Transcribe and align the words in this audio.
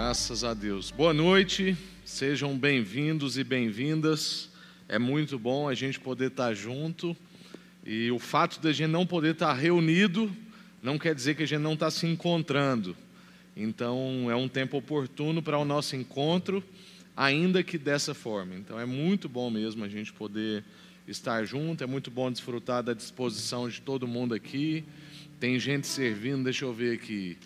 Graças 0.00 0.44
a 0.44 0.54
Deus. 0.54 0.92
Boa 0.92 1.12
noite, 1.12 1.76
sejam 2.04 2.56
bem-vindos 2.56 3.36
e 3.36 3.42
bem-vindas. 3.42 4.48
É 4.88 4.96
muito 4.96 5.36
bom 5.40 5.68
a 5.68 5.74
gente 5.74 5.98
poder 5.98 6.28
estar 6.28 6.54
junto. 6.54 7.16
E 7.84 8.08
o 8.12 8.18
fato 8.20 8.60
de 8.60 8.68
a 8.68 8.72
gente 8.72 8.92
não 8.92 9.04
poder 9.04 9.32
estar 9.32 9.52
reunido 9.54 10.30
não 10.80 11.00
quer 11.00 11.16
dizer 11.16 11.34
que 11.34 11.42
a 11.42 11.46
gente 11.46 11.62
não 11.62 11.72
está 11.72 11.90
se 11.90 12.06
encontrando. 12.06 12.96
Então, 13.56 14.30
é 14.30 14.36
um 14.36 14.46
tempo 14.46 14.76
oportuno 14.76 15.42
para 15.42 15.58
o 15.58 15.64
nosso 15.64 15.96
encontro, 15.96 16.62
ainda 17.16 17.60
que 17.64 17.76
dessa 17.76 18.14
forma. 18.14 18.54
Então, 18.54 18.78
é 18.78 18.86
muito 18.86 19.28
bom 19.28 19.50
mesmo 19.50 19.82
a 19.82 19.88
gente 19.88 20.12
poder 20.12 20.62
estar 21.08 21.44
junto, 21.44 21.82
é 21.82 21.88
muito 21.88 22.08
bom 22.08 22.30
desfrutar 22.30 22.84
da 22.84 22.94
disposição 22.94 23.68
de 23.68 23.80
todo 23.80 24.06
mundo 24.06 24.32
aqui. 24.32 24.84
Tem 25.40 25.58
gente 25.58 25.88
servindo, 25.88 26.44
deixa 26.44 26.64
eu 26.64 26.72
ver 26.72 26.94
aqui. 26.94 27.36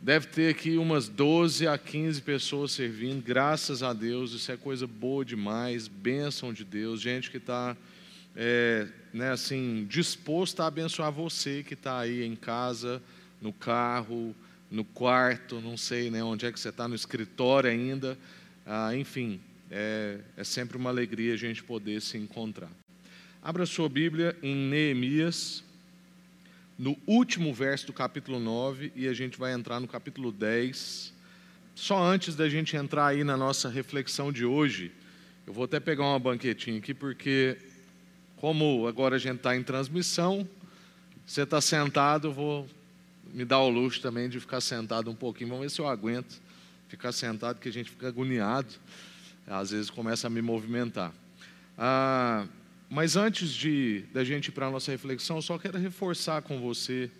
Deve 0.00 0.28
ter 0.28 0.50
aqui 0.50 0.78
umas 0.78 1.08
12 1.08 1.66
a 1.66 1.76
15 1.76 2.22
pessoas 2.22 2.70
servindo, 2.70 3.20
graças 3.20 3.82
a 3.82 3.92
Deus, 3.92 4.32
isso 4.32 4.50
é 4.52 4.56
coisa 4.56 4.86
boa 4.86 5.24
demais, 5.24 5.88
bênção 5.88 6.52
de 6.52 6.64
Deus, 6.64 7.00
gente 7.00 7.30
que 7.30 7.38
está 7.38 7.76
é, 8.36 8.86
né, 9.12 9.32
assim, 9.32 9.84
disposto 9.88 10.60
a 10.60 10.68
abençoar 10.68 11.10
você 11.10 11.64
que 11.64 11.74
está 11.74 11.98
aí 11.98 12.24
em 12.24 12.36
casa, 12.36 13.02
no 13.42 13.52
carro, 13.52 14.32
no 14.70 14.84
quarto, 14.84 15.60
não 15.60 15.76
sei 15.76 16.10
né, 16.10 16.22
onde 16.22 16.46
é 16.46 16.52
que 16.52 16.60
você 16.60 16.68
está, 16.68 16.86
no 16.86 16.94
escritório 16.94 17.68
ainda, 17.68 18.16
ah, 18.64 18.94
enfim, 18.94 19.40
é, 19.68 20.18
é 20.36 20.44
sempre 20.44 20.76
uma 20.76 20.90
alegria 20.90 21.34
a 21.34 21.36
gente 21.36 21.64
poder 21.64 22.00
se 22.00 22.16
encontrar. 22.16 22.70
Abra 23.42 23.66
sua 23.66 23.88
Bíblia 23.88 24.36
em 24.44 24.54
Neemias, 24.54 25.64
no 26.78 26.96
último 27.06 27.52
verso 27.52 27.88
do 27.88 27.92
capítulo 27.92 28.38
9 28.38 28.92
e 28.94 29.08
a 29.08 29.12
gente 29.12 29.36
vai 29.36 29.52
entrar 29.52 29.80
no 29.80 29.88
capítulo 29.88 30.30
10. 30.30 31.12
Só 31.74 32.00
antes 32.00 32.36
da 32.36 32.48
gente 32.48 32.76
entrar 32.76 33.06
aí 33.06 33.24
na 33.24 33.36
nossa 33.36 33.68
reflexão 33.68 34.30
de 34.30 34.44
hoje, 34.44 34.92
eu 35.44 35.52
vou 35.52 35.64
até 35.64 35.80
pegar 35.80 36.04
uma 36.04 36.18
banquetinha 36.18 36.78
aqui, 36.78 36.94
porque 36.94 37.58
como 38.36 38.86
agora 38.86 39.16
a 39.16 39.18
gente 39.18 39.38
está 39.38 39.56
em 39.56 39.62
transmissão, 39.64 40.48
você 41.26 41.42
está 41.42 41.60
sentado, 41.60 42.28
eu 42.28 42.32
vou 42.32 42.68
me 43.34 43.44
dar 43.44 43.58
o 43.58 43.68
luxo 43.68 44.00
também 44.00 44.28
de 44.28 44.38
ficar 44.38 44.60
sentado 44.60 45.10
um 45.10 45.14
pouquinho. 45.14 45.50
Vamos 45.50 45.64
ver 45.64 45.70
se 45.70 45.80
eu 45.80 45.88
aguento 45.88 46.40
ficar 46.88 47.12
sentado, 47.12 47.58
que 47.58 47.68
a 47.68 47.72
gente 47.72 47.90
fica 47.90 48.08
agoniado. 48.08 48.68
Às 49.46 49.70
vezes 49.70 49.90
começa 49.90 50.26
a 50.26 50.30
me 50.30 50.40
movimentar. 50.40 51.12
Ah, 51.76 52.46
mas 52.90 53.16
antes 53.16 53.52
de 53.52 54.04
da 54.12 54.24
gente 54.24 54.48
ir 54.48 54.52
para 54.52 54.66
a 54.66 54.70
nossa 54.70 54.90
reflexão, 54.90 55.42
só 55.42 55.58
quero 55.58 55.78
reforçar 55.78 56.42
com 56.42 56.60
você 56.60 57.10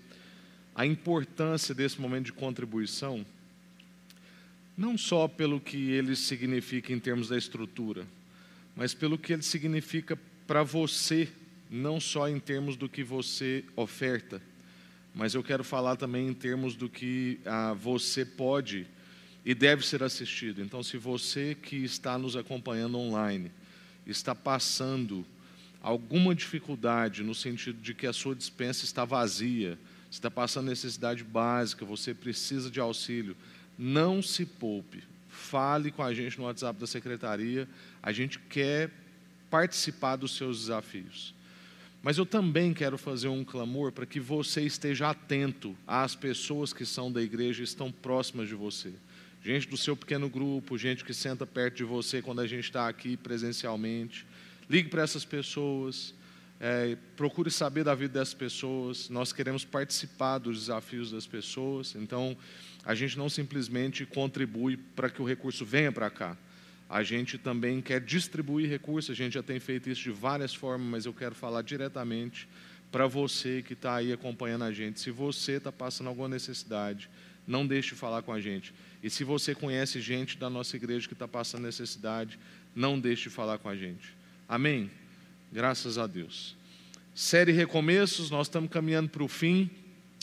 a 0.75 0.87
importância 0.87 1.75
desse 1.75 2.01
momento 2.01 2.27
de 2.27 2.33
contribuição, 2.33 3.27
não 4.77 4.97
só 4.97 5.27
pelo 5.27 5.61
que 5.61 5.91
ele 5.91 6.15
significa 6.15 6.93
em 6.93 7.01
termos 7.01 7.29
da 7.29 7.37
estrutura, 7.37 8.07
mas 8.77 8.95
pelo 8.95 9.19
que 9.19 9.33
ele 9.33 9.43
significa 9.43 10.19
para 10.47 10.63
você, 10.63 11.29
não 11.69 12.01
só 12.01 12.29
em 12.29 12.39
termos 12.39 12.77
do 12.77 12.89
que 12.89 13.03
você 13.03 13.65
oferta, 13.77 14.41
mas 15.15 15.35
eu 15.35 15.43
quero 15.43 15.65
falar 15.65 15.97
também 15.97 16.29
em 16.29 16.33
termos 16.33 16.77
do 16.77 16.89
que 16.89 17.41
ah, 17.45 17.75
você 17.75 18.25
pode 18.25 18.87
e 19.45 19.55
deve 19.55 19.85
ser 19.85 20.03
assistido. 20.03 20.63
Então, 20.63 20.83
se 20.83 20.97
você 20.97 21.57
que 21.61 21.77
está 21.77 22.17
nos 22.17 22.37
acompanhando 22.37 22.99
online 22.99 23.51
está 24.07 24.35
passando 24.35 25.27
alguma 25.83 26.35
dificuldade 26.35 27.23
no 27.23 27.35
sentido 27.35 27.81
de 27.81 27.95
que 27.95 28.07
a 28.07 28.13
sua 28.13 28.35
dispensa 28.35 28.85
está 28.85 29.05
vazia, 29.05 29.79
está 30.11 30.31
passando 30.31 30.69
necessidade 30.69 31.23
básica, 31.23 31.85
você 31.85 32.15
precisa 32.15 32.71
de 32.71 32.81
auxílio, 32.81 33.37
não 33.79 34.23
se 34.23 34.45
poupe. 34.45 35.03
Fale 35.29 35.93
com 35.93 36.03
a 36.03 36.13
gente 36.13 36.39
no 36.39 36.45
WhatsApp 36.45 36.81
da 36.81 36.87
secretaria. 36.87 37.69
A 38.03 38.11
gente 38.11 38.39
quer 38.39 38.91
participar 39.49 40.17
dos 40.17 40.37
seus 40.37 40.61
desafios. 40.61 41.33
Mas 42.03 42.19
eu 42.19 42.27
também 42.27 42.73
quero 42.73 42.99
fazer 42.99 43.29
um 43.29 43.45
clamor 43.45 43.93
para 43.93 44.07
que 44.07 44.21
você 44.21 44.63
esteja 44.63 45.11
atento 45.11 45.77
às 45.87 46.15
pessoas 46.15 46.73
que 46.73 46.85
são 46.85 47.11
da 47.11 47.23
igreja 47.23 47.61
e 47.61 47.65
estão 47.65 47.91
próximas 47.91 48.49
de 48.49 48.55
você. 48.55 48.93
Gente 49.45 49.69
do 49.69 49.77
seu 49.77 49.97
pequeno 49.97 50.29
grupo, 50.29 50.77
gente 50.77 51.05
que 51.05 51.15
senta 51.15 51.47
perto 51.47 51.77
de 51.77 51.85
você 51.85 52.21
quando 52.21 52.41
a 52.41 52.47
gente 52.47 52.65
está 52.65 52.89
aqui 52.89 53.17
presencialmente 53.17 54.27
Ligue 54.69 54.89
para 54.89 55.03
essas 55.03 55.25
pessoas, 55.25 56.15
é, 56.61 56.97
procure 57.17 57.51
saber 57.51 57.85
da 57.85 57.95
vida 57.95 58.19
dessas 58.19 58.35
pessoas. 58.35 59.09
Nós 59.09 59.33
queremos 59.33 59.65
participar 59.65 60.39
dos 60.39 60.59
desafios 60.59 61.11
das 61.11 61.27
pessoas, 61.27 61.95
então 61.95 62.37
a 62.85 62.95
gente 62.95 63.17
não 63.17 63.29
simplesmente 63.29 64.05
contribui 64.05 64.77
para 64.77 65.09
que 65.09 65.23
o 65.23 65.25
recurso 65.25 65.65
venha 65.65 65.93
para 65.93 66.11
cá. 66.11 66.37
A 66.89 67.03
gente 67.03 67.37
também 67.37 67.81
quer 67.83 68.01
distribuir 68.01 68.69
recursos, 68.69 69.11
a 69.11 69.15
gente 69.15 69.35
já 69.35 69.43
tem 69.43 69.61
feito 69.61 69.91
isso 69.91 70.03
de 70.03 70.11
várias 70.11 70.55
formas, 70.55 70.87
mas 70.87 71.07
eu 71.07 71.13
quero 71.13 71.35
falar 71.35 71.63
diretamente 71.63 72.49
para 72.91 73.07
você 73.07 73.63
que 73.63 73.75
está 73.75 73.97
aí 73.97 74.13
acompanhando 74.13 74.65
a 74.65 74.73
gente. 74.73 75.01
Se 75.01 75.11
você 75.11 75.53
está 75.53 75.71
passando 75.71 76.07
alguma 76.09 76.29
necessidade, 76.29 77.11
não 77.47 77.67
deixe 77.67 77.91
de 77.91 77.95
falar 77.95 78.23
com 78.23 78.33
a 78.33 78.41
gente. 78.41 78.75
E 79.03 79.11
se 79.11 79.23
você 79.23 79.55
conhece 79.55 80.01
gente 80.01 80.39
da 80.39 80.49
nossa 80.49 80.77
igreja 80.77 81.07
que 81.07 81.15
está 81.15 81.29
passando 81.29 81.65
necessidade, 81.65 82.39
não 82.75 82.99
deixe 82.99 83.25
de 83.25 83.31
falar 83.31 83.59
com 83.59 83.69
a 83.69 83.77
gente. 83.77 84.18
Amém? 84.49 84.91
Graças 85.53 85.99
a 85.99 86.07
Deus. 86.07 86.57
Série 87.15 87.53
Recomeços, 87.53 88.31
nós 88.31 88.47
estamos 88.47 88.71
caminhando 88.71 89.11
para 89.11 89.23
o 89.23 89.29
fim. 89.29 89.69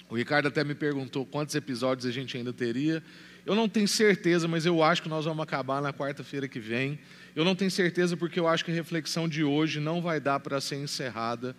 O 0.10 0.16
Ricardo 0.16 0.48
até 0.48 0.64
me 0.64 0.74
perguntou 0.74 1.28
quantos 1.28 1.54
episódios 1.54 2.08
a 2.08 2.12
gente 2.12 2.36
ainda 2.36 2.52
teria. 2.52 3.04
Eu 3.46 3.54
não 3.54 3.70
tenho 3.70 3.88
certeza, 3.88 4.48
mas 4.48 4.66
eu 4.66 4.82
acho 4.82 5.04
que 5.04 5.10
nós 5.10 5.26
vamos 5.26 5.44
acabar 5.44 5.80
na 5.80 5.94
quarta-feira 5.94 6.48
que 6.48 6.60
vem. 6.60 6.98
Eu 7.36 7.46
não 7.46 7.56
tenho 7.56 7.70
certeza 7.70 8.18
porque 8.18 8.40
eu 8.40 8.48
acho 8.48 8.66
que 8.66 8.72
a 8.72 8.74
reflexão 8.74 9.30
de 9.30 9.44
hoje 9.44 9.80
não 9.80 10.02
vai 10.02 10.20
dar 10.20 10.40
para 10.40 10.60
ser 10.60 10.78
encerrada 10.78 11.56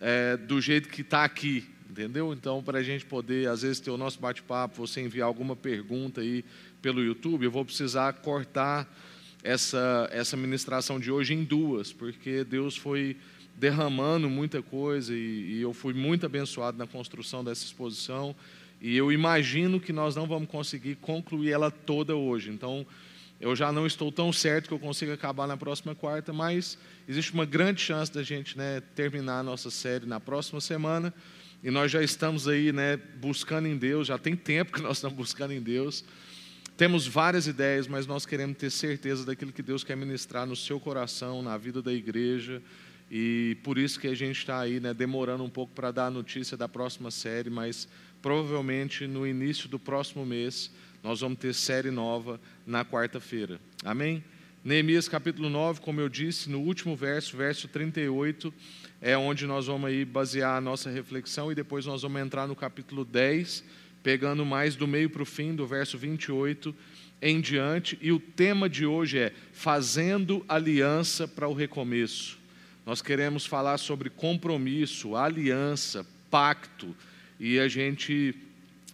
é, 0.00 0.34
do 0.38 0.62
jeito 0.62 0.88
que 0.88 1.02
está 1.02 1.24
aqui, 1.24 1.68
entendeu? 1.90 2.32
Então, 2.32 2.62
para 2.62 2.78
a 2.78 2.82
gente 2.82 3.04
poder, 3.04 3.50
às 3.50 3.60
vezes, 3.60 3.80
ter 3.80 3.90
o 3.90 3.98
nosso 3.98 4.18
bate-papo, 4.18 4.76
você 4.78 5.02
enviar 5.02 5.26
alguma 5.26 5.54
pergunta 5.54 6.22
aí 6.22 6.42
pelo 6.80 7.04
YouTube, 7.04 7.44
eu 7.44 7.50
vou 7.50 7.66
precisar 7.66 8.14
cortar 8.14 8.88
essa, 9.48 10.06
essa 10.12 10.36
ministração 10.36 11.00
de 11.00 11.10
hoje 11.10 11.32
em 11.32 11.42
duas, 11.42 11.90
porque 11.90 12.44
Deus 12.44 12.76
foi 12.76 13.16
derramando 13.56 14.28
muita 14.28 14.60
coisa 14.60 15.14
e, 15.14 15.54
e 15.54 15.62
eu 15.62 15.72
fui 15.72 15.94
muito 15.94 16.26
abençoado 16.26 16.76
na 16.76 16.86
construção 16.86 17.42
dessa 17.42 17.64
exposição. 17.64 18.36
E 18.78 18.94
eu 18.94 19.10
imagino 19.10 19.80
que 19.80 19.90
nós 19.90 20.14
não 20.14 20.26
vamos 20.26 20.50
conseguir 20.50 20.96
concluir 20.96 21.50
ela 21.50 21.70
toda 21.70 22.14
hoje. 22.14 22.50
Então, 22.50 22.86
eu 23.40 23.56
já 23.56 23.72
não 23.72 23.86
estou 23.86 24.12
tão 24.12 24.30
certo 24.34 24.68
que 24.68 24.74
eu 24.74 24.78
consiga 24.78 25.14
acabar 25.14 25.46
na 25.46 25.56
próxima 25.56 25.94
quarta, 25.94 26.30
mas 26.30 26.76
existe 27.08 27.32
uma 27.32 27.46
grande 27.46 27.80
chance 27.80 28.12
da 28.12 28.22
gente 28.22 28.56
né, 28.58 28.82
terminar 28.94 29.40
a 29.40 29.42
nossa 29.42 29.70
série 29.70 30.04
na 30.04 30.20
próxima 30.20 30.60
semana. 30.60 31.12
E 31.64 31.70
nós 31.70 31.90
já 31.90 32.02
estamos 32.02 32.46
aí 32.46 32.70
né, 32.70 32.98
buscando 33.16 33.66
em 33.66 33.78
Deus, 33.78 34.08
já 34.08 34.18
tem 34.18 34.36
tempo 34.36 34.72
que 34.72 34.82
nós 34.82 34.98
estamos 34.98 35.16
buscando 35.16 35.54
em 35.54 35.60
Deus. 35.60 36.04
Temos 36.78 37.08
várias 37.08 37.48
ideias, 37.48 37.88
mas 37.88 38.06
nós 38.06 38.24
queremos 38.24 38.56
ter 38.56 38.70
certeza 38.70 39.26
daquilo 39.26 39.50
que 39.50 39.62
Deus 39.62 39.82
quer 39.82 39.96
ministrar 39.96 40.46
no 40.46 40.54
seu 40.54 40.78
coração, 40.78 41.42
na 41.42 41.56
vida 41.56 41.82
da 41.82 41.92
igreja. 41.92 42.62
E 43.10 43.56
por 43.64 43.76
isso 43.76 43.98
que 43.98 44.06
a 44.06 44.14
gente 44.14 44.38
está 44.38 44.60
aí, 44.60 44.78
né, 44.78 44.94
demorando 44.94 45.42
um 45.42 45.50
pouco 45.50 45.74
para 45.74 45.90
dar 45.90 46.06
a 46.06 46.10
notícia 46.10 46.56
da 46.56 46.68
próxima 46.68 47.10
série, 47.10 47.50
mas 47.50 47.88
provavelmente 48.22 49.08
no 49.08 49.26
início 49.26 49.68
do 49.68 49.76
próximo 49.76 50.24
mês 50.24 50.70
nós 51.02 51.20
vamos 51.20 51.40
ter 51.40 51.52
série 51.52 51.90
nova 51.90 52.40
na 52.64 52.84
quarta-feira. 52.84 53.60
Amém? 53.84 54.22
Neemias 54.62 55.08
capítulo 55.08 55.50
9, 55.50 55.80
como 55.80 56.00
eu 56.00 56.08
disse, 56.08 56.48
no 56.48 56.60
último 56.60 56.94
verso, 56.94 57.36
verso 57.36 57.66
38, 57.66 58.54
é 59.00 59.18
onde 59.18 59.48
nós 59.48 59.66
vamos 59.66 59.90
aí 59.90 60.04
basear 60.04 60.56
a 60.56 60.60
nossa 60.60 60.90
reflexão 60.90 61.50
e 61.50 61.56
depois 61.56 61.86
nós 61.86 62.02
vamos 62.02 62.22
entrar 62.22 62.46
no 62.46 62.54
capítulo 62.54 63.04
10 63.04 63.64
pegando 64.02 64.44
mais 64.44 64.76
do 64.76 64.86
meio 64.86 65.10
para 65.10 65.22
o 65.22 65.26
fim, 65.26 65.54
do 65.54 65.66
verso 65.66 65.98
28 65.98 66.74
em 67.20 67.40
diante, 67.40 67.98
e 68.00 68.12
o 68.12 68.20
tema 68.20 68.68
de 68.68 68.86
hoje 68.86 69.18
é 69.18 69.32
Fazendo 69.52 70.44
Aliança 70.48 71.26
para 71.26 71.48
o 71.48 71.52
Recomeço. 71.52 72.38
Nós 72.86 73.02
queremos 73.02 73.44
falar 73.44 73.78
sobre 73.78 74.08
compromisso, 74.08 75.16
aliança, 75.16 76.06
pacto, 76.30 76.94
e 77.38 77.58
a 77.58 77.68
gente 77.68 78.34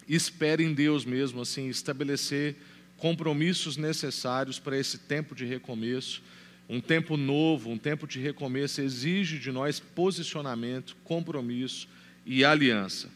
espera 0.08 0.62
em 0.62 0.74
Deus 0.74 1.04
mesmo, 1.04 1.42
assim, 1.42 1.68
estabelecer 1.68 2.56
compromissos 2.96 3.76
necessários 3.76 4.58
para 4.58 4.78
esse 4.78 4.98
tempo 4.98 5.34
de 5.34 5.44
recomeço. 5.44 6.22
Um 6.68 6.80
tempo 6.80 7.16
novo, 7.16 7.70
um 7.70 7.78
tempo 7.78 8.06
de 8.06 8.18
recomeço 8.18 8.80
exige 8.80 9.38
de 9.38 9.52
nós 9.52 9.78
posicionamento, 9.78 10.96
compromisso 11.04 11.86
e 12.24 12.44
aliança. 12.44 13.10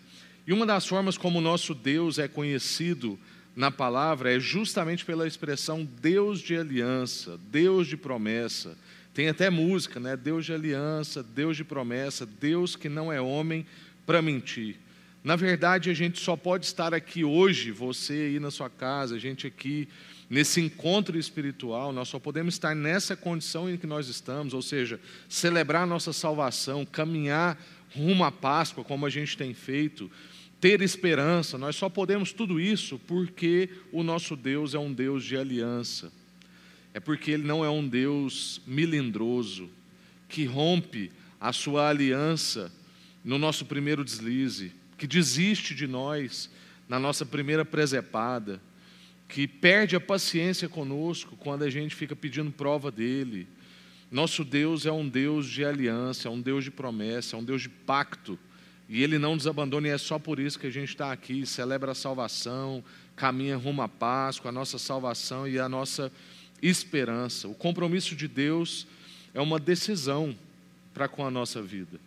E 0.49 0.53
uma 0.55 0.65
das 0.65 0.87
formas 0.87 1.19
como 1.19 1.41
o 1.41 1.43
nosso 1.43 1.75
Deus 1.75 2.19
é 2.19 2.27
conhecido 2.27 3.19
na 3.55 3.71
palavra 3.71 4.35
é 4.35 4.41
justamente 4.41 5.05
pela 5.05 5.27
expressão 5.27 5.85
Deus 5.85 6.41
de 6.41 6.57
aliança, 6.57 7.39
Deus 7.51 7.87
de 7.87 7.99
promessa. 7.99 8.75
Tem 9.13 9.29
até 9.29 9.51
música, 9.51 10.01
né? 10.01 10.17
Deus 10.17 10.47
de 10.47 10.55
aliança, 10.55 11.23
Deus 11.23 11.55
de 11.55 11.65
promessa, 11.65 12.25
Deus 12.25 12.77
que 12.77 12.89
não 12.89 13.13
é 13.13 13.21
homem 13.21 13.67
para 14.07 14.23
mentir. 14.23 14.77
Na 15.23 15.37
verdade, 15.37 15.91
a 15.91 15.95
gente 15.95 16.19
só 16.19 16.35
pode 16.35 16.65
estar 16.65 16.95
aqui 16.95 17.23
hoje, 17.23 17.71
você 17.71 18.15
aí 18.15 18.41
na 18.41 18.51
sua 18.51 18.71
casa, 18.71 19.17
a 19.17 19.19
gente 19.19 19.47
aqui 19.47 19.87
nesse 20.31 20.63
encontro 20.63 21.19
espiritual, 21.19 21.93
nós 21.93 22.09
só 22.09 22.19
podemos 22.19 22.55
estar 22.55 22.75
nessa 22.75 23.15
condição 23.15 23.69
em 23.69 23.77
que 23.77 23.87
nós 23.87 24.09
estamos, 24.09 24.55
ou 24.55 24.63
seja, 24.63 24.99
celebrar 25.29 25.83
a 25.83 25.87
nossa 25.87 26.15
salvação, 26.15 26.87
caminhar 26.87 27.63
rumo 27.95 28.25
à 28.25 28.33
Páscoa, 28.33 28.85
como 28.85 29.07
a 29.07 29.11
gente 29.11 29.37
tem 29.37 29.53
feito, 29.55 30.11
ter 30.61 30.81
esperança, 30.83 31.57
nós 31.57 31.77
só 31.77 31.89
podemos 31.89 32.33
tudo 32.33 32.61
isso 32.61 32.99
porque 33.07 33.69
o 33.93 34.03
nosso 34.03 34.37
Deus 34.37 34.75
é 34.75 34.79
um 34.79 34.93
Deus 34.93 35.25
de 35.25 35.37
aliança. 35.37 36.13
É 36.93 37.01
porque 37.01 37.31
Ele 37.31 37.45
não 37.45 37.65
é 37.65 37.71
um 37.71 37.87
Deus 37.87 38.61
milindroso, 38.67 39.71
que 40.29 40.45
rompe 40.45 41.13
a 41.41 41.53
sua 41.53 41.89
aliança 41.89 42.73
no 43.25 43.39
nosso 43.39 43.67
primeiro 43.67 44.05
deslize, 44.05 44.73
que 44.97 45.07
desiste 45.07 45.75
de 45.75 45.87
nós 45.87 46.51
na 46.89 46.99
nossa 46.99 47.25
primeira 47.27 47.65
presepada, 47.65 48.61
que 49.29 49.47
perde 49.47 49.95
a 49.95 50.01
paciência 50.01 50.69
conosco 50.69 51.37
quando 51.37 51.63
a 51.63 51.71
gente 51.71 51.95
fica 51.95 52.17
pedindo 52.17 52.51
prova 52.51 52.91
dele. 52.91 53.47
Nosso 54.11 54.43
Deus 54.43 54.87
é 54.87 54.93
um 54.93 55.07
Deus 55.07 55.47
de 55.47 55.65
aliança, 55.65 56.29
é 56.29 56.31
um 56.31 56.41
Deus 56.41 56.65
de 56.65 56.71
promessa, 56.71 57.37
é 57.37 57.39
um 57.39 57.45
Deus 57.45 57.61
de 57.63 57.69
pacto. 57.69 58.39
E 58.89 59.03
Ele 59.03 59.19
não 59.19 59.35
nos 59.35 59.47
abandona, 59.47 59.89
e 59.89 59.91
é 59.91 59.99
só 59.99 60.19
por 60.19 60.39
isso 60.39 60.59
que 60.59 60.67
a 60.67 60.71
gente 60.71 60.89
está 60.89 61.13
aqui, 61.13 61.45
celebra 61.45 61.93
a 61.93 61.95
salvação, 61.95 62.83
caminha 63.15 63.57
rumo 63.57 63.83
à 63.83 63.89
Páscoa, 63.89 64.49
a 64.49 64.53
nossa 64.53 64.79
salvação 64.79 65.47
e 65.47 65.59
a 65.59 65.69
nossa 65.69 66.11
esperança. 66.63 67.49
O 67.49 67.55
compromisso 67.55 68.17
de 68.17 68.27
Deus 68.27 68.87
é 69.35 69.41
uma 69.41 69.59
decisão 69.59 70.35
para 70.95 71.07
com 71.07 71.25
a 71.25 71.31
nossa 71.31 71.61
vida. 71.61 72.01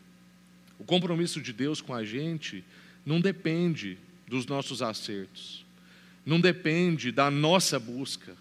O 0.80 0.84
compromisso 0.84 1.40
de 1.40 1.54
Deus 1.54 1.82
com 1.82 1.94
a 1.94 2.04
gente 2.04 2.64
não 3.06 3.22
depende 3.22 3.98
dos 4.28 4.48
nossos 4.48 4.82
acertos, 4.82 5.64
não 6.26 6.40
depende 6.40 7.12
da 7.12 7.30
nossa 7.30 7.78
busca, 7.78 8.36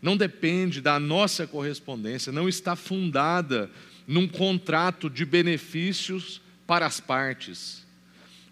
não 0.00 0.16
depende 0.16 0.80
da 0.80 1.00
nossa 1.00 1.46
correspondência, 1.46 2.30
não 2.30 2.48
está 2.48 2.76
fundada 2.76 3.70
num 4.06 4.28
contrato 4.28 5.08
de 5.10 5.24
benefícios 5.24 6.40
para 6.66 6.86
as 6.86 7.00
partes. 7.00 7.84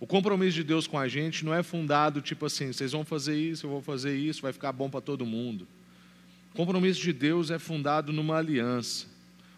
O 0.00 0.06
compromisso 0.06 0.54
de 0.54 0.64
Deus 0.64 0.86
com 0.86 0.98
a 0.98 1.06
gente 1.06 1.44
não 1.44 1.54
é 1.54 1.62
fundado 1.62 2.20
tipo 2.20 2.46
assim, 2.46 2.72
vocês 2.72 2.92
vão 2.92 3.04
fazer 3.04 3.36
isso, 3.36 3.66
eu 3.66 3.70
vou 3.70 3.80
fazer 3.82 4.16
isso, 4.16 4.42
vai 4.42 4.52
ficar 4.52 4.72
bom 4.72 4.90
para 4.90 5.00
todo 5.00 5.24
mundo. 5.24 5.66
O 6.52 6.56
compromisso 6.56 7.00
de 7.00 7.12
Deus 7.12 7.50
é 7.50 7.58
fundado 7.58 8.12
numa 8.12 8.36
aliança, 8.36 9.06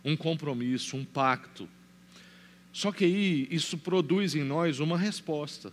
um 0.05 0.17
compromisso, 0.17 0.97
um 0.97 1.05
pacto. 1.05 1.69
Só 2.73 2.93
que 2.93 3.05
aí 3.05 3.49
isso 3.51 3.79
produz 3.79 4.35
em 4.35 4.45
nós 4.45 4.81
uma 4.81 4.99
resposta. 4.99 5.73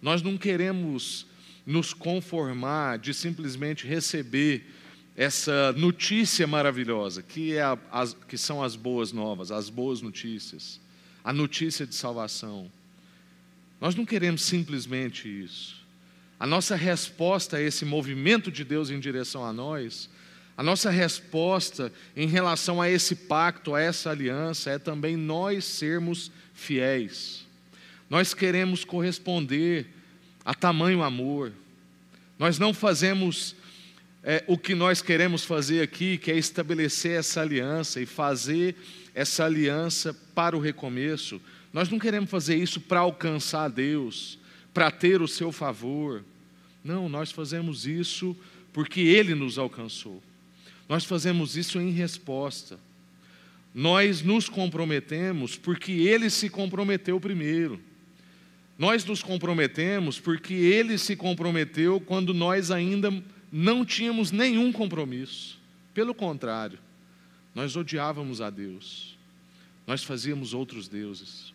Nós 0.00 0.22
não 0.22 0.36
queremos 0.36 1.26
nos 1.66 1.92
conformar 1.92 2.98
de 2.98 3.12
simplesmente 3.12 3.86
receber 3.86 4.66
essa 5.16 5.72
notícia 5.72 6.46
maravilhosa, 6.46 7.22
que, 7.22 7.54
é 7.54 7.62
a, 7.62 7.78
as, 7.90 8.14
que 8.14 8.36
são 8.36 8.62
as 8.62 8.76
boas 8.76 9.12
novas, 9.12 9.50
as 9.50 9.68
boas 9.68 10.00
notícias 10.00 10.80
a 11.24 11.32
notícia 11.32 11.86
de 11.86 11.94
salvação. 11.94 12.70
Nós 13.80 13.94
não 13.94 14.04
queremos 14.04 14.42
simplesmente 14.42 15.26
isso. 15.26 15.82
A 16.38 16.46
nossa 16.46 16.76
resposta 16.76 17.56
a 17.56 17.60
esse 17.60 17.84
movimento 17.84 18.52
de 18.52 18.62
Deus 18.62 18.90
em 18.90 19.00
direção 19.00 19.44
a 19.44 19.52
nós, 19.52 20.10
a 20.56 20.62
nossa 20.62 20.90
resposta 20.90 21.92
em 22.14 22.28
relação 22.28 22.80
a 22.80 22.88
esse 22.88 23.16
pacto, 23.16 23.74
a 23.74 23.80
essa 23.80 24.10
aliança, 24.10 24.70
é 24.70 24.78
também 24.78 25.16
nós 25.16 25.64
sermos 25.64 26.30
fiéis. 26.52 27.46
Nós 28.08 28.34
queremos 28.34 28.84
corresponder 28.84 29.88
a 30.44 30.54
tamanho 30.54 31.02
amor. 31.02 31.52
Nós 32.38 32.58
não 32.58 32.74
fazemos 32.74 33.56
é, 34.26 34.42
o 34.46 34.56
que 34.56 34.74
nós 34.74 35.02
queremos 35.02 35.44
fazer 35.44 35.82
aqui, 35.82 36.16
que 36.16 36.30
é 36.30 36.36
estabelecer 36.38 37.18
essa 37.18 37.42
aliança 37.42 38.00
e 38.00 38.06
fazer 38.06 38.74
essa 39.14 39.44
aliança 39.44 40.14
para 40.34 40.56
o 40.56 40.60
recomeço. 40.60 41.40
Nós 41.70 41.90
não 41.90 41.98
queremos 41.98 42.30
fazer 42.30 42.56
isso 42.56 42.80
para 42.80 43.00
alcançar 43.00 43.68
Deus, 43.68 44.38
para 44.72 44.90
ter 44.90 45.20
o 45.20 45.28
seu 45.28 45.52
favor. 45.52 46.24
Não, 46.82 47.06
nós 47.06 47.30
fazemos 47.30 47.86
isso 47.86 48.34
porque 48.72 49.00
Ele 49.00 49.34
nos 49.34 49.58
alcançou. 49.58 50.22
Nós 50.88 51.04
fazemos 51.04 51.54
isso 51.54 51.78
em 51.78 51.90
resposta. 51.90 52.78
Nós 53.74 54.22
nos 54.22 54.48
comprometemos 54.48 55.56
porque 55.56 55.92
Ele 55.92 56.30
se 56.30 56.48
comprometeu 56.48 57.20
primeiro. 57.20 57.78
Nós 58.78 59.04
nos 59.04 59.22
comprometemos 59.22 60.18
porque 60.18 60.54
Ele 60.54 60.96
se 60.96 61.14
comprometeu 61.14 62.00
quando 62.00 62.32
nós 62.32 62.70
ainda 62.70 63.12
não 63.56 63.84
tínhamos 63.84 64.32
nenhum 64.32 64.72
compromisso. 64.72 65.60
Pelo 65.94 66.12
contrário, 66.12 66.76
nós 67.54 67.76
odiávamos 67.76 68.40
a 68.40 68.50
Deus, 68.50 69.16
nós 69.86 70.02
fazíamos 70.02 70.52
outros 70.52 70.88
deuses. 70.88 71.54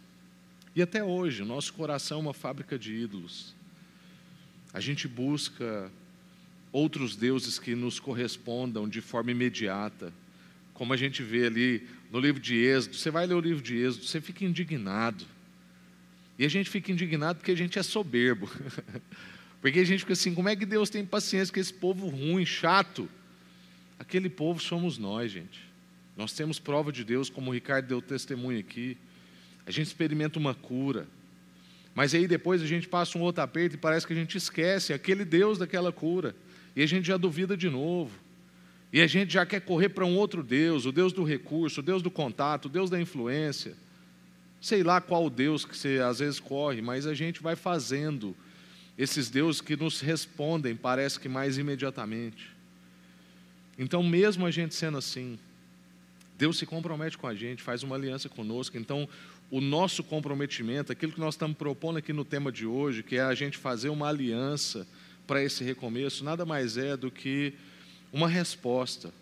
E 0.74 0.82
até 0.82 1.04
hoje, 1.04 1.44
nosso 1.44 1.74
coração 1.74 2.20
é 2.20 2.22
uma 2.22 2.34
fábrica 2.34 2.80
de 2.80 2.94
ídolos. 2.94 3.54
A 4.74 4.80
gente 4.80 5.10
busca 5.10 5.92
outros 6.72 7.18
deuses 7.18 7.60
que 7.60 7.76
nos 7.76 8.00
correspondam 8.00 8.88
de 8.88 9.02
forma 9.02 9.32
imediata. 9.32 10.14
Como 10.74 10.94
a 10.94 10.98
gente 10.98 11.22
vê 11.22 11.48
ali 11.48 11.86
no 12.10 12.22
livro 12.22 12.42
de 12.42 12.56
Êxodo, 12.56 12.96
você 12.96 13.12
vai 13.12 13.28
ler 13.28 13.34
o 13.34 13.42
livro 13.42 13.62
de 13.62 13.76
Êxodo, 13.76 14.06
você 14.06 14.22
fica 14.22 14.46
indignado. 14.46 15.26
E 16.38 16.46
a 16.46 16.50
gente 16.50 16.70
fica 16.70 16.94
indignado 16.94 17.40
porque 17.40 17.52
a 17.52 17.58
gente 17.58 17.78
é 17.78 17.84
soberbo. 17.84 18.50
porque 19.62 19.80
a 19.80 19.84
gente 19.84 20.00
fica 20.02 20.14
assim: 20.14 20.34
como 20.34 20.50
é 20.50 20.56
que 20.56 20.66
Deus 20.66 20.90
tem 20.90 21.06
paciência 21.06 21.54
com 21.54 21.60
esse 21.60 21.74
povo 21.74 22.08
ruim, 22.08 22.46
chato? 22.46 23.10
Aquele 23.98 24.30
povo 24.30 24.60
somos 24.60 24.98
nós, 24.98 25.32
gente. 25.32 25.60
Nós 26.16 26.34
temos 26.34 26.60
prova 26.60 26.92
de 26.92 27.04
Deus, 27.04 27.30
como 27.30 27.50
o 27.50 27.54
Ricardo 27.54 27.88
deu 27.88 28.02
testemunho 28.02 28.60
aqui. 28.60 28.98
A 29.66 29.72
gente 29.72 29.88
experimenta 29.88 30.40
uma 30.40 30.54
cura. 30.54 31.08
Mas 31.94 32.14
aí 32.14 32.28
depois 32.28 32.62
a 32.62 32.66
gente 32.66 32.88
passa 32.88 33.18
um 33.18 33.22
outro 33.22 33.44
aperto 33.44 33.76
e 33.76 33.78
parece 33.78 34.08
que 34.08 34.14
a 34.14 34.16
gente 34.16 34.38
esquece 34.38 34.94
aquele 34.94 35.26
Deus 35.26 35.58
daquela 35.58 35.92
cura. 35.92 36.36
E 36.76 36.82
a 36.82 36.86
gente 36.86 37.08
já 37.08 37.18
duvida 37.18 37.58
de 37.58 37.70
novo. 37.70 38.18
E 38.92 39.02
a 39.02 39.08
gente 39.08 39.34
já 39.34 39.46
quer 39.46 39.62
correr 39.62 39.90
para 39.90 40.06
um 40.06 40.16
outro 40.16 40.42
Deus, 40.42 40.86
o 40.86 40.92
Deus 40.92 41.14
do 41.14 41.24
recurso, 41.24 41.82
o 41.82 41.84
Deus 41.84 42.02
do 42.02 42.10
contato, 42.10 42.66
o 42.66 42.70
Deus 42.70 42.90
da 42.90 43.00
influência. 43.00 43.74
Sei 44.62 44.82
lá 44.84 45.00
qual 45.00 45.30
Deus 45.30 45.64
que 45.64 45.78
você 45.78 46.00
às 46.00 46.20
vezes 46.20 46.40
corre, 46.40 46.82
mas 46.82 47.06
a 47.06 47.14
gente 47.14 47.42
vai 47.42 47.56
fazendo 47.56 48.36
esses 49.00 49.30
deuses 49.30 49.62
que 49.62 49.78
nos 49.78 50.02
respondem, 50.02 50.76
parece 50.76 51.18
que 51.18 51.30
mais 51.30 51.58
imediatamente. 51.58 52.52
Então, 53.78 54.04
mesmo 54.04 54.46
a 54.46 54.52
gente 54.52 54.76
sendo 54.76 54.98
assim, 54.98 55.40
Deus 56.38 56.58
se 56.58 56.66
compromete 56.66 57.18
com 57.18 57.26
a 57.26 57.34
gente, 57.34 57.64
faz 57.64 57.82
uma 57.82 57.96
aliança 57.96 58.28
conosco. 58.28 58.78
Então, 58.78 59.08
o 59.50 59.62
nosso 59.62 60.04
comprometimento, 60.04 60.92
aquilo 60.92 61.14
que 61.14 61.20
nós 61.20 61.36
estamos 61.36 61.56
propondo 61.56 61.96
aqui 61.96 62.12
no 62.12 62.26
tema 62.26 62.52
de 62.52 62.66
hoje, 62.66 63.02
que 63.02 63.16
é 63.16 63.22
a 63.22 63.34
gente 63.34 63.58
fazer 63.58 63.88
uma 63.88 64.10
aliança 64.10 64.86
para 65.26 65.42
esse 65.42 65.64
recomeço, 65.64 66.26
nada 66.26 66.46
mais 66.46 66.76
é 66.76 66.98
do 66.98 67.10
que 67.10 67.54
uma 68.12 68.28
resposta, 68.28 69.14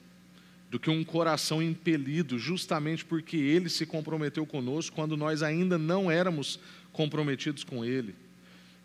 do 0.71 0.79
que 0.79 0.89
um 0.89 1.03
coração 1.03 1.61
impelido, 1.61 2.39
justamente 2.39 3.05
porque 3.05 3.37
Ele 3.37 3.69
se 3.69 3.85
comprometeu 3.85 4.43
conosco 4.43 4.95
quando 4.95 5.15
nós 5.15 5.43
ainda 5.43 5.77
não 5.77 6.09
éramos 6.09 6.59
comprometidos 6.91 7.63
com 7.63 7.85
Ele. 7.85 8.15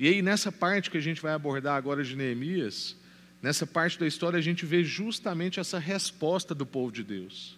E 0.02 0.08
aí, 0.08 0.20
nessa 0.20 0.50
parte 0.50 0.90
que 0.90 0.98
a 0.98 1.00
gente 1.00 1.22
vai 1.22 1.32
abordar 1.32 1.76
agora 1.76 2.02
de 2.02 2.16
Neemias, 2.16 2.96
nessa 3.40 3.64
parte 3.66 3.98
da 3.98 4.06
história, 4.06 4.38
a 4.38 4.42
gente 4.42 4.66
vê 4.66 4.82
justamente 4.82 5.60
essa 5.60 5.78
resposta 5.78 6.54
do 6.54 6.66
povo 6.66 6.90
de 6.90 7.02
Deus 7.04 7.56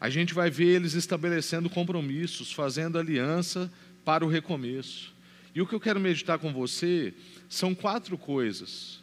a 0.00 0.08
gente 0.08 0.32
vai 0.32 0.50
ver 0.50 0.76
eles 0.76 0.94
estabelecendo 0.94 1.68
compromissos, 1.68 2.52
fazendo 2.52 2.98
aliança 2.98 3.70
para 4.04 4.24
o 4.24 4.28
recomeço. 4.28 5.12
E 5.54 5.60
o 5.60 5.66
que 5.66 5.74
eu 5.74 5.80
quero 5.80 5.98
meditar 5.98 6.38
com 6.38 6.52
você 6.52 7.12
são 7.48 7.74
quatro 7.74 8.16
coisas 8.16 9.00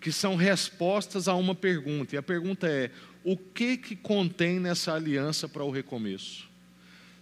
que 0.00 0.12
são 0.12 0.36
respostas 0.36 1.28
a 1.28 1.34
uma 1.34 1.54
pergunta. 1.54 2.14
E 2.14 2.18
a 2.18 2.22
pergunta 2.22 2.66
é: 2.66 2.90
o 3.22 3.36
que 3.36 3.76
que 3.76 3.94
contém 3.94 4.58
nessa 4.58 4.94
aliança 4.94 5.48
para 5.48 5.64
o 5.64 5.70
recomeço? 5.70 6.47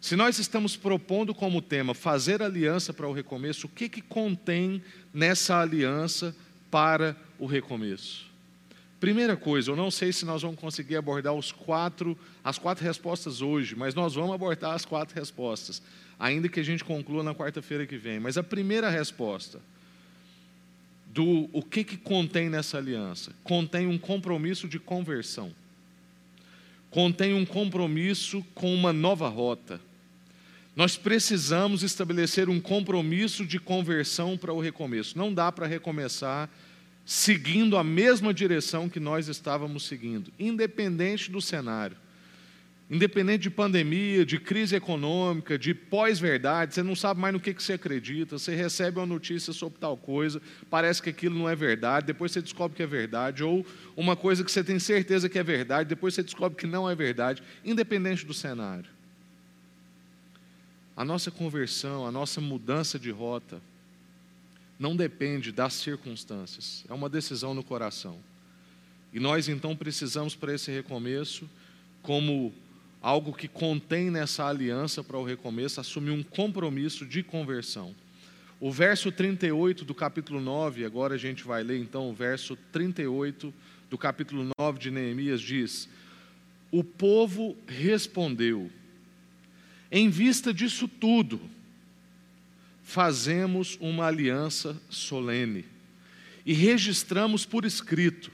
Se 0.06 0.14
nós 0.14 0.38
estamos 0.38 0.76
propondo 0.76 1.34
como 1.34 1.60
tema 1.60 1.92
fazer 1.92 2.40
aliança 2.40 2.94
para 2.94 3.08
o 3.08 3.12
recomeço, 3.12 3.66
o 3.66 3.68
que 3.68 3.88
que 3.88 4.00
contém 4.00 4.80
nessa 5.12 5.60
aliança 5.60 6.32
para 6.70 7.16
o 7.40 7.44
recomeço? 7.44 8.25
Primeira 9.00 9.36
coisa, 9.36 9.72
eu 9.72 9.75
não 9.75 9.90
sei 9.90 10.12
se 10.12 10.25
nós 10.25 10.42
vamos 10.42 10.60
conseguir 10.60 10.94
abordar 10.94 11.34
os 11.34 11.50
quatro, 11.50 12.16
as 12.44 12.56
quatro 12.56 12.84
respostas 12.84 13.42
hoje, 13.42 13.75
mas 13.75 13.96
nós 13.96 14.14
vamos 14.14 14.32
abordar 14.32 14.75
as 14.75 14.84
quatro 14.84 15.12
respostas, 15.18 15.82
ainda 16.20 16.48
que 16.48 16.60
a 16.60 16.64
gente 16.64 16.84
conclua 16.84 17.25
na 17.25 17.34
quarta-feira 17.34 17.84
que 17.84 17.96
vem. 17.96 18.20
Mas 18.20 18.38
a 18.38 18.44
primeira 18.44 18.88
resposta 18.88 19.60
do 21.06 21.50
o 21.52 21.64
que, 21.64 21.82
que 21.82 21.96
contém 21.96 22.48
nessa 22.48 22.78
aliança? 22.78 23.32
Contém 23.42 23.88
um 23.88 23.98
compromisso 23.98 24.68
de 24.68 24.78
conversão. 24.78 25.52
Contém 26.92 27.34
um 27.34 27.44
compromisso 27.44 28.46
com 28.54 28.72
uma 28.72 28.92
nova 28.92 29.28
rota. 29.28 29.80
Nós 30.76 30.95
precisamos 30.95 31.83
estabelecer 31.83 32.50
um 32.50 32.61
compromisso 32.61 33.47
de 33.47 33.59
conversão 33.59 34.37
para 34.37 34.52
o 34.52 34.61
recomeço. 34.61 35.16
Não 35.16 35.33
dá 35.33 35.50
para 35.50 35.66
recomeçar 35.66 36.50
seguindo 37.02 37.78
a 37.78 37.83
mesma 37.83 38.35
direção 38.35 38.87
que 38.87 39.00
nós 39.00 39.26
estávamos 39.26 39.87
seguindo, 39.87 40.30
independente 40.38 41.30
do 41.30 41.40
cenário. 41.40 41.97
Independente 42.90 43.42
de 43.42 43.50
pandemia, 43.50 44.25
de 44.25 44.38
crise 44.38 44.76
econômica, 44.76 45.59
de 45.59 45.73
pós-verdade, 45.73 46.75
você 46.75 46.83
não 46.83 46.95
sabe 46.95 47.21
mais 47.21 47.33
no 47.33 47.40
que, 47.40 47.54
que 47.54 47.62
você 47.62 47.73
acredita, 47.73 48.38
você 48.38 48.54
recebe 48.54 48.99
uma 48.99 49.06
notícia 49.06 49.52
sobre 49.52 49.80
tal 49.80 49.97
coisa, 49.97 50.42
parece 50.71 51.02
que 51.02 51.11
aquilo 51.11 51.37
não 51.37 51.49
é 51.49 51.56
verdade, 51.56 52.06
depois 52.06 52.30
você 52.30 52.42
descobre 52.42 52.76
que 52.76 52.83
é 52.83 52.87
verdade, 52.87 53.42
ou 53.42 53.66
uma 53.97 54.14
coisa 54.14 54.45
que 54.45 54.52
você 54.52 54.62
tem 54.62 54.78
certeza 54.78 55.28
que 55.28 55.38
é 55.38 55.42
verdade, 55.42 55.88
depois 55.88 56.14
você 56.14 56.23
descobre 56.23 56.56
que 56.56 56.66
não 56.66 56.88
é 56.88 56.95
verdade, 56.95 57.42
independente 57.64 58.25
do 58.25 58.35
cenário. 58.35 58.95
A 60.96 61.04
nossa 61.04 61.30
conversão, 61.30 62.06
a 62.06 62.10
nossa 62.10 62.40
mudança 62.40 62.98
de 62.98 63.10
rota, 63.10 63.60
não 64.78 64.96
depende 64.96 65.52
das 65.52 65.74
circunstâncias, 65.74 66.84
é 66.88 66.94
uma 66.94 67.08
decisão 67.08 67.52
no 67.52 67.62
coração. 67.62 68.18
E 69.12 69.20
nós 69.20 69.48
então 69.48 69.76
precisamos, 69.76 70.34
para 70.34 70.54
esse 70.54 70.70
recomeço, 70.70 71.48
como 72.02 72.52
algo 73.00 73.32
que 73.32 73.46
contém 73.46 74.10
nessa 74.10 74.46
aliança 74.46 75.04
para 75.04 75.18
o 75.18 75.24
recomeço, 75.24 75.80
assumir 75.80 76.10
um 76.10 76.22
compromisso 76.22 77.06
de 77.06 77.22
conversão. 77.22 77.94
O 78.58 78.72
verso 78.72 79.12
38 79.12 79.84
do 79.84 79.94
capítulo 79.94 80.40
9, 80.40 80.84
agora 80.84 81.14
a 81.14 81.18
gente 81.18 81.44
vai 81.44 81.62
ler 81.62 81.78
então 81.78 82.08
o 82.08 82.14
verso 82.14 82.56
38 82.72 83.52
do 83.90 83.98
capítulo 83.98 84.48
9 84.58 84.78
de 84.78 84.90
Neemias, 84.90 85.40
diz: 85.40 85.88
O 86.70 86.82
povo 86.82 87.56
respondeu, 87.66 88.70
em 89.90 90.09
vista 90.09 90.52
disso 90.52 90.88
tudo, 90.88 91.40
fazemos 92.83 93.76
uma 93.81 94.07
aliança 94.07 94.81
solene 94.88 95.64
e 96.45 96.52
registramos 96.52 97.45
por 97.45 97.64
escrito 97.64 98.31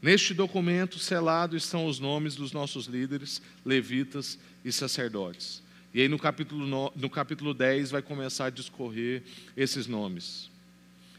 Neste 0.00 0.32
documento 0.32 0.96
selado 0.98 1.56
estão 1.56 1.84
os 1.84 1.98
nomes 1.98 2.36
dos 2.36 2.52
nossos 2.52 2.86
líderes, 2.86 3.42
levitas 3.64 4.38
e 4.64 4.70
sacerdotes. 4.70 5.60
E 5.92 6.00
aí 6.00 6.08
no 6.08 6.18
capítulo, 6.18 6.66
no, 6.66 6.92
no 6.94 7.10
capítulo 7.10 7.52
10 7.52 7.90
vai 7.90 8.02
começar 8.02 8.46
a 8.46 8.50
discorrer 8.50 9.24
esses 9.56 9.88
nomes. 9.88 10.48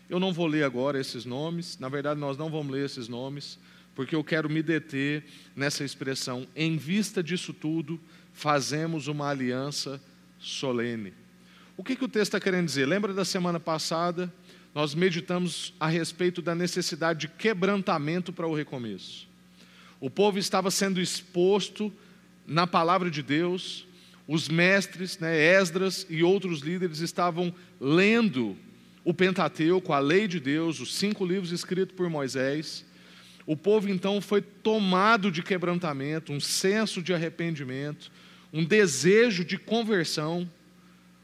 Eu 0.09 0.17
não 0.17 0.31
vou 0.31 0.47
ler 0.47 0.63
agora 0.63 0.99
esses 0.99 1.25
nomes, 1.25 1.77
na 1.77 1.89
verdade 1.89 2.19
nós 2.19 2.37
não 2.37 2.49
vamos 2.49 2.71
ler 2.71 2.85
esses 2.85 3.09
nomes, 3.09 3.59
porque 3.93 4.15
eu 4.15 4.23
quero 4.23 4.49
me 4.49 4.63
deter 4.63 5.25
nessa 5.53 5.83
expressão. 5.83 6.47
Em 6.55 6.77
vista 6.77 7.21
disso 7.21 7.51
tudo, 7.51 7.99
fazemos 8.39 9.07
uma 9.07 9.29
aliança 9.29 10.01
solene. 10.39 11.13
O 11.77 11.83
que, 11.83 11.95
que 11.95 12.05
o 12.05 12.09
texto 12.09 12.35
está 12.35 12.39
querendo 12.39 12.65
dizer? 12.65 12.85
Lembra 12.85 13.13
da 13.13 13.23
semana 13.23 13.59
passada? 13.59 14.31
nós 14.73 14.93
meditamos 14.93 15.73
a 15.79 15.87
respeito 15.87 16.41
da 16.41 16.53
necessidade 16.53 17.21
de 17.21 17.27
quebrantamento 17.27 18.31
para 18.31 18.47
o 18.47 18.55
recomeço. 18.55 19.27
O 19.99 20.09
povo 20.09 20.37
estava 20.37 20.71
sendo 20.71 21.01
exposto 21.01 21.91
na 22.45 22.65
palavra 22.65 23.09
de 23.09 23.21
Deus, 23.21 23.85
os 24.27 24.47
mestres, 24.47 25.17
né, 25.19 25.35
Esdras 25.37 26.05
e 26.09 26.23
outros 26.23 26.61
líderes 26.61 26.99
estavam 26.99 27.53
lendo 27.79 28.55
o 29.03 29.13
Pentateuco, 29.13 29.91
a 29.91 29.99
lei 29.99 30.27
de 30.27 30.39
Deus, 30.39 30.79
os 30.79 30.95
cinco 30.95 31.25
livros 31.25 31.51
escritos 31.51 31.95
por 31.95 32.09
Moisés. 32.09 32.85
O 33.45 33.57
povo 33.57 33.89
então 33.89 34.21
foi 34.21 34.41
tomado 34.41 35.31
de 35.31 35.41
quebrantamento, 35.41 36.31
um 36.31 36.39
senso 36.39 37.01
de 37.01 37.11
arrependimento, 37.11 38.11
um 38.51 38.63
desejo 38.63 39.43
de 39.45 39.57
conversão, 39.57 40.49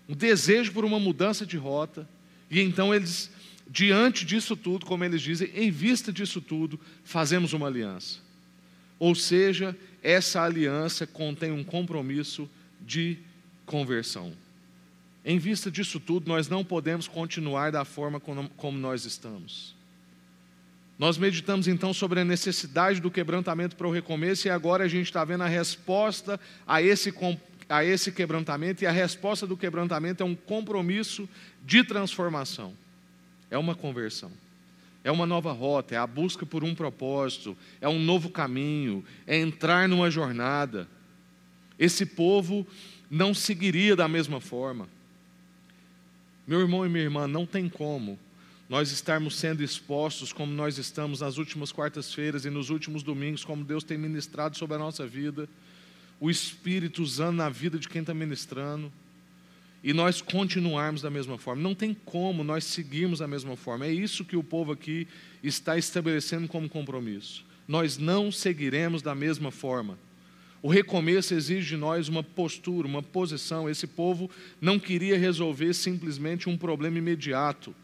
um 0.07 0.15
desejo 0.15 0.71
por 0.71 0.85
uma 0.85 0.99
mudança 0.99 1.45
de 1.45 1.57
rota. 1.57 2.07
E 2.49 2.61
então 2.61 2.93
eles 2.93 3.31
diante 3.67 4.25
disso 4.25 4.55
tudo, 4.55 4.85
como 4.85 5.03
eles 5.03 5.21
dizem, 5.21 5.49
em 5.55 5.71
vista 5.71 6.11
disso 6.11 6.39
tudo, 6.39 6.79
fazemos 7.03 7.53
uma 7.53 7.67
aliança. 7.67 8.19
Ou 8.99 9.15
seja, 9.15 9.75
essa 10.01 10.41
aliança 10.41 11.05
contém 11.05 11.51
um 11.51 11.63
compromisso 11.63 12.49
de 12.79 13.17
conversão. 13.65 14.33
Em 15.23 15.39
vista 15.39 15.71
disso 15.71 15.99
tudo, 15.99 16.27
nós 16.27 16.47
não 16.47 16.63
podemos 16.63 17.07
continuar 17.07 17.71
da 17.71 17.83
forma 17.83 18.19
como 18.19 18.77
nós 18.77 19.05
estamos. 19.05 19.74
Nós 20.97 21.17
meditamos 21.17 21.67
então 21.67 21.93
sobre 21.93 22.21
a 22.21 22.25
necessidade 22.25 23.01
do 23.01 23.11
quebrantamento 23.11 23.75
para 23.75 23.87
o 23.87 23.91
recomeço, 23.91 24.47
e 24.47 24.49
agora 24.49 24.85
a 24.85 24.87
gente 24.87 25.05
está 25.05 25.25
vendo 25.25 25.43
a 25.43 25.47
resposta 25.47 26.39
a 26.65 26.81
esse, 26.81 27.13
a 27.67 27.83
esse 27.83 28.11
quebrantamento, 28.11 28.83
e 28.83 28.87
a 28.87 28.91
resposta 28.91 29.45
do 29.45 29.57
quebrantamento 29.57 30.23
é 30.23 30.25
um 30.25 30.35
compromisso 30.35 31.27
de 31.65 31.83
transformação 31.83 32.73
é 33.49 33.57
uma 33.57 33.75
conversão. 33.75 34.31
É 35.03 35.11
uma 35.11 35.25
nova 35.25 35.51
rota, 35.51 35.93
é 35.93 35.97
a 35.97 36.07
busca 36.07 36.45
por 36.45 36.63
um 36.63 36.73
propósito, 36.73 37.55
é 37.79 37.87
um 37.87 37.99
novo 37.99 38.29
caminho, 38.29 39.03
é 39.27 39.37
entrar 39.37 39.87
numa 39.87 40.09
jornada. 40.09 40.87
Esse 41.77 42.05
povo 42.05 42.65
não 43.09 43.33
seguiria 43.33 43.95
da 43.95 44.07
mesma 44.07 44.41
forma. 44.41 44.89
Meu 46.47 46.59
irmão 46.59 46.85
e 46.85 46.89
minha 46.89 47.03
irmã, 47.03 47.27
não 47.27 47.45
tem 47.45 47.69
como 47.69 48.17
nós 48.67 48.91
estarmos 48.91 49.35
sendo 49.35 49.63
expostos 49.63 50.33
como 50.33 50.51
nós 50.51 50.77
estamos 50.77 51.21
nas 51.21 51.37
últimas 51.37 51.71
quartas-feiras 51.71 52.45
e 52.45 52.49
nos 52.49 52.69
últimos 52.69 53.03
domingos, 53.03 53.45
como 53.45 53.63
Deus 53.63 53.83
tem 53.83 53.97
ministrado 53.97 54.57
sobre 54.57 54.75
a 54.75 54.79
nossa 54.79 55.05
vida, 55.05 55.47
o 56.19 56.29
Espírito 56.29 57.03
usando 57.03 57.37
na 57.37 57.49
vida 57.49 57.77
de 57.77 57.87
quem 57.87 58.01
está 58.01 58.13
ministrando 58.13 58.91
e 59.83 59.93
nós 59.93 60.19
continuarmos 60.19 61.03
da 61.03 61.11
mesma 61.11 61.37
forma. 61.37 61.61
Não 61.61 61.75
tem 61.75 61.93
como 61.93 62.43
nós 62.43 62.63
seguirmos 62.63 63.19
da 63.19 63.27
mesma 63.27 63.55
forma. 63.55 63.85
É 63.85 63.93
isso 63.93 64.25
que 64.25 64.35
o 64.35 64.43
povo 64.43 64.71
aqui 64.71 65.07
está 65.43 65.77
estabelecendo 65.77 66.47
como 66.47 66.67
compromisso. 66.67 67.45
Nós 67.67 67.99
não 67.99 68.31
seguiremos 68.31 69.03
da 69.03 69.13
mesma 69.13 69.51
forma. 69.51 69.95
O 70.59 70.69
recomeço 70.69 71.35
exige 71.35 71.67
de 71.67 71.77
nós 71.77 72.07
uma 72.07 72.23
postura, 72.23 72.87
uma 72.87 73.03
posição. 73.03 73.69
Esse 73.69 73.85
povo 73.85 74.27
não 74.59 74.79
queria 74.79 75.19
resolver 75.19 75.71
simplesmente 75.75 76.49
um 76.49 76.57
problema 76.57 76.97
imediato. 76.97 77.75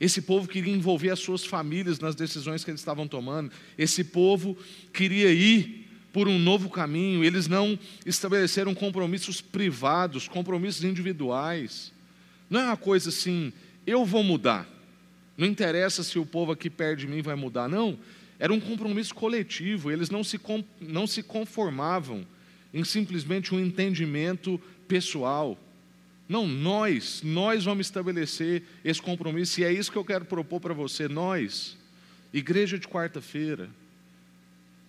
Esse 0.00 0.22
povo 0.22 0.48
queria 0.48 0.72
envolver 0.72 1.10
as 1.10 1.20
suas 1.20 1.44
famílias 1.44 2.00
nas 2.00 2.14
decisões 2.14 2.64
que 2.64 2.70
eles 2.70 2.80
estavam 2.80 3.06
tomando. 3.06 3.52
Esse 3.76 4.02
povo 4.02 4.56
queria 4.92 5.30
ir 5.30 5.88
por 6.12 6.26
um 6.26 6.38
novo 6.38 6.68
caminho, 6.68 7.22
eles 7.22 7.46
não 7.46 7.78
estabeleceram 8.04 8.74
compromissos 8.74 9.40
privados, 9.40 10.26
compromissos 10.26 10.82
individuais. 10.84 11.92
Não 12.48 12.60
é 12.60 12.64
uma 12.64 12.76
coisa 12.76 13.10
assim, 13.10 13.52
eu 13.86 14.04
vou 14.04 14.24
mudar. 14.24 14.66
Não 15.36 15.46
interessa 15.46 16.02
se 16.02 16.18
o 16.18 16.26
povo 16.26 16.52
aqui 16.52 16.68
perto 16.68 17.00
de 17.00 17.06
mim 17.06 17.22
vai 17.22 17.34
mudar, 17.34 17.68
não. 17.68 17.98
Era 18.38 18.52
um 18.52 18.60
compromisso 18.60 19.14
coletivo, 19.14 19.90
eles 19.90 20.10
não 20.10 20.24
se, 20.24 20.40
não 20.80 21.06
se 21.06 21.22
conformavam 21.22 22.26
em 22.72 22.84
simplesmente 22.84 23.54
um 23.54 23.60
entendimento 23.60 24.60
pessoal. 24.88 25.58
Não, 26.30 26.46
nós, 26.46 27.22
nós 27.24 27.64
vamos 27.64 27.88
estabelecer 27.88 28.62
esse 28.84 29.02
compromisso, 29.02 29.60
e 29.60 29.64
é 29.64 29.72
isso 29.72 29.90
que 29.90 29.98
eu 29.98 30.04
quero 30.04 30.24
propor 30.24 30.60
para 30.60 30.72
você, 30.72 31.08
nós, 31.08 31.76
igreja 32.32 32.78
de 32.78 32.86
quarta-feira, 32.86 33.68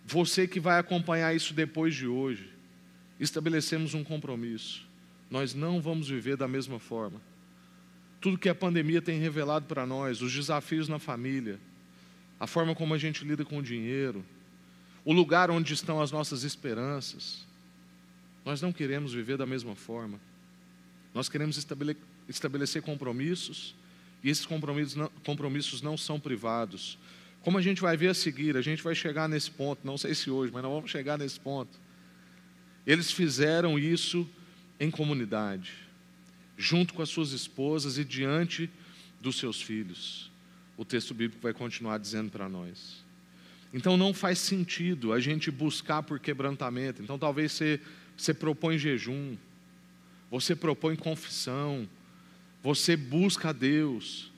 você 0.06 0.48
que 0.48 0.60
vai 0.60 0.78
acompanhar 0.78 1.36
isso 1.36 1.52
depois 1.52 1.96
de 1.96 2.06
hoje, 2.06 2.48
estabelecemos 3.20 3.96
um 3.96 4.04
compromisso. 4.04 4.86
Nós 5.32 5.56
não 5.56 5.82
vamos 5.82 6.10
viver 6.10 6.38
da 6.38 6.48
mesma 6.48 6.78
forma. 6.78 7.20
Tudo 8.20 8.38
que 8.38 8.48
a 8.48 8.54
pandemia 8.54 9.02
tem 9.02 9.20
revelado 9.20 9.66
para 9.66 9.84
nós, 9.84 10.22
os 10.22 10.32
desafios 10.32 10.88
na 10.88 11.00
família, 11.00 11.60
a 12.40 12.46
forma 12.46 12.76
como 12.76 12.94
a 12.94 13.00
gente 13.00 13.26
lida 13.26 13.44
com 13.44 13.58
o 13.58 13.64
dinheiro, 13.64 14.24
o 15.04 15.12
lugar 15.12 15.50
onde 15.50 15.74
estão 15.74 16.04
as 16.04 16.12
nossas 16.12 16.44
esperanças, 16.44 17.48
nós 18.46 18.62
não 18.62 18.72
queremos 18.72 19.12
viver 19.12 19.38
da 19.38 19.46
mesma 19.48 19.74
forma. 19.74 20.20
Nós 21.14 21.28
queremos 21.28 21.58
estabelecer 22.28 22.82
compromissos, 22.82 23.76
e 24.24 24.30
esses 24.30 24.46
compromissos 24.46 24.96
não, 24.96 25.10
compromissos 25.24 25.82
não 25.82 25.98
são 25.98 26.20
privados, 26.20 26.98
como 27.42 27.58
a 27.58 27.62
gente 27.62 27.82
vai 27.82 27.98
ver 27.98 28.10
a 28.10 28.14
seguir, 28.14 28.56
a 28.56 28.62
gente 28.62 28.84
vai 28.84 28.94
chegar 28.94 29.28
nesse 29.28 29.50
ponto, 29.50 29.86
não 29.86 29.98
sei 29.98 30.14
se 30.14 30.30
hoje, 30.30 30.54
mas 30.54 30.62
nós 30.62 30.72
vamos 30.72 30.92
chegar 30.92 31.18
nesse 31.18 31.40
ponto. 31.40 31.80
Eles 32.86 33.12
fizeram 33.12 33.80
isso 33.80 34.30
em 34.80 34.92
comunidade, 34.92 35.74
junto 36.58 36.94
com 36.94 37.02
as 37.02 37.10
suas 37.10 37.32
esposas 37.32 37.98
e 37.98 38.06
diante 38.06 38.70
dos 39.20 39.38
seus 39.38 39.62
filhos. 39.62 40.32
O 40.78 40.86
texto 40.86 41.14
bíblico 41.14 41.42
vai 41.42 41.54
continuar 41.54 41.98
dizendo 41.98 42.32
para 42.32 42.48
nós. 42.48 43.04
Então 43.74 43.98
não 43.98 44.14
faz 44.14 44.38
sentido 44.40 45.14
a 45.14 45.20
gente 45.20 45.50
buscar 45.50 46.04
por 46.04 46.20
quebrantamento. 46.20 47.02
Então 47.02 47.18
talvez 47.18 47.54
você, 47.54 47.80
você 48.18 48.34
propõe 48.34 48.78
jejum, 48.78 49.36
você 50.32 50.56
propõe 50.56 50.96
confissão, 50.96 51.88
você 52.64 52.96
busca 52.96 53.50
a 53.50 53.52
Deus, 53.52 54.32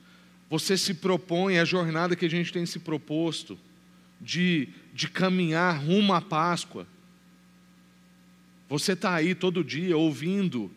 você 0.50 0.76
se 0.76 0.96
propõe 0.96 1.60
a 1.60 1.66
jornada 1.66 2.16
que 2.16 2.26
a 2.26 2.30
gente 2.30 2.52
tem 2.52 2.66
se 2.66 2.80
proposto 2.80 3.58
de, 4.20 4.70
de 4.92 5.08
caminhar 5.08 5.80
rumo 5.80 6.14
à 6.14 6.20
Páscoa. 6.20 6.88
Você 8.68 8.94
está 8.94 9.14
aí 9.14 9.36
todo 9.36 9.64
dia 9.64 9.96
ouvindo 9.96 10.72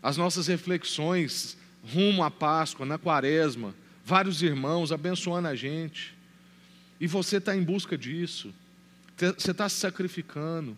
as 0.00 0.16
nossas 0.16 0.46
reflexões 0.46 1.58
rumo 1.82 2.22
à 2.22 2.30
Páscoa, 2.30 2.86
na 2.86 2.96
Quaresma, 2.96 3.74
vários 4.04 4.40
irmãos 4.42 4.92
abençoando 4.92 5.48
a 5.48 5.56
gente. 5.56 6.14
E 7.00 7.06
você 7.06 7.38
está 7.38 7.56
em 7.56 7.62
busca 7.62 7.98
disso, 7.98 8.54
você 9.16 9.50
está 9.50 9.68
se 9.68 9.76
sacrificando. 9.76 10.76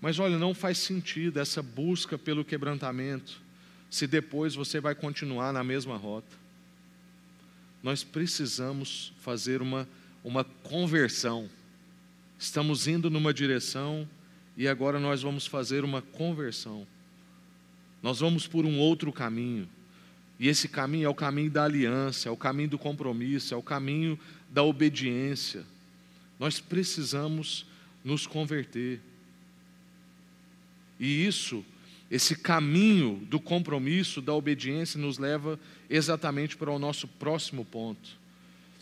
Mas 0.00 0.18
olha, 0.18 0.38
não 0.38 0.54
faz 0.54 0.78
sentido 0.78 1.40
essa 1.40 1.62
busca 1.62 2.16
pelo 2.16 2.44
quebrantamento, 2.44 3.40
se 3.90 4.06
depois 4.06 4.54
você 4.54 4.80
vai 4.80 4.94
continuar 4.94 5.52
na 5.52 5.64
mesma 5.64 5.96
rota. 5.96 6.36
Nós 7.82 8.04
precisamos 8.04 9.12
fazer 9.20 9.62
uma, 9.62 9.88
uma 10.22 10.44
conversão. 10.44 11.48
Estamos 12.38 12.86
indo 12.86 13.10
numa 13.10 13.32
direção 13.32 14.08
e 14.56 14.68
agora 14.68 15.00
nós 15.00 15.22
vamos 15.22 15.46
fazer 15.46 15.84
uma 15.84 16.02
conversão. 16.02 16.86
Nós 18.02 18.20
vamos 18.20 18.46
por 18.46 18.64
um 18.64 18.78
outro 18.78 19.12
caminho. 19.12 19.68
E 20.38 20.46
esse 20.46 20.68
caminho 20.68 21.06
é 21.06 21.08
o 21.08 21.14
caminho 21.14 21.50
da 21.50 21.64
aliança, 21.64 22.28
é 22.28 22.32
o 22.32 22.36
caminho 22.36 22.68
do 22.68 22.78
compromisso, 22.78 23.54
é 23.54 23.56
o 23.56 23.62
caminho 23.62 24.18
da 24.48 24.62
obediência. 24.62 25.64
Nós 26.38 26.60
precisamos 26.60 27.66
nos 28.04 28.26
converter. 28.26 29.00
E 30.98 31.26
isso, 31.26 31.64
esse 32.10 32.36
caminho 32.36 33.22
do 33.28 33.38
compromisso, 33.38 34.20
da 34.20 34.32
obediência, 34.32 35.00
nos 35.00 35.18
leva 35.18 35.58
exatamente 35.88 36.56
para 36.56 36.70
o 36.70 36.78
nosso 36.78 37.06
próximo 37.06 37.64
ponto: 37.64 38.10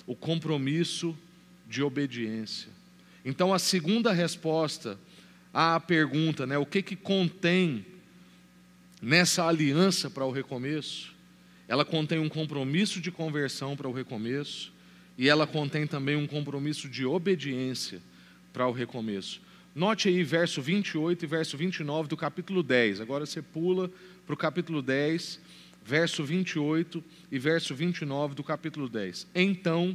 o 0.06 0.14
compromisso 0.14 1.16
de 1.68 1.82
obediência. 1.82 2.68
Então, 3.24 3.52
a 3.52 3.58
segunda 3.58 4.12
resposta 4.12 4.98
à 5.52 5.80
pergunta, 5.80 6.46
né, 6.46 6.56
o 6.56 6.66
que, 6.66 6.80
que 6.82 6.94
contém 6.94 7.84
nessa 9.02 9.46
aliança 9.46 10.08
para 10.08 10.24
o 10.24 10.30
recomeço? 10.30 11.14
Ela 11.66 11.84
contém 11.84 12.18
um 12.18 12.28
compromisso 12.28 13.00
de 13.00 13.10
conversão 13.10 13.76
para 13.76 13.88
o 13.88 13.92
recomeço 13.92 14.72
e 15.18 15.28
ela 15.28 15.46
contém 15.46 15.86
também 15.86 16.14
um 16.14 16.26
compromisso 16.26 16.88
de 16.88 17.04
obediência 17.04 18.00
para 18.52 18.68
o 18.68 18.72
recomeço. 18.72 19.40
Note 19.76 20.08
aí 20.08 20.24
verso 20.24 20.62
28 20.62 21.22
e 21.22 21.28
verso 21.28 21.54
29 21.54 22.08
do 22.08 22.16
capítulo 22.16 22.62
10. 22.62 23.02
Agora 23.02 23.26
você 23.26 23.42
pula 23.42 23.90
para 24.24 24.32
o 24.32 24.36
capítulo 24.36 24.80
10, 24.80 25.38
verso 25.84 26.24
28 26.24 27.04
e 27.30 27.38
verso 27.38 27.74
29 27.74 28.34
do 28.34 28.42
capítulo 28.42 28.88
10. 28.88 29.26
Então, 29.34 29.94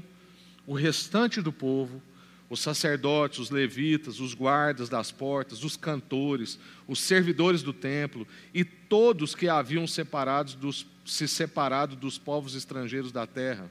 o 0.67 0.75
restante 0.75 1.41
do 1.41 1.51
povo, 1.51 1.99
os 2.47 2.59
sacerdotes, 2.59 3.39
os 3.39 3.49
levitas, 3.49 4.19
os 4.19 4.35
guardas 4.35 4.87
das 4.87 5.11
portas, 5.11 5.63
os 5.63 5.75
cantores, 5.75 6.59
os 6.87 6.99
servidores 6.99 7.63
do 7.63 7.73
templo 7.73 8.27
e 8.53 8.63
todos 8.63 9.33
que 9.33 9.49
haviam 9.49 9.87
separados 9.87 10.53
dos, 10.53 10.85
se 11.03 11.27
separado 11.27 11.95
dos 11.95 12.19
povos 12.19 12.53
estrangeiros 12.53 13.11
da 13.11 13.25
terra, 13.25 13.67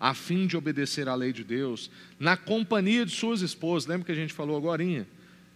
a 0.00 0.12
fim 0.12 0.48
de 0.48 0.56
obedecer 0.56 1.08
à 1.08 1.14
lei 1.14 1.32
de 1.32 1.44
Deus, 1.44 1.88
na 2.18 2.36
companhia 2.36 3.06
de 3.06 3.12
suas 3.12 3.42
esposas. 3.42 3.86
Lembra 3.86 4.06
que 4.06 4.10
a 4.12 4.16
gente 4.16 4.34
falou 4.34 4.56
agora? 4.56 4.82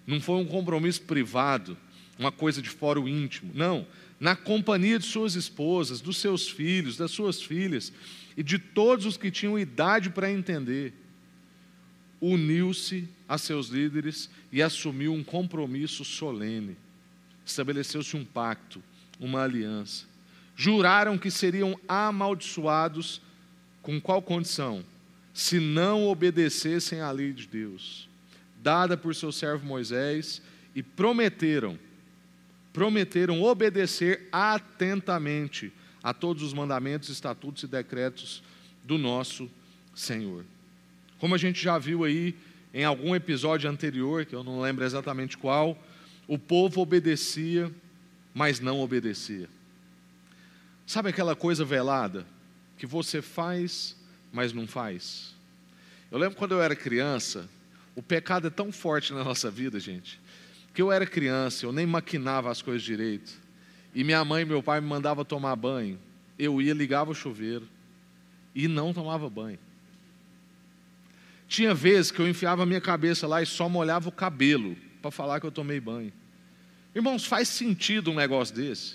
Não 0.06 0.20
foi 0.20 0.36
um 0.36 0.46
compromisso 0.46 1.02
privado, 1.02 1.76
uma 2.18 2.32
coisa 2.32 2.60
de 2.60 2.70
o 2.98 3.08
íntimo. 3.08 3.52
Não. 3.54 3.86
Na 4.18 4.36
companhia 4.36 4.98
de 4.98 5.06
suas 5.06 5.34
esposas, 5.34 6.00
dos 6.00 6.18
seus 6.18 6.48
filhos, 6.48 6.96
das 6.96 7.10
suas 7.10 7.40
filhas 7.40 7.92
e 8.36 8.42
de 8.42 8.58
todos 8.58 9.06
os 9.06 9.16
que 9.16 9.30
tinham 9.30 9.58
idade 9.58 10.10
para 10.10 10.30
entender, 10.30 10.92
uniu-se 12.20 13.08
a 13.26 13.38
seus 13.38 13.68
líderes 13.68 14.28
e 14.52 14.62
assumiu 14.62 15.14
um 15.14 15.24
compromisso 15.24 16.04
solene. 16.04 16.76
Estabeleceu-se 17.46 18.16
um 18.16 18.24
pacto, 18.24 18.82
uma 19.18 19.42
aliança. 19.42 20.04
Juraram 20.54 21.16
que 21.16 21.30
seriam 21.30 21.78
amaldiçoados 21.88 23.22
com 23.80 23.98
qual 23.98 24.20
condição? 24.20 24.84
Se 25.32 25.58
não 25.58 26.06
obedecessem 26.06 27.00
à 27.00 27.10
lei 27.10 27.32
de 27.32 27.46
Deus 27.46 28.09
dada 28.62 28.96
por 28.96 29.14
seu 29.14 29.32
servo 29.32 29.66
Moisés, 29.66 30.42
e 30.74 30.82
prometeram, 30.82 31.78
prometeram 32.72 33.42
obedecer 33.42 34.28
atentamente 34.30 35.72
a 36.02 36.14
todos 36.14 36.42
os 36.42 36.52
mandamentos, 36.52 37.08
estatutos 37.08 37.62
e 37.62 37.66
decretos 37.66 38.42
do 38.84 38.96
nosso 38.96 39.50
Senhor. 39.94 40.44
Como 41.18 41.34
a 41.34 41.38
gente 41.38 41.62
já 41.62 41.78
viu 41.78 42.04
aí 42.04 42.34
em 42.72 42.84
algum 42.84 43.14
episódio 43.14 43.68
anterior, 43.68 44.24
que 44.24 44.34
eu 44.34 44.44
não 44.44 44.60
lembro 44.60 44.84
exatamente 44.84 45.36
qual, 45.36 45.76
o 46.26 46.38
povo 46.38 46.80
obedecia, 46.80 47.70
mas 48.32 48.60
não 48.60 48.80
obedecia. 48.80 49.48
Sabe 50.86 51.10
aquela 51.10 51.34
coisa 51.34 51.64
velada 51.64 52.26
que 52.78 52.86
você 52.86 53.20
faz, 53.20 53.96
mas 54.32 54.52
não 54.52 54.66
faz? 54.66 55.34
Eu 56.10 56.18
lembro 56.18 56.36
quando 56.36 56.52
eu 56.52 56.62
era 56.62 56.74
criança, 56.74 57.48
o 57.94 58.02
pecado 58.02 58.46
é 58.46 58.50
tão 58.50 58.70
forte 58.72 59.12
na 59.12 59.24
nossa 59.24 59.50
vida, 59.50 59.78
gente, 59.78 60.20
que 60.72 60.80
eu 60.80 60.92
era 60.92 61.06
criança, 61.06 61.66
eu 61.66 61.72
nem 61.72 61.86
maquinava 61.86 62.50
as 62.50 62.62
coisas 62.62 62.82
direito. 62.82 63.32
E 63.94 64.04
minha 64.04 64.24
mãe 64.24 64.42
e 64.42 64.44
meu 64.44 64.62
pai 64.62 64.80
me 64.80 64.86
mandavam 64.86 65.24
tomar 65.24 65.56
banho. 65.56 65.98
Eu 66.38 66.62
ia, 66.62 66.72
ligava 66.72 67.10
o 67.10 67.14
chuveiro 67.14 67.68
e 68.54 68.68
não 68.68 68.92
tomava 68.92 69.28
banho. 69.28 69.58
Tinha 71.48 71.74
vezes 71.74 72.12
que 72.12 72.20
eu 72.20 72.28
enfiava 72.28 72.62
a 72.62 72.66
minha 72.66 72.80
cabeça 72.80 73.26
lá 73.26 73.42
e 73.42 73.46
só 73.46 73.68
molhava 73.68 74.08
o 74.08 74.12
cabelo 74.12 74.76
para 75.02 75.10
falar 75.10 75.40
que 75.40 75.46
eu 75.46 75.50
tomei 75.50 75.80
banho. 75.80 76.12
Irmãos, 76.94 77.24
faz 77.24 77.48
sentido 77.48 78.12
um 78.12 78.14
negócio 78.14 78.54
desse? 78.54 78.94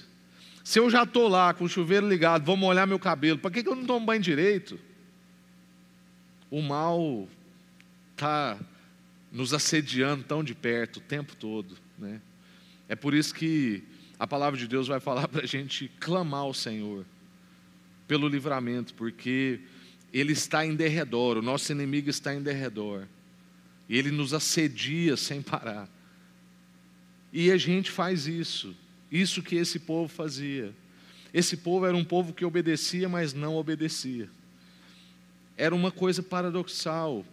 Se 0.63 0.79
eu 0.79 0.89
já 0.89 1.03
estou 1.03 1.27
lá 1.27 1.53
com 1.53 1.65
o 1.65 1.69
chuveiro 1.69 2.08
ligado, 2.08 2.45
vou 2.45 2.58
molhar 2.58 2.88
meu 2.88 2.97
cabelo, 2.97 3.38
para 3.38 3.51
que, 3.51 3.62
que 3.62 3.69
eu 3.69 3.75
não 3.75 3.86
tomo 3.86 4.05
banho 4.05 4.21
direito? 4.21 4.79
O 6.49 6.62
mal 6.62 7.27
está 8.13 8.58
nos 9.35 9.53
assediando 9.53 10.23
tão 10.23 10.41
de 10.41 10.55
perto 10.55 10.97
o 10.97 11.01
tempo 11.01 11.35
todo. 11.35 11.77
Né? 11.99 12.21
É 12.87 12.95
por 12.95 13.13
isso 13.13 13.33
que 13.35 13.83
a 14.17 14.25
palavra 14.25 14.57
de 14.57 14.65
Deus 14.65 14.87
vai 14.87 15.01
falar 15.01 15.27
para 15.29 15.43
a 15.43 15.45
gente 15.45 15.91
clamar 15.99 16.41
ao 16.41 16.53
Senhor 16.53 17.05
pelo 18.07 18.29
livramento, 18.29 18.93
porque 18.93 19.59
Ele 20.13 20.31
está 20.31 20.65
em 20.65 20.73
derredor, 20.73 21.37
o 21.37 21.41
nosso 21.41 21.69
inimigo 21.69 22.09
está 22.09 22.33
em 22.33 22.41
derredor, 22.41 23.07
e 23.89 23.97
Ele 23.97 24.09
nos 24.09 24.33
assedia 24.33 25.17
sem 25.17 25.41
parar. 25.41 25.89
E 27.33 27.51
a 27.51 27.57
gente 27.57 27.91
faz 27.91 28.27
isso, 28.27 28.73
isso 29.11 29.43
que 29.43 29.57
esse 29.57 29.79
povo 29.79 30.07
fazia. 30.07 30.73
Esse 31.33 31.57
povo 31.57 31.85
era 31.85 31.97
um 31.97 32.05
povo 32.05 32.31
que 32.31 32.45
obedecia, 32.45 33.09
mas 33.09 33.33
não 33.33 33.57
obedecia. 33.57 34.29
Era 35.57 35.75
uma 35.75 35.91
coisa 35.91 36.23
paradoxal. 36.23 37.25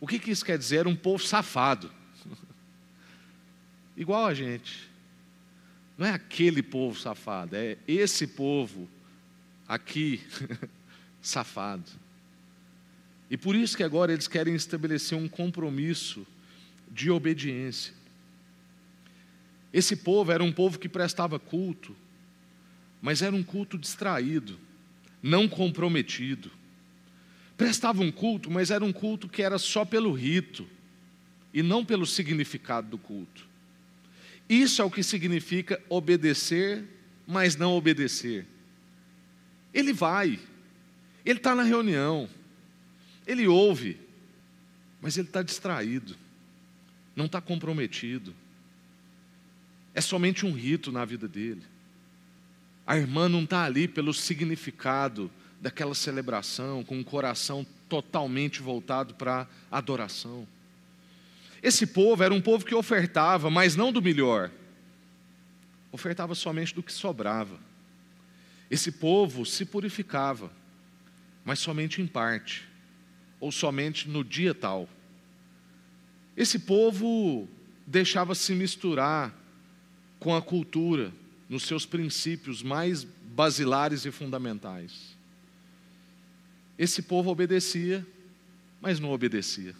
O 0.00 0.06
que, 0.06 0.18
que 0.18 0.30
isso 0.30 0.44
quer 0.44 0.56
dizer? 0.56 0.86
Um 0.86 0.96
povo 0.96 1.22
safado. 1.22 1.92
Igual 3.96 4.26
a 4.26 4.34
gente. 4.34 4.90
Não 5.98 6.06
é 6.06 6.12
aquele 6.12 6.62
povo 6.62 6.98
safado, 6.98 7.54
é 7.54 7.76
esse 7.86 8.26
povo 8.26 8.88
aqui 9.68 10.22
safado. 11.20 11.90
E 13.28 13.36
por 13.36 13.54
isso 13.54 13.76
que 13.76 13.82
agora 13.82 14.10
eles 14.10 14.26
querem 14.26 14.54
estabelecer 14.54 15.18
um 15.18 15.28
compromisso 15.28 16.26
de 16.90 17.10
obediência. 17.10 17.92
Esse 19.70 19.94
povo 19.94 20.32
era 20.32 20.42
um 20.42 20.50
povo 20.50 20.78
que 20.78 20.88
prestava 20.88 21.38
culto, 21.38 21.94
mas 23.02 23.20
era 23.20 23.36
um 23.36 23.42
culto 23.42 23.76
distraído, 23.76 24.58
não 25.22 25.46
comprometido 25.46 26.50
prestavam 27.60 28.06
um 28.06 28.10
culto, 28.10 28.50
mas 28.50 28.70
era 28.70 28.82
um 28.82 28.90
culto 28.90 29.28
que 29.28 29.42
era 29.42 29.58
só 29.58 29.84
pelo 29.84 30.14
rito 30.14 30.66
e 31.52 31.62
não 31.62 31.84
pelo 31.84 32.06
significado 32.06 32.88
do 32.88 32.96
culto. 32.96 33.46
Isso 34.48 34.80
é 34.80 34.84
o 34.86 34.90
que 34.90 35.02
significa 35.02 35.78
obedecer, 35.86 36.82
mas 37.26 37.56
não 37.56 37.72
obedecer. 37.72 38.46
Ele 39.74 39.92
vai, 39.92 40.40
ele 41.22 41.38
está 41.38 41.54
na 41.54 41.62
reunião, 41.62 42.30
ele 43.26 43.46
ouve, 43.46 43.98
mas 44.98 45.18
ele 45.18 45.28
está 45.28 45.42
distraído, 45.42 46.16
não 47.14 47.26
está 47.26 47.42
comprometido. 47.42 48.34
É 49.94 50.00
somente 50.00 50.46
um 50.46 50.52
rito 50.52 50.90
na 50.90 51.04
vida 51.04 51.28
dele. 51.28 51.62
A 52.86 52.96
irmã 52.96 53.28
não 53.28 53.44
está 53.44 53.64
ali 53.64 53.86
pelo 53.86 54.14
significado 54.14 55.30
daquela 55.60 55.94
celebração, 55.94 56.82
com 56.82 56.98
o 56.98 57.04
coração 57.04 57.66
totalmente 57.88 58.62
voltado 58.62 59.14
para 59.14 59.46
adoração. 59.70 60.46
Esse 61.62 61.86
povo 61.86 62.22
era 62.22 62.32
um 62.32 62.40
povo 62.40 62.64
que 62.64 62.74
ofertava, 62.74 63.50
mas 63.50 63.76
não 63.76 63.92
do 63.92 64.00
melhor, 64.00 64.50
ofertava 65.92 66.34
somente 66.34 66.74
do 66.74 66.82
que 66.82 66.92
sobrava. 66.92 67.58
Esse 68.70 68.92
povo 68.92 69.44
se 69.44 69.66
purificava, 69.66 70.50
mas 71.44 71.58
somente 71.58 72.00
em 72.00 72.06
parte, 72.06 72.66
ou 73.38 73.52
somente 73.52 74.08
no 74.08 74.24
dia 74.24 74.54
tal. 74.54 74.88
Esse 76.36 76.60
povo 76.60 77.48
deixava 77.86 78.34
se 78.34 78.54
misturar 78.54 79.34
com 80.18 80.34
a 80.34 80.40
cultura, 80.40 81.12
nos 81.48 81.64
seus 81.64 81.84
princípios 81.84 82.62
mais 82.62 83.02
basilares 83.02 84.04
e 84.04 84.12
fundamentais. 84.12 85.18
Esse 86.80 87.02
povo 87.02 87.28
obedecia, 87.28 88.06
mas 88.80 88.98
não 88.98 89.10
obedecia. 89.10 89.74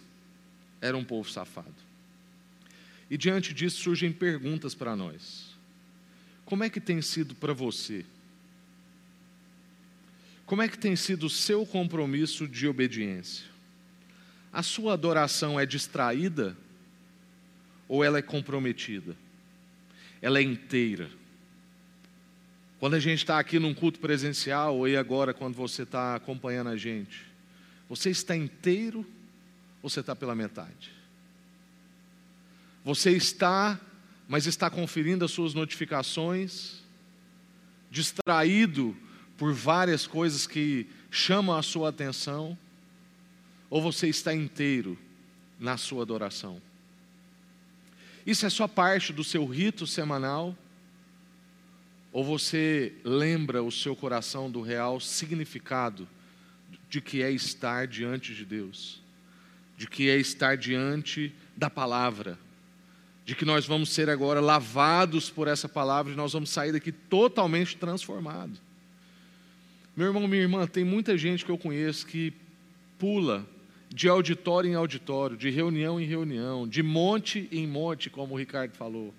Era 0.79 0.95
um 0.95 1.03
povo 1.03 1.27
safado. 1.27 1.73
E 3.09 3.17
diante 3.17 3.55
disso 3.55 3.81
surgem 3.81 4.11
perguntas 4.11 4.75
para 4.75 4.95
nós. 4.95 5.57
Como 6.45 6.63
é 6.63 6.69
que 6.69 6.79
tem 6.79 7.01
sido 7.01 7.33
para 7.33 7.53
você? 7.53 8.05
Como 10.45 10.61
é 10.61 10.67
que 10.67 10.77
tem 10.77 10.95
sido 10.95 11.25
o 11.25 11.29
seu 11.29 11.65
compromisso 11.65 12.47
de 12.47 12.67
obediência? 12.67 13.47
A 14.53 14.61
sua 14.61 14.93
adoração 14.93 15.59
é 15.59 15.65
distraída 15.65 16.55
ou 17.87 18.03
ela 18.03 18.19
é 18.19 18.21
comprometida? 18.21 19.17
Ela 20.21 20.37
é 20.37 20.43
inteira. 20.43 21.09
Quando 22.81 22.95
a 22.95 22.99
gente 22.99 23.19
está 23.19 23.37
aqui 23.37 23.59
num 23.59 23.75
culto 23.75 23.99
presencial, 23.99 24.83
aí 24.83 24.97
agora 24.97 25.35
quando 25.35 25.53
você 25.53 25.83
está 25.83 26.15
acompanhando 26.15 26.71
a 26.71 26.75
gente, 26.75 27.27
você 27.87 28.09
está 28.09 28.35
inteiro 28.35 29.05
ou 29.83 29.89
você 29.91 29.99
está 29.99 30.15
pela 30.15 30.33
metade? 30.33 30.91
Você 32.83 33.11
está, 33.11 33.79
mas 34.27 34.47
está 34.47 34.67
conferindo 34.67 35.23
as 35.23 35.29
suas 35.29 35.53
notificações, 35.53 36.81
distraído 37.91 38.97
por 39.37 39.53
várias 39.53 40.07
coisas 40.07 40.47
que 40.47 40.87
chamam 41.11 41.55
a 41.55 41.61
sua 41.61 41.89
atenção, 41.89 42.57
ou 43.69 43.79
você 43.79 44.07
está 44.07 44.33
inteiro 44.33 44.97
na 45.59 45.77
sua 45.77 46.01
adoração? 46.01 46.59
Isso 48.25 48.43
é 48.43 48.49
só 48.49 48.67
parte 48.67 49.13
do 49.13 49.23
seu 49.23 49.45
rito 49.45 49.85
semanal? 49.85 50.57
Ou 52.11 52.23
você 52.23 52.93
lembra 53.03 53.63
o 53.63 53.71
seu 53.71 53.95
coração 53.95 54.51
do 54.51 54.61
real 54.61 54.99
significado 54.99 56.07
de 56.89 56.99
que 56.99 57.21
é 57.21 57.31
estar 57.31 57.87
diante 57.87 58.35
de 58.35 58.43
Deus, 58.43 59.01
de 59.77 59.87
que 59.87 60.09
é 60.09 60.17
estar 60.17 60.57
diante 60.57 61.33
da 61.55 61.69
palavra, 61.69 62.37
de 63.23 63.33
que 63.33 63.45
nós 63.45 63.65
vamos 63.65 63.89
ser 63.89 64.09
agora 64.09 64.41
lavados 64.41 65.29
por 65.29 65.47
essa 65.47 65.69
palavra 65.69 66.11
e 66.11 66.15
nós 66.15 66.33
vamos 66.33 66.49
sair 66.49 66.73
daqui 66.73 66.91
totalmente 66.91 67.77
transformados. 67.77 68.61
Meu 69.95 70.07
irmão, 70.07 70.27
minha 70.27 70.41
irmã, 70.41 70.67
tem 70.67 70.83
muita 70.83 71.17
gente 71.17 71.45
que 71.45 71.51
eu 71.51 71.57
conheço 71.57 72.05
que 72.05 72.33
pula 72.99 73.47
de 73.89 74.07
auditório 74.07 74.69
em 74.69 74.75
auditório, 74.75 75.37
de 75.37 75.49
reunião 75.49 75.99
em 75.99 76.05
reunião, 76.05 76.67
de 76.67 76.81
monte 76.81 77.47
em 77.51 77.67
monte, 77.67 78.09
como 78.09 78.33
o 78.33 78.37
Ricardo 78.37 78.73
falou. 78.73 79.13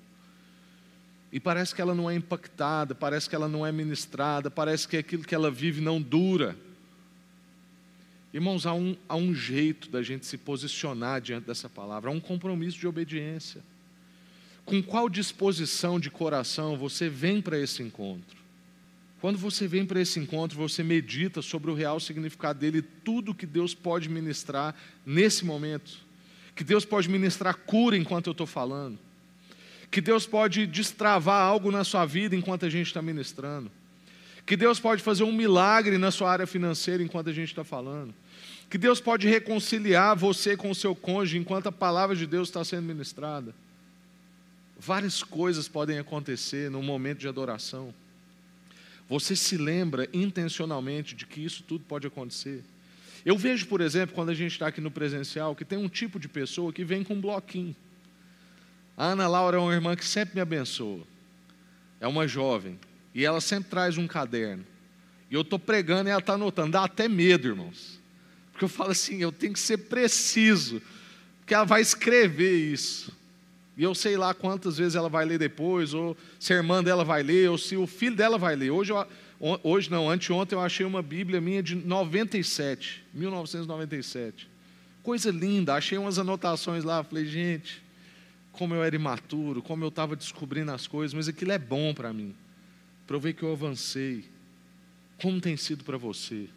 E 1.32 1.40
parece 1.40 1.74
que 1.74 1.80
ela 1.80 1.94
não 1.94 2.10
é 2.10 2.14
impactada, 2.14 2.94
parece 2.94 3.28
que 3.28 3.34
ela 3.34 3.48
não 3.48 3.66
é 3.66 3.72
ministrada, 3.72 4.50
parece 4.50 4.86
que 4.86 4.98
aquilo 4.98 5.24
que 5.24 5.34
ela 5.34 5.50
vive 5.50 5.80
não 5.80 6.00
dura. 6.00 6.54
Irmãos, 8.34 8.66
há 8.66 8.74
um, 8.74 8.94
há 9.08 9.16
um 9.16 9.34
jeito 9.34 9.88
da 9.88 10.02
gente 10.02 10.26
se 10.26 10.36
posicionar 10.36 11.22
diante 11.22 11.46
dessa 11.46 11.70
palavra, 11.70 12.10
há 12.10 12.12
um 12.12 12.20
compromisso 12.20 12.78
de 12.78 12.86
obediência. 12.86 13.62
Com 14.64 14.82
qual 14.82 15.08
disposição 15.08 15.98
de 15.98 16.10
coração 16.10 16.76
você 16.76 17.08
vem 17.08 17.40
para 17.40 17.58
esse 17.58 17.82
encontro? 17.82 18.36
Quando 19.20 19.38
você 19.38 19.66
vem 19.66 19.86
para 19.86 20.00
esse 20.00 20.18
encontro, 20.18 20.58
você 20.58 20.82
medita 20.82 21.40
sobre 21.40 21.70
o 21.70 21.74
real 21.74 21.98
significado 21.98 22.58
dele, 22.58 22.82
tudo 22.82 23.34
que 23.34 23.46
Deus 23.46 23.74
pode 23.74 24.08
ministrar 24.08 24.74
nesse 25.06 25.44
momento. 25.44 25.98
Que 26.54 26.64
Deus 26.64 26.84
pode 26.84 27.08
ministrar 27.08 27.54
cura 27.54 27.96
enquanto 27.96 28.26
eu 28.26 28.32
estou 28.32 28.46
falando. 28.46 28.98
Que 29.92 30.00
Deus 30.00 30.26
pode 30.26 30.66
destravar 30.66 31.42
algo 31.46 31.70
na 31.70 31.84
sua 31.84 32.06
vida 32.06 32.34
enquanto 32.34 32.64
a 32.64 32.70
gente 32.70 32.86
está 32.86 33.02
ministrando. 33.02 33.70
Que 34.46 34.56
Deus 34.56 34.80
pode 34.80 35.02
fazer 35.02 35.22
um 35.22 35.30
milagre 35.30 35.98
na 35.98 36.10
sua 36.10 36.32
área 36.32 36.46
financeira 36.46 37.02
enquanto 37.02 37.28
a 37.28 37.32
gente 37.32 37.50
está 37.50 37.62
falando. 37.62 38.14
Que 38.70 38.78
Deus 38.78 39.02
pode 39.02 39.28
reconciliar 39.28 40.16
você 40.16 40.56
com 40.56 40.70
o 40.70 40.74
seu 40.74 40.94
cônjuge 40.94 41.36
enquanto 41.36 41.66
a 41.66 41.72
palavra 41.72 42.16
de 42.16 42.26
Deus 42.26 42.48
está 42.48 42.64
sendo 42.64 42.84
ministrada. 42.84 43.54
Várias 44.78 45.22
coisas 45.22 45.68
podem 45.68 45.98
acontecer 45.98 46.70
num 46.70 46.82
momento 46.82 47.18
de 47.18 47.28
adoração. 47.28 47.92
Você 49.10 49.36
se 49.36 49.58
lembra 49.58 50.08
intencionalmente 50.10 51.14
de 51.14 51.26
que 51.26 51.44
isso 51.44 51.62
tudo 51.64 51.84
pode 51.86 52.06
acontecer? 52.06 52.64
Eu 53.26 53.36
vejo, 53.36 53.66
por 53.66 53.82
exemplo, 53.82 54.14
quando 54.14 54.30
a 54.30 54.34
gente 54.34 54.52
está 54.52 54.68
aqui 54.68 54.80
no 54.80 54.90
presencial, 54.90 55.54
que 55.54 55.66
tem 55.66 55.78
um 55.78 55.88
tipo 55.88 56.18
de 56.18 56.28
pessoa 56.28 56.72
que 56.72 56.82
vem 56.82 57.04
com 57.04 57.12
um 57.12 57.20
bloquinho. 57.20 57.76
A 58.96 59.06
Ana 59.06 59.26
Laura 59.26 59.56
é 59.56 59.60
uma 59.60 59.72
irmã 59.72 59.96
que 59.96 60.04
sempre 60.04 60.34
me 60.34 60.40
abençoa. 60.40 61.02
É 62.00 62.06
uma 62.06 62.26
jovem. 62.26 62.78
E 63.14 63.24
ela 63.24 63.40
sempre 63.40 63.70
traz 63.70 63.98
um 63.98 64.06
caderno. 64.06 64.64
E 65.30 65.34
eu 65.34 65.42
estou 65.42 65.58
pregando 65.58 66.08
e 66.08 66.10
ela 66.10 66.20
está 66.20 66.34
anotando. 66.34 66.72
Dá 66.72 66.84
até 66.84 67.08
medo, 67.08 67.48
irmãos. 67.48 68.00
Porque 68.52 68.64
eu 68.64 68.68
falo 68.68 68.90
assim, 68.90 69.16
eu 69.22 69.32
tenho 69.32 69.52
que 69.52 69.60
ser 69.60 69.78
preciso. 69.78 70.82
Porque 71.40 71.54
ela 71.54 71.64
vai 71.64 71.80
escrever 71.80 72.54
isso. 72.56 73.12
E 73.76 73.82
eu 73.82 73.94
sei 73.94 74.16
lá 74.16 74.34
quantas 74.34 74.76
vezes 74.76 74.94
ela 74.94 75.08
vai 75.08 75.24
ler 75.24 75.38
depois, 75.38 75.94
ou 75.94 76.16
se 76.38 76.52
a 76.52 76.56
irmã 76.56 76.84
dela 76.84 77.04
vai 77.04 77.22
ler, 77.22 77.48
ou 77.48 77.56
se 77.56 77.76
o 77.76 77.86
filho 77.86 78.14
dela 78.14 78.36
vai 78.36 78.54
ler. 78.54 78.70
Hoje, 78.70 78.92
eu, 78.92 79.06
hoje 79.62 79.90
não, 79.90 80.10
anteontem 80.10 80.56
eu 80.56 80.62
achei 80.62 80.84
uma 80.84 81.02
Bíblia 81.02 81.40
minha 81.40 81.62
de 81.62 81.74
97, 81.74 83.02
1997. 83.14 84.48
Coisa 85.02 85.30
linda, 85.30 85.74
achei 85.74 85.96
umas 85.96 86.18
anotações 86.18 86.84
lá, 86.84 87.02
falei, 87.02 87.24
gente, 87.24 87.82
como 88.52 88.74
eu 88.74 88.84
era 88.84 88.94
imaturo, 88.94 89.62
como 89.62 89.84
eu 89.84 89.88
estava 89.88 90.14
descobrindo 90.14 90.70
as 90.70 90.86
coisas, 90.86 91.14
mas 91.14 91.28
aquilo 91.28 91.52
é 91.52 91.58
bom 91.58 91.92
para 91.92 92.12
mim, 92.12 92.34
para 93.06 93.16
eu 93.16 93.20
ver 93.20 93.32
que 93.32 93.42
eu 93.42 93.52
avancei. 93.52 94.24
Como 95.20 95.40
tem 95.40 95.56
sido 95.56 95.84
para 95.84 95.96
você? 95.96 96.48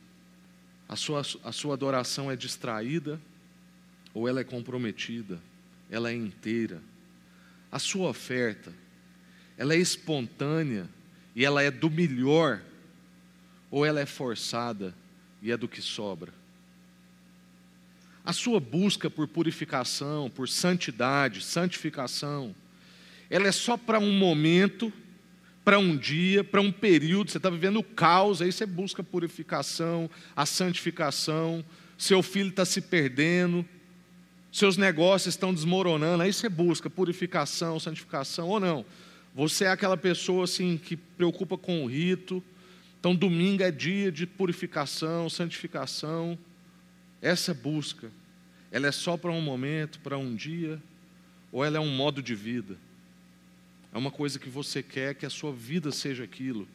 A 0.88 0.95
sua, 0.95 1.21
a 1.43 1.51
sua 1.51 1.73
adoração 1.73 2.29
é 2.29 2.36
distraída 2.36 3.19
ou 4.13 4.27
ela 4.27 4.39
é 4.39 4.43
comprometida? 4.43 5.39
Ela 5.89 6.12
é 6.12 6.15
inteira? 6.15 6.81
a 7.75 7.79
sua 7.79 8.08
oferta, 8.08 8.71
ela 9.58 9.73
é 9.73 9.77
espontânea 9.77 10.88
e 11.36 11.43
ela 11.43 11.62
é 11.62 11.69
do 11.69 11.91
melhor, 11.91 12.62
ou 13.69 13.86
ela 13.86 13.99
é 13.99 14.05
forçada 14.05 14.95
e 15.41 15.51
é 15.51 15.58
do 15.58 15.67
que 15.67 15.81
sobra? 15.81 16.34
A 18.25 18.33
sua 18.33 18.59
busca 18.59 19.09
por 19.09 19.27
purificação, 19.27 20.29
por 20.29 20.49
santidade, 20.49 21.41
santificação, 21.41 22.55
ela 23.29 23.47
é 23.47 23.51
só 23.51 23.77
para 23.77 23.99
um 23.99 24.11
momento, 24.11 24.91
para 25.63 25.77
um 25.77 25.95
dia, 25.95 26.43
para 26.43 26.61
um 26.61 26.71
período, 26.71 27.31
você 27.31 27.38
está 27.38 27.49
vivendo 27.49 27.77
o 27.77 27.83
caos, 27.83 28.41
aí 28.41 28.51
você 28.51 28.65
busca 28.65 29.01
a 29.01 29.05
purificação, 29.05 30.09
a 30.35 30.45
santificação, 30.45 31.63
seu 31.97 32.21
filho 32.23 32.49
está 32.49 32.65
se 32.65 32.81
perdendo, 32.81 33.65
seus 34.51 34.77
negócios 34.77 35.33
estão 35.33 35.53
desmoronando, 35.53 36.23
aí 36.23 36.31
você 36.31 36.47
busca 36.47 36.89
purificação, 36.89 37.79
santificação 37.79 38.47
ou 38.47 38.59
não. 38.59 38.85
Você 39.35 39.65
é 39.65 39.69
aquela 39.69 39.97
pessoa 39.97 40.45
assim 40.45 40.77
que 40.77 40.95
preocupa 40.95 41.57
com 41.57 41.83
o 41.83 41.88
rito. 41.88 42.41
Então 42.99 43.13
domingo 43.13 43.63
é 43.63 43.69
dia 43.69 44.09
de 44.11 44.25
purificação, 44.25 45.29
santificação. 45.29 46.38
Essa 47.21 47.54
busca, 47.54 48.12
ela 48.71 48.88
é 48.88 48.91
só 48.91 49.17
para 49.17 49.32
um 49.32 49.41
momento, 49.41 49.99
para 49.99 50.17
um 50.17 50.36
dia, 50.36 50.82
ou 51.51 51.63
ela 51.63 51.78
é 51.78 51.80
um 51.80 51.95
modo 51.95 52.21
de 52.21 52.36
vida? 52.36 52.78
É 53.93 53.97
uma 53.97 54.12
coisa 54.12 54.38
que 54.38 54.49
você 54.49 54.84
quer 54.84 55.15
que 55.15 55.25
a 55.25 55.30
sua 55.30 55.54
vida 55.54 55.91
seja 55.91 56.23
aquilo. 56.23 56.67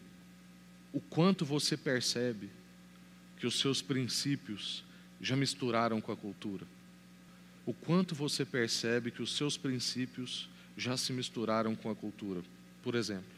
O 0.92 1.00
quanto 1.00 1.44
você 1.44 1.76
percebe 1.76 2.50
que 3.38 3.46
os 3.46 3.58
seus 3.58 3.82
princípios 3.82 4.84
já 5.20 5.36
misturaram 5.36 6.00
com 6.00 6.12
a 6.12 6.16
cultura 6.16 6.66
o 7.70 7.72
quanto 7.72 8.16
você 8.16 8.44
percebe 8.44 9.12
que 9.12 9.22
os 9.22 9.36
seus 9.36 9.56
princípios 9.56 10.48
já 10.76 10.96
se 10.96 11.12
misturaram 11.12 11.76
com 11.76 11.88
a 11.88 11.94
cultura. 11.94 12.42
Por 12.82 12.96
exemplo, 12.96 13.30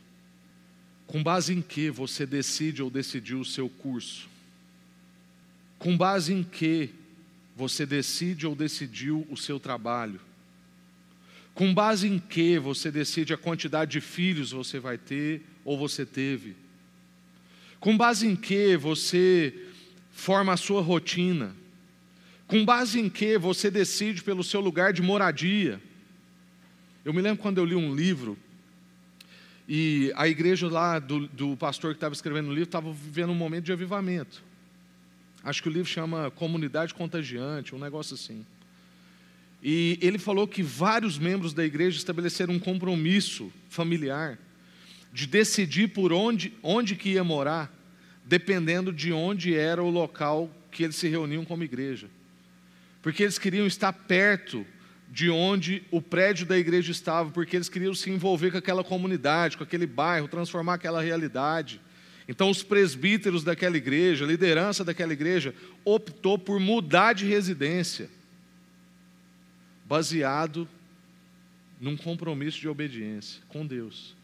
com 1.07 1.23
base 1.23 1.53
em 1.53 1.61
que 1.61 1.91
você 1.91 2.25
decide 2.25 2.83
ou 2.83 2.89
decidiu 2.89 3.41
o 3.41 3.45
seu 3.45 3.69
curso? 3.69 4.31
Com 5.83 5.97
base 5.97 6.33
em 6.33 6.45
que 6.45 6.91
você 7.57 7.85
decide 7.85 8.47
ou 8.47 8.55
decidiu 8.55 9.27
o 9.29 9.37
seu 9.37 9.59
trabalho? 9.59 10.21
Com 11.55 11.75
base 11.75 12.07
em 12.07 12.21
que 12.21 12.57
você 12.57 12.89
decide 12.89 13.35
a 13.35 13.37
quantidade 13.37 13.91
de 13.91 14.01
filhos 14.01 14.53
você 14.53 14.79
vai 14.79 14.97
ter 14.97 15.43
ou 15.65 15.77
você 15.77 16.07
teve? 16.07 16.55
Com 17.81 17.97
base 17.97 18.29
em 18.29 18.37
que 18.37 18.77
você 18.77 19.53
forma 20.13 20.53
a 20.53 20.57
sua 20.57 20.81
rotina? 20.81 21.53
Com 22.47 22.65
base 22.65 23.01
em 23.01 23.11
que 23.11 23.37
você 23.37 23.69
decide 23.69 24.23
pelo 24.23 24.45
seu 24.45 24.61
lugar 24.61 24.93
de 24.93 25.03
moradia? 25.03 25.83
Eu 27.05 27.13
me 27.13 27.21
lembro 27.21 27.43
quando 27.43 27.59
eu 27.59 27.65
li 27.65 27.75
um 27.75 27.93
livro 27.93 28.39
e 29.69 30.13
a 30.15 30.29
igreja 30.29 30.69
lá 30.69 31.01
do, 31.01 31.27
do 31.27 31.57
pastor 31.57 31.91
que 31.91 31.97
estava 31.97 32.15
escrevendo 32.15 32.51
o 32.51 32.55
livro 32.55 32.69
estava 32.69 32.93
vivendo 32.93 33.31
um 33.31 33.35
momento 33.35 33.65
de 33.65 33.73
avivamento. 33.73 34.52
Acho 35.45 35.63
que 35.63 35.69
o 35.69 35.73
livro 35.73 35.89
chama 35.89 36.31
Comunidade 36.31 36.95
Contagiante, 36.95 37.75
um 37.75 37.79
negócio 37.79 38.15
assim. 38.15 38.47
E 39.63 39.99
ele 40.01 40.19
falou 40.19 40.47
que 40.47 40.63
vários 40.63 41.19
membros 41.19 41.53
da 41.53 41.65
igreja 41.65 41.97
estabeleceram 41.97 42.55
um 42.55 42.59
compromisso 42.59 43.53
familiar 43.69 44.39
de 45.13 45.27
decidir 45.27 45.89
por 45.89 46.13
onde, 46.13 46.53
onde 46.63 46.97
que 46.97 47.11
ia 47.11 47.23
morar, 47.23 47.73
dependendo 48.25 48.93
de 48.93 49.13
onde 49.13 49.55
era 49.55 49.83
o 49.83 49.91
local 49.91 50.51
que 50.71 50.83
eles 50.83 50.97
se 50.97 51.09
reuniam 51.09 51.45
como 51.45 51.63
igreja. 51.63 52.09
Porque 53.03 53.23
eles 53.23 53.39
queriam 53.39 53.67
estar 53.67 53.93
perto 53.93 54.65
de 55.11 55.29
onde 55.29 55.83
o 55.91 56.01
prédio 56.01 56.47
da 56.47 56.57
igreja 56.57 56.91
estava, 56.91 57.31
porque 57.31 57.57
eles 57.57 57.69
queriam 57.69 57.95
se 57.95 58.09
envolver 58.11 58.51
com 58.51 58.59
aquela 58.59 58.83
comunidade, 58.83 59.57
com 59.57 59.65
aquele 59.65 59.87
bairro, 59.87 60.27
transformar 60.27 60.75
aquela 60.75 61.03
realidade. 61.03 61.81
Então, 62.33 62.49
os 62.49 62.63
presbíteros 62.63 63.45
daquela 63.45 63.77
igreja, 63.77 64.25
a 64.25 64.29
liderança 64.29 64.83
daquela 64.83 65.13
igreja, 65.13 65.55
optou 65.85 66.39
por 66.39 66.59
mudar 66.59 67.13
de 67.13 67.27
residência, 67.27 68.09
baseado 69.85 70.67
num 71.79 71.97
compromisso 71.97 72.59
de 72.59 72.69
obediência 72.69 73.43
com 73.49 73.67
Deus. 73.67 74.17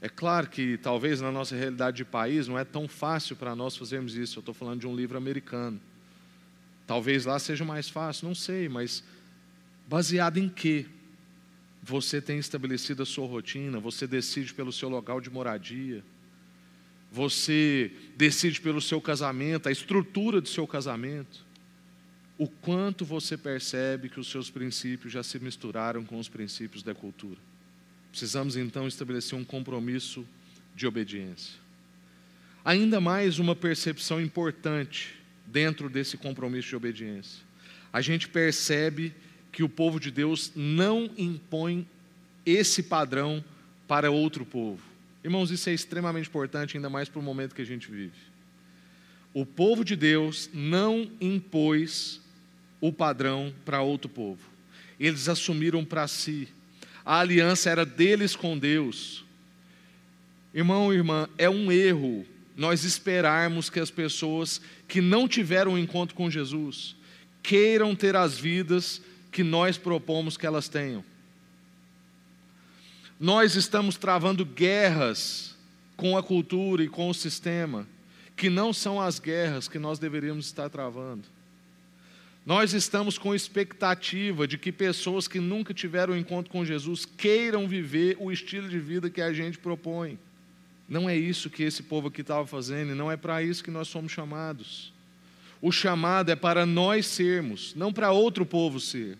É 0.00 0.08
claro 0.08 0.48
que 0.48 0.76
talvez 0.78 1.20
na 1.20 1.30
nossa 1.30 1.54
realidade 1.54 1.98
de 1.98 2.04
país 2.04 2.48
não 2.48 2.58
é 2.58 2.64
tão 2.64 2.88
fácil 2.88 3.36
para 3.36 3.54
nós 3.54 3.76
fazermos 3.76 4.16
isso. 4.16 4.38
Eu 4.38 4.40
estou 4.40 4.54
falando 4.54 4.80
de 4.80 4.86
um 4.86 4.94
livro 4.94 5.16
americano. 5.16 5.80
Talvez 6.86 7.24
lá 7.24 7.38
seja 7.38 7.64
mais 7.64 7.88
fácil, 7.88 8.26
não 8.26 8.34
sei, 8.34 8.68
mas 8.68 9.04
Baseado 9.88 10.36
em 10.36 10.50
que 10.50 10.86
você 11.82 12.20
tem 12.20 12.38
estabelecido 12.38 13.02
a 13.02 13.06
sua 13.06 13.26
rotina, 13.26 13.80
você 13.80 14.06
decide 14.06 14.52
pelo 14.52 14.70
seu 14.70 14.90
local 14.90 15.18
de 15.18 15.30
moradia, 15.30 16.04
você 17.10 17.90
decide 18.16 18.60
pelo 18.60 18.80
seu 18.80 19.00
casamento, 19.00 19.68
a 19.68 19.72
estrutura 19.72 20.40
do 20.40 20.48
seu 20.48 20.66
casamento, 20.66 21.46
o 22.36 22.46
quanto 22.46 23.04
você 23.04 23.36
percebe 23.36 24.08
que 24.08 24.20
os 24.20 24.30
seus 24.30 24.50
princípios 24.50 25.12
já 25.12 25.22
se 25.22 25.38
misturaram 25.38 26.04
com 26.04 26.18
os 26.18 26.28
princípios 26.28 26.82
da 26.82 26.94
cultura. 26.94 27.38
Precisamos 28.10 28.56
então 28.56 28.86
estabelecer 28.86 29.38
um 29.38 29.44
compromisso 29.44 30.26
de 30.74 30.86
obediência. 30.86 31.58
Ainda 32.64 33.00
mais 33.00 33.38
uma 33.38 33.56
percepção 33.56 34.20
importante 34.20 35.14
dentro 35.46 35.88
desse 35.88 36.16
compromisso 36.16 36.68
de 36.68 36.76
obediência. 36.76 37.42
A 37.92 38.00
gente 38.00 38.28
percebe 38.28 39.14
que 39.50 39.62
o 39.62 39.68
povo 39.68 39.98
de 39.98 40.10
Deus 40.10 40.52
não 40.54 41.10
impõe 41.16 41.88
esse 42.44 42.82
padrão 42.82 43.42
para 43.86 44.10
outro 44.10 44.44
povo. 44.44 44.87
Irmãos, 45.28 45.50
isso 45.50 45.68
é 45.68 45.74
extremamente 45.74 46.26
importante, 46.26 46.78
ainda 46.78 46.88
mais 46.88 47.06
para 47.06 47.18
o 47.18 47.22
momento 47.22 47.54
que 47.54 47.60
a 47.60 47.66
gente 47.66 47.90
vive. 47.90 48.16
O 49.34 49.44
povo 49.44 49.84
de 49.84 49.94
Deus 49.94 50.48
não 50.54 51.06
impôs 51.20 52.18
o 52.80 52.90
padrão 52.90 53.52
para 53.62 53.82
outro 53.82 54.08
povo. 54.08 54.40
Eles 54.98 55.28
assumiram 55.28 55.84
para 55.84 56.08
si. 56.08 56.48
A 57.04 57.20
aliança 57.20 57.68
era 57.68 57.84
deles 57.84 58.34
com 58.34 58.56
Deus. 58.56 59.22
Irmão 60.54 60.94
e 60.94 60.96
irmã, 60.96 61.28
é 61.36 61.50
um 61.50 61.70
erro 61.70 62.24
nós 62.56 62.84
esperarmos 62.84 63.68
que 63.68 63.80
as 63.80 63.90
pessoas 63.90 64.62
que 64.88 65.02
não 65.02 65.28
tiveram 65.28 65.72
um 65.72 65.78
encontro 65.78 66.16
com 66.16 66.30
Jesus 66.30 66.96
queiram 67.42 67.94
ter 67.94 68.16
as 68.16 68.38
vidas 68.38 69.02
que 69.30 69.44
nós 69.44 69.76
propomos 69.76 70.38
que 70.38 70.46
elas 70.46 70.70
tenham. 70.70 71.04
Nós 73.20 73.56
estamos 73.56 73.96
travando 73.96 74.44
guerras 74.44 75.56
com 75.96 76.16
a 76.16 76.22
cultura 76.22 76.84
e 76.84 76.88
com 76.88 77.08
o 77.08 77.14
sistema, 77.14 77.84
que 78.36 78.48
não 78.48 78.72
são 78.72 79.00
as 79.00 79.18
guerras 79.18 79.66
que 79.66 79.78
nós 79.78 79.98
deveríamos 79.98 80.46
estar 80.46 80.68
travando. 80.70 81.24
Nós 82.46 82.72
estamos 82.72 83.18
com 83.18 83.34
expectativa 83.34 84.46
de 84.46 84.56
que 84.56 84.70
pessoas 84.70 85.26
que 85.26 85.40
nunca 85.40 85.74
tiveram 85.74 86.14
um 86.14 86.16
encontro 86.16 86.50
com 86.50 86.64
Jesus 86.64 87.04
queiram 87.04 87.66
viver 87.66 88.16
o 88.20 88.30
estilo 88.30 88.68
de 88.68 88.78
vida 88.78 89.10
que 89.10 89.20
a 89.20 89.32
gente 89.32 89.58
propõe. 89.58 90.16
Não 90.88 91.10
é 91.10 91.16
isso 91.16 91.50
que 91.50 91.64
esse 91.64 91.82
povo 91.82 92.08
aqui 92.08 92.20
estava 92.20 92.46
fazendo, 92.46 92.92
e 92.92 92.94
não 92.94 93.10
é 93.10 93.16
para 93.16 93.42
isso 93.42 93.64
que 93.64 93.70
nós 93.70 93.88
somos 93.88 94.12
chamados. 94.12 94.92
O 95.60 95.72
chamado 95.72 96.30
é 96.30 96.36
para 96.36 96.64
nós 96.64 97.04
sermos, 97.04 97.74
não 97.74 97.92
para 97.92 98.12
outro 98.12 98.46
povo 98.46 98.78
ser. 98.78 99.18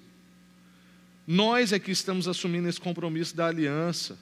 Nós 1.31 1.75
é 1.75 1.79
que 1.79 1.91
estamos 1.91 2.27
assumindo 2.27 2.71
esse 2.71 2.81
compromisso 2.81 3.37
da 3.37 3.49
aliança. 3.49 4.17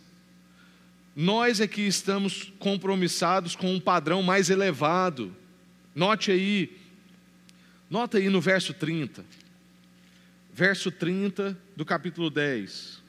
Nós 1.14 1.61
é 1.61 1.69
que 1.69 1.83
estamos 1.83 2.53
compromissados 2.59 3.55
com 3.55 3.73
um 3.73 3.79
padrão 3.79 4.25
mais 4.25 4.51
elevado. 4.51 5.33
Note 5.95 6.33
aí, 6.33 6.77
nota 7.88 8.19
aí 8.19 8.29
no 8.29 8.40
verso 8.40 8.75
30. 8.75 9.25
Verso 10.53 10.90
30 10.90 11.57
do 11.77 11.85
capítulo 11.85 12.29
10. 12.29 13.01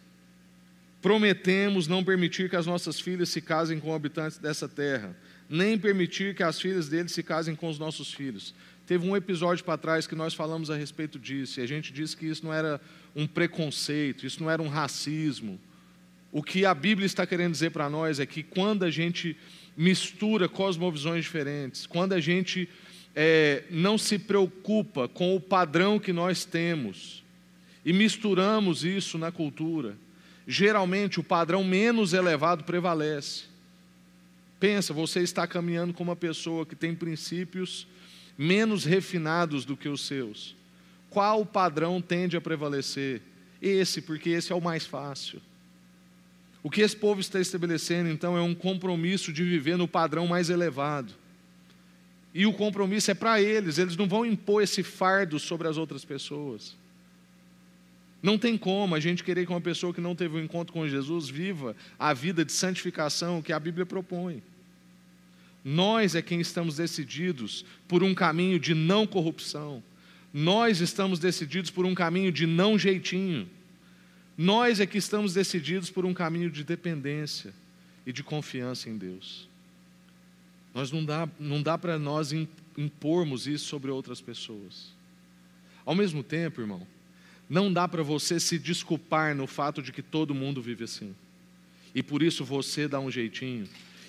Prometemos 1.02 1.88
não 1.88 2.04
permitir 2.04 2.52
que 2.52 2.56
as 2.56 2.68
nossas 2.68 3.00
filhas 3.00 3.30
se 3.30 3.42
casem 3.42 3.80
com 3.80 3.96
habitantes 3.96 4.38
dessa 4.38 4.70
terra, 4.70 5.18
nem 5.50 5.76
permitir 5.76 6.36
que 6.36 6.44
as 6.44 6.62
filhas 6.62 6.88
deles 6.88 7.14
se 7.14 7.24
casem 7.24 7.56
com 7.56 7.68
os 7.68 7.80
nossos 7.80 8.14
filhos. 8.14 8.54
Teve 8.88 9.06
um 9.06 9.18
episódio 9.18 9.66
para 9.66 9.78
trás 9.78 10.08
que 10.08 10.16
nós 10.16 10.34
falamos 10.34 10.72
a 10.72 10.78
respeito 10.78 11.20
disso, 11.20 11.60
e 11.60 11.64
a 11.64 11.68
gente 11.68 11.92
disse 11.92 12.16
que 12.16 12.26
isso 12.26 12.46
não 12.46 12.54
era 12.54 12.80
um 13.14 13.28
preconceito, 13.28 14.26
isso 14.26 14.42
não 14.42 14.50
era 14.50 14.62
um 14.62 14.70
racismo. 14.70 15.60
O 16.32 16.42
que 16.42 16.66
a 16.66 16.74
Bíblia 16.74 17.06
está 17.06 17.28
querendo 17.28 17.52
dizer 17.52 17.72
para 17.72 17.90
nós 17.90 18.18
é 18.18 18.26
que 18.26 18.42
quando 18.42 18.86
a 18.86 18.90
gente 18.90 19.36
mistura 19.76 20.48
cosmovisões 20.48 21.26
diferentes, 21.26 21.86
quando 21.86 22.14
a 22.14 22.22
gente 22.22 22.70
é, 23.14 23.66
não 23.70 23.98
se 23.98 24.18
preocupa 24.18 25.10
com 25.10 25.36
o 25.36 25.42
padrão 25.42 26.00
que 26.00 26.14
nós 26.14 26.46
temos 26.46 27.26
e 27.84 27.92
misturamos 27.92 28.86
isso 28.86 29.18
na 29.18 29.34
cultura, 29.34 29.98
geralmente 30.48 31.20
o 31.20 31.24
padrão 31.24 31.62
menos 31.62 32.14
elevado 32.14 32.64
prevalece. 32.64 33.44
Pensa, 34.62 34.94
você 34.94 35.20
está 35.20 35.46
caminhando 35.46 35.94
com 35.94 36.04
uma 36.04 36.16
pessoa 36.16 36.66
que 36.66 36.76
tem 36.76 36.96
princípios 36.96 37.86
menos 38.38 38.86
refinados 38.86 39.66
do 39.66 39.76
que 39.76 39.90
os 39.90 40.06
seus. 40.06 40.56
Qual 41.10 41.46
padrão 41.46 42.02
tende 42.02 42.38
a 42.38 42.42
prevalecer? 42.42 43.22
Esse, 43.62 44.02
porque 44.02 44.30
esse 44.30 44.52
é 44.52 44.56
o 44.56 44.62
mais 44.62 44.86
fácil. 44.86 45.42
O 46.62 46.70
que 46.70 46.82
esse 46.82 46.96
povo 46.96 47.22
está 47.22 47.40
estabelecendo, 47.40 48.10
então, 48.10 48.38
é 48.38 48.42
um 48.42 48.54
compromisso 48.54 49.32
de 49.32 49.44
viver 49.44 49.78
no 49.78 49.88
padrão 49.88 50.28
mais 50.28 50.50
elevado. 50.50 51.14
E 52.34 52.46
o 52.46 52.54
compromisso 52.54 53.10
é 53.10 53.14
para 53.14 53.42
eles, 53.42 53.78
eles 53.78 53.96
não 53.96 54.08
vão 54.08 54.26
impor 54.26 54.62
esse 54.62 54.84
fardo 54.84 55.40
sobre 55.40 55.68
as 55.68 55.78
outras 55.78 56.06
pessoas. 56.06 56.76
Não 58.22 58.38
tem 58.38 58.58
como 58.58 58.96
a 58.96 59.00
gente 59.00 59.24
querer 59.24 59.46
que 59.46 59.52
uma 59.52 59.62
pessoa 59.62 59.94
que 59.94 60.02
não 60.02 60.16
teve 60.16 60.38
um 60.38 60.44
encontro 60.44 60.74
com 60.74 60.88
Jesus 60.88 61.30
viva 61.30 61.76
a 61.98 62.14
vida 62.14 62.44
de 62.44 62.52
santificação 62.52 63.42
que 63.42 63.54
a 63.54 63.60
Bíblia 63.60 63.86
propõe. 63.86 64.44
Nós 65.70 66.16
é 66.16 66.22
quem 66.22 66.40
estamos 66.40 66.78
decididos 66.78 67.66
por 67.90 68.02
um 68.02 68.16
caminho 68.16 68.58
de 68.58 68.74
não 68.74 69.06
corrupção. 69.06 69.84
Nós 70.34 70.80
estamos 70.80 71.20
decididos 71.20 71.70
por 71.70 71.86
um 71.86 71.94
caminho 71.94 72.32
de 72.32 72.48
não 72.48 72.80
jeitinho. 72.80 73.50
Nós 74.38 74.80
é 74.80 74.86
que 74.86 74.98
estamos 74.98 75.34
decididos 75.34 75.90
por 75.90 76.06
um 76.06 76.14
caminho 76.14 76.50
de 76.50 76.64
dependência 76.64 77.54
e 78.06 78.14
de 78.14 78.24
confiança 78.24 78.90
em 78.90 78.98
Deus. 78.98 79.50
Nós 80.74 80.90
não 80.90 81.04
dá, 81.04 81.28
não 81.38 81.62
dá 81.62 81.78
para 81.78 82.00
nós 82.00 82.32
impormos 82.78 83.46
isso 83.46 83.66
sobre 83.66 83.92
outras 83.92 84.22
pessoas. 84.22 84.94
Ao 85.86 85.94
mesmo 85.94 86.24
tempo, 86.24 86.62
irmão, 86.62 86.88
não 87.50 87.74
dá 87.74 87.90
para 87.90 88.04
você 88.04 88.40
se 88.40 88.58
desculpar 88.58 89.36
no 89.36 89.46
fato 89.46 89.82
de 89.82 89.92
que 89.92 90.02
todo 90.02 90.34
mundo 90.34 90.62
vive 90.62 90.86
assim. 90.86 91.14
E 91.94 92.02
por 92.02 92.24
isso 92.24 92.46
você 92.46 92.88
dá 92.88 93.02
um 93.02 93.12
jeitinho 93.12 93.68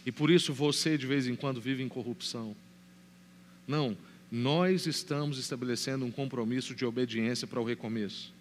e 0.08 0.10
por 0.10 0.30
isso 0.30 0.54
você 0.54 0.96
de 0.96 1.06
vez 1.06 1.26
em 1.26 1.36
quando 1.36 1.60
vive 1.60 1.82
em 1.82 1.88
corrupção. 1.88 2.56
Não, 3.66 3.94
nós 4.32 4.86
estamos 4.86 5.36
estabelecendo 5.36 6.02
um 6.02 6.10
compromisso 6.10 6.74
de 6.74 6.86
obediência 6.86 7.46
para 7.46 7.60
o 7.60 7.64
recomeço. 7.64 8.32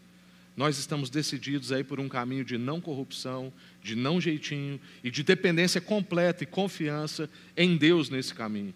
Nós 0.56 0.78
estamos 0.78 1.10
decididos 1.10 1.74
aí 1.74 1.84
por 1.84 2.00
um 2.00 2.08
caminho 2.08 2.46
de 2.46 2.58
não 2.58 2.80
corrupção, 2.80 3.52
de 3.84 3.98
não 3.98 4.22
jeitinho 4.22 4.80
e 5.04 5.12
de 5.12 5.24
dependência 5.24 5.82
completa 5.82 6.46
e 6.46 6.48
confiança 6.48 7.30
em 7.58 7.76
Deus 7.76 8.10
nesse 8.10 8.34
caminho. 8.34 8.74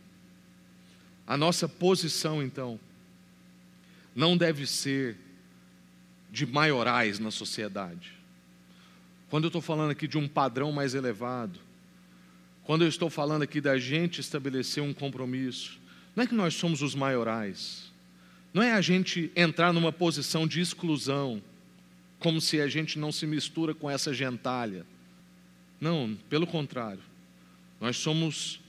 A 1.26 1.38
nossa 1.38 1.70
posição, 1.70 2.44
então, 2.44 2.78
não 4.14 4.36
deve 4.36 4.68
ser 4.68 5.16
de 6.30 6.46
maiorais 6.46 7.20
na 7.20 7.32
sociedade. 7.32 8.12
Quando 9.30 9.46
eu 9.46 9.48
estou 9.48 9.62
falando 9.62 9.92
aqui 9.92 10.10
de 10.10 10.18
um 10.18 10.28
padrão 10.28 10.74
mais 10.74 10.94
elevado, 10.94 11.71
quando 12.72 12.84
eu 12.84 12.88
estou 12.88 13.10
falando 13.10 13.42
aqui 13.42 13.60
da 13.60 13.78
gente 13.78 14.22
estabelecer 14.22 14.82
um 14.82 14.94
compromisso, 14.94 15.78
não 16.16 16.24
é 16.24 16.26
que 16.26 16.34
nós 16.34 16.54
somos 16.54 16.82
os 16.82 16.96
maiorais, 16.96 17.92
não 18.54 18.64
é 18.64 18.72
a 18.72 18.80
gente 18.80 19.30
entrar 19.36 19.74
numa 19.74 19.92
posição 19.92 20.48
de 20.48 20.62
exclusão, 20.62 21.44
como 22.18 22.40
se 22.40 22.62
a 22.62 22.70
gente 22.70 22.98
não 22.98 23.12
se 23.12 23.28
mistura 23.28 23.76
com 23.76 23.90
essa 23.90 24.14
gentalha. 24.14 24.86
Não, 25.82 26.18
pelo 26.30 26.48
contrário, 26.48 27.04
nós 27.82 27.98
somos 27.98 28.62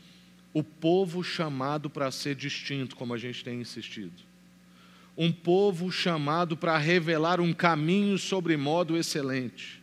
o 0.52 0.64
povo 0.64 1.22
chamado 1.22 1.88
para 1.88 2.10
ser 2.10 2.34
distinto, 2.34 2.96
como 2.96 3.14
a 3.14 3.18
gente 3.18 3.44
tem 3.44 3.60
insistido. 3.60 4.20
Um 5.16 5.30
povo 5.30 5.92
chamado 5.92 6.56
para 6.56 6.76
revelar 6.76 7.40
um 7.40 7.52
caminho 7.52 8.18
sobre 8.18 8.56
modo 8.56 8.96
excelente 8.96 9.80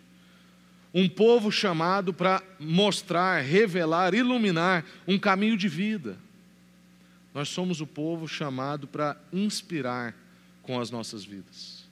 um 0.94 1.08
povo 1.08 1.52
chamado 1.52 2.14
para 2.14 2.42
mostrar, 2.60 3.42
revelar, 3.42 4.14
iluminar 4.14 4.86
um 5.08 5.20
caminho 5.20 5.56
de 5.56 5.68
vida. 5.68 6.18
Nós 7.34 7.50
somos 7.50 7.80
o 7.80 7.88
povo 7.88 8.28
chamado 8.28 8.88
para 8.88 9.16
inspirar 9.32 10.16
com 10.64 10.80
as 10.80 10.90
nossas 10.90 11.24
vidas. 11.24 11.88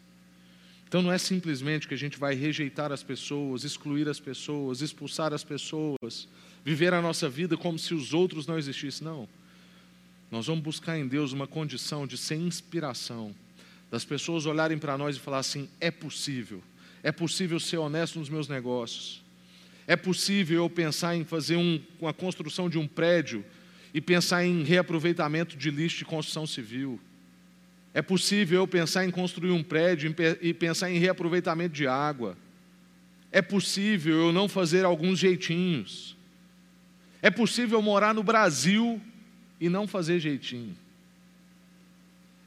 Então 0.88 1.02
não 1.02 1.12
é 1.12 1.18
simplesmente 1.18 1.88
que 1.88 1.94
a 1.94 1.98
gente 1.98 2.18
vai 2.18 2.34
rejeitar 2.34 2.92
as 2.92 3.04
pessoas, 3.04 3.64
excluir 3.64 4.08
as 4.08 4.20
pessoas, 4.20 4.82
expulsar 4.82 5.34
as 5.34 5.44
pessoas, 5.44 6.28
viver 6.64 6.94
a 6.94 7.02
nossa 7.02 7.30
vida 7.30 7.56
como 7.58 7.78
se 7.78 7.94
os 7.94 8.14
outros 8.14 8.48
não 8.48 8.58
existissem, 8.58 9.06
não. 9.06 9.28
Nós 10.32 10.48
vamos 10.48 10.64
buscar 10.64 10.98
em 10.98 11.08
Deus 11.08 11.34
uma 11.34 11.46
condição 11.46 12.08
de 12.08 12.18
ser 12.18 12.36
inspiração, 12.36 13.36
das 13.92 14.04
pessoas 14.04 14.46
olharem 14.46 14.78
para 14.78 14.98
nós 14.98 15.18
e 15.18 15.20
falar 15.20 15.40
assim: 15.40 15.70
é 15.80 15.92
possível 15.92 16.64
é 17.04 17.12
possível 17.12 17.60
ser 17.60 17.78
honesto 17.78 18.20
nos 18.20 18.30
meus 18.30 18.48
negócios. 18.48 19.24
É 19.86 19.96
possível 19.96 20.64
eu 20.64 20.70
pensar 20.70 21.16
em 21.16 21.24
fazer 21.24 21.56
um, 21.56 21.82
uma 22.00 22.14
construção 22.14 22.70
de 22.70 22.78
um 22.78 22.88
prédio 22.88 23.46
e 23.94 24.02
pensar 24.02 24.44
em 24.46 24.64
reaproveitamento 24.64 25.56
de 25.56 25.72
lixo 25.72 26.00
de 26.00 26.06
construção 26.06 26.46
civil. 26.46 27.00
É 27.94 28.02
possível 28.02 28.60
eu 28.60 28.68
pensar 28.68 29.06
em 29.06 29.12
construir 29.12 29.52
um 29.52 29.64
prédio 29.64 30.14
e 30.42 30.54
pensar 30.54 30.92
em 30.92 31.00
reaproveitamento 31.00 31.74
de 31.74 31.88
água. 31.88 32.38
É 33.32 33.42
possível 33.42 34.18
eu 34.18 34.34
não 34.34 34.48
fazer 34.48 34.86
alguns 34.86 35.20
jeitinhos. 35.20 36.16
É 37.22 37.32
possível 37.32 37.82
morar 37.82 38.14
no 38.14 38.24
Brasil 38.24 39.02
e 39.60 39.70
não 39.70 39.88
fazer 39.88 40.20
jeitinho. 40.20 40.76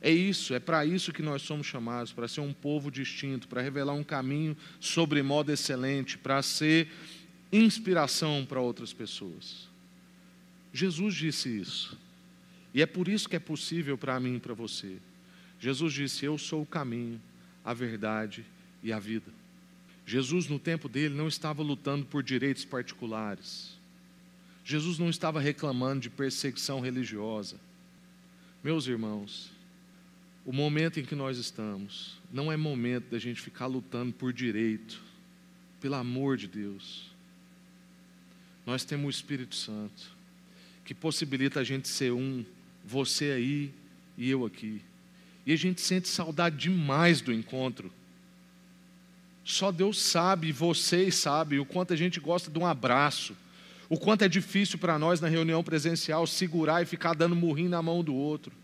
É 0.03 0.11
isso, 0.11 0.55
é 0.55 0.59
para 0.59 0.85
isso 0.87 1.13
que 1.13 1.23
nós 1.23 1.43
somos 1.43 1.67
chamados, 1.67 2.13
para 2.13 2.27
ser 2.27 2.41
um 2.41 2.53
povo 2.53 2.91
distinto, 2.91 3.47
para 3.47 3.61
revelar 3.61 3.93
um 3.93 4.03
caminho 4.03 4.57
sobre 4.81 5.23
modo 5.23 5.53
excelente, 5.53 6.17
para 6.17 6.41
ser 6.43 6.89
inspiração 7.53 8.47
para 8.49 8.61
outras 8.61 8.93
pessoas. 8.93 9.69
Jesus 10.73 11.15
disse 11.15 11.49
isso. 11.49 11.99
E 12.73 12.81
é 12.81 12.87
por 12.87 13.09
isso 13.09 13.29
que 13.29 13.37
é 13.37 13.41
possível 13.41 13.99
para 13.99 14.19
mim 14.19 14.37
e 14.37 14.41
para 14.41 14.55
você. 14.55 14.97
Jesus 15.59 15.93
disse: 15.93 16.25
Eu 16.25 16.39
sou 16.39 16.63
o 16.63 16.67
caminho, 16.67 17.21
a 17.65 17.75
verdade 17.75 18.45
e 18.83 18.93
a 18.93 18.99
vida. 18.99 19.31
Jesus, 20.07 20.49
no 20.49 20.59
tempo 20.59 20.89
dele, 20.89 21.15
não 21.15 21.29
estava 21.29 21.63
lutando 21.63 22.07
por 22.07 22.23
direitos 22.23 22.65
particulares. 22.65 23.79
Jesus 24.65 24.99
não 24.99 25.11
estava 25.11 25.41
reclamando 25.41 26.01
de 26.01 26.11
perseguição 26.11 26.81
religiosa. 26.81 27.57
Meus 28.63 28.87
irmãos, 28.87 29.50
o 30.51 30.53
momento 30.53 30.99
em 30.99 31.05
que 31.05 31.15
nós 31.15 31.39
estamos 31.39 32.19
não 32.33 32.51
é 32.51 32.57
momento 32.57 33.09
da 33.09 33.21
gente 33.21 33.41
ficar 33.41 33.67
lutando 33.67 34.13
por 34.13 34.33
direito, 34.33 35.01
pelo 35.81 35.95
amor 35.95 36.37
de 36.37 36.49
Deus. 36.49 37.05
Nós 38.67 38.83
temos 38.83 39.07
o 39.07 39.11
Espírito 39.17 39.55
Santo, 39.55 40.11
que 40.85 40.93
possibilita 40.93 41.61
a 41.61 41.63
gente 41.63 41.87
ser 41.87 42.11
um, 42.13 42.45
você 42.85 43.31
aí 43.31 43.73
e 44.19 44.29
eu 44.29 44.45
aqui. 44.45 44.83
E 45.47 45.53
a 45.53 45.57
gente 45.57 45.81
sente 45.81 46.09
saudade 46.09 46.57
demais 46.57 47.21
do 47.21 47.33
encontro. 47.33 47.93
Só 49.45 49.71
Deus 49.71 50.01
sabe, 50.01 50.51
vocês 50.51 51.15
sabem, 51.15 51.61
o 51.61 51.65
quanto 51.65 51.93
a 51.93 51.97
gente 51.97 52.19
gosta 52.19 52.51
de 52.51 52.59
um 52.59 52.67
abraço, 52.67 53.37
o 53.89 53.97
quanto 53.97 54.23
é 54.23 54.29
difícil 54.29 54.81
para 54.81 54.99
nós 54.99 55.21
na 55.21 55.29
reunião 55.29 55.63
presencial 55.63 56.27
segurar 56.27 56.83
e 56.83 56.87
ficar 56.87 57.15
dando 57.15 57.37
murrinho 57.37 57.71
na 57.71 57.81
mão 57.81 58.03
do 58.03 58.17
outro. 58.17 58.59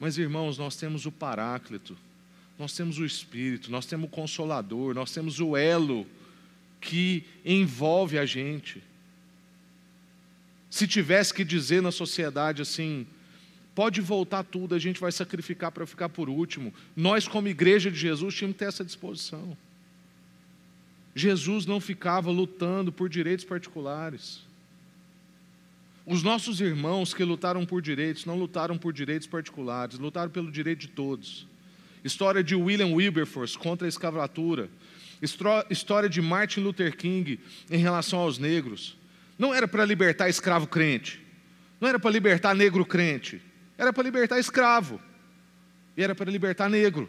Mas, 0.00 0.16
irmãos, 0.16 0.56
nós 0.56 0.76
temos 0.76 1.04
o 1.04 1.12
Paráclito, 1.12 1.94
nós 2.58 2.74
temos 2.74 2.98
o 2.98 3.04
Espírito, 3.04 3.70
nós 3.70 3.84
temos 3.84 4.06
o 4.06 4.10
Consolador, 4.10 4.94
nós 4.94 5.12
temos 5.12 5.38
o 5.40 5.54
elo 5.54 6.06
que 6.80 7.22
envolve 7.44 8.18
a 8.18 8.24
gente. 8.24 8.82
Se 10.70 10.88
tivesse 10.88 11.34
que 11.34 11.44
dizer 11.44 11.82
na 11.82 11.92
sociedade 11.92 12.62
assim, 12.62 13.06
pode 13.74 14.00
voltar 14.00 14.42
tudo, 14.42 14.74
a 14.74 14.78
gente 14.78 14.98
vai 14.98 15.12
sacrificar 15.12 15.70
para 15.70 15.86
ficar 15.86 16.08
por 16.08 16.30
último. 16.30 16.72
Nós, 16.96 17.28
como 17.28 17.48
igreja 17.48 17.90
de 17.90 17.98
Jesus, 17.98 18.34
tínhamos 18.34 18.54
que 18.54 18.60
ter 18.60 18.68
essa 18.68 18.84
disposição. 18.84 19.56
Jesus 21.14 21.66
não 21.66 21.80
ficava 21.80 22.30
lutando 22.30 22.90
por 22.90 23.08
direitos 23.08 23.44
particulares. 23.44 24.40
Os 26.06 26.22
nossos 26.22 26.60
irmãos 26.60 27.12
que 27.12 27.22
lutaram 27.24 27.64
por 27.66 27.82
direitos 27.82 28.24
não 28.24 28.36
lutaram 28.36 28.78
por 28.78 28.92
direitos 28.92 29.28
particulares, 29.28 29.98
lutaram 29.98 30.30
pelo 30.30 30.50
direito 30.50 30.80
de 30.80 30.88
todos. 30.88 31.46
História 32.02 32.42
de 32.42 32.54
William 32.54 32.88
Wilberforce 32.88 33.58
contra 33.58 33.86
a 33.86 33.88
escravatura. 33.88 34.70
História 35.70 36.08
de 36.08 36.22
Martin 36.22 36.60
Luther 36.60 36.96
King 36.96 37.38
em 37.70 37.76
relação 37.76 38.20
aos 38.20 38.38
negros. 38.38 38.96
Não 39.38 39.54
era 39.54 39.68
para 39.68 39.84
libertar 39.84 40.28
escravo 40.28 40.66
crente. 40.66 41.20
Não 41.78 41.88
era 41.88 41.98
para 41.98 42.10
libertar 42.10 42.54
negro 42.54 42.84
crente. 42.86 43.40
Era 43.76 43.92
para 43.92 44.02
libertar 44.02 44.38
escravo. 44.38 45.00
E 45.96 46.02
era 46.02 46.14
para 46.14 46.30
libertar 46.30 46.70
negro. 46.70 47.08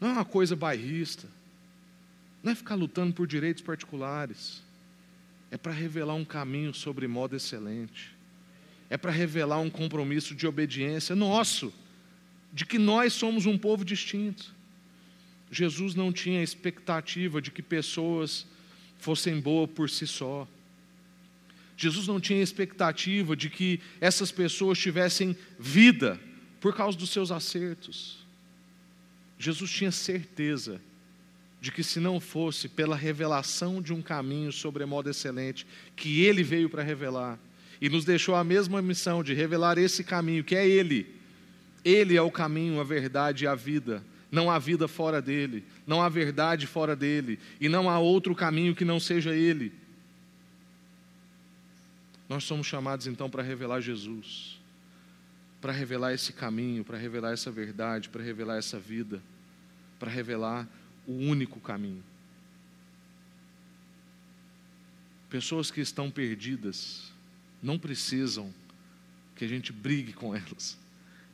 Não 0.00 0.08
é 0.08 0.12
uma 0.12 0.24
coisa 0.24 0.56
bairrista. 0.56 1.28
Não 2.42 2.50
é 2.50 2.54
ficar 2.54 2.74
lutando 2.74 3.14
por 3.14 3.26
direitos 3.26 3.62
particulares 3.62 4.62
é 5.50 5.56
para 5.56 5.72
revelar 5.72 6.14
um 6.14 6.24
caminho 6.24 6.72
sobre 6.72 7.06
modo 7.08 7.34
excelente, 7.36 8.14
é 8.88 8.96
para 8.96 9.10
revelar 9.10 9.58
um 9.58 9.70
compromisso 9.70 10.34
de 10.34 10.46
obediência 10.46 11.16
nosso, 11.16 11.72
de 12.52 12.64
que 12.64 12.78
nós 12.78 13.12
somos 13.12 13.46
um 13.46 13.58
povo 13.58 13.84
distinto. 13.84 14.54
Jesus 15.50 15.94
não 15.94 16.12
tinha 16.12 16.42
expectativa 16.42 17.42
de 17.42 17.50
que 17.50 17.62
pessoas 17.62 18.46
fossem 18.98 19.40
boas 19.40 19.70
por 19.70 19.90
si 19.90 20.06
só. 20.06 20.46
Jesus 21.76 22.06
não 22.06 22.20
tinha 22.20 22.42
expectativa 22.42 23.34
de 23.34 23.48
que 23.48 23.80
essas 24.00 24.30
pessoas 24.30 24.78
tivessem 24.78 25.36
vida 25.58 26.20
por 26.60 26.74
causa 26.74 26.96
dos 26.96 27.10
seus 27.10 27.30
acertos. 27.32 28.18
Jesus 29.38 29.70
tinha 29.70 29.90
certeza 29.90 30.80
de 31.60 31.70
que 31.70 31.84
se 31.84 32.00
não 32.00 32.18
fosse 32.18 32.68
pela 32.68 32.96
revelação 32.96 33.82
de 33.82 33.92
um 33.92 34.00
caminho 34.00 34.50
sobre 34.50 34.84
modo 34.86 35.10
excelente, 35.10 35.66
que 35.94 36.22
ele 36.24 36.42
veio 36.42 36.70
para 36.70 36.82
revelar, 36.82 37.38
e 37.80 37.88
nos 37.88 38.04
deixou 38.04 38.34
a 38.34 38.42
mesma 38.42 38.80
missão 38.80 39.22
de 39.22 39.34
revelar 39.34 39.76
esse 39.76 40.02
caminho, 40.02 40.44
que 40.44 40.56
é 40.56 40.66
ele. 40.66 41.14
Ele 41.84 42.16
é 42.16 42.22
o 42.22 42.30
caminho, 42.30 42.80
a 42.80 42.84
verdade 42.84 43.44
e 43.44 43.46
a 43.46 43.54
vida. 43.54 44.02
Não 44.30 44.50
há 44.50 44.58
vida 44.58 44.86
fora 44.86 45.20
dele, 45.20 45.64
não 45.86 46.00
há 46.00 46.08
verdade 46.08 46.66
fora 46.66 46.94
dele, 46.94 47.38
e 47.60 47.68
não 47.68 47.90
há 47.90 47.98
outro 47.98 48.34
caminho 48.34 48.74
que 48.74 48.84
não 48.84 49.00
seja 49.00 49.34
ele. 49.34 49.72
Nós 52.28 52.44
somos 52.44 52.66
chamados 52.66 53.06
então 53.08 53.28
para 53.28 53.42
revelar 53.42 53.80
Jesus, 53.80 54.60
para 55.60 55.72
revelar 55.72 56.14
esse 56.14 56.32
caminho, 56.32 56.84
para 56.84 56.96
revelar 56.96 57.32
essa 57.32 57.50
verdade, 57.50 58.08
para 58.08 58.22
revelar 58.22 58.56
essa 58.56 58.78
vida, 58.78 59.20
para 59.98 60.10
revelar 60.10 60.68
o 61.10 61.28
único 61.28 61.58
caminho. 61.58 62.02
Pessoas 65.28 65.70
que 65.70 65.80
estão 65.80 66.10
perdidas 66.10 67.12
não 67.60 67.78
precisam 67.78 68.52
que 69.34 69.44
a 69.44 69.48
gente 69.48 69.72
brigue 69.72 70.12
com 70.12 70.34
elas, 70.34 70.78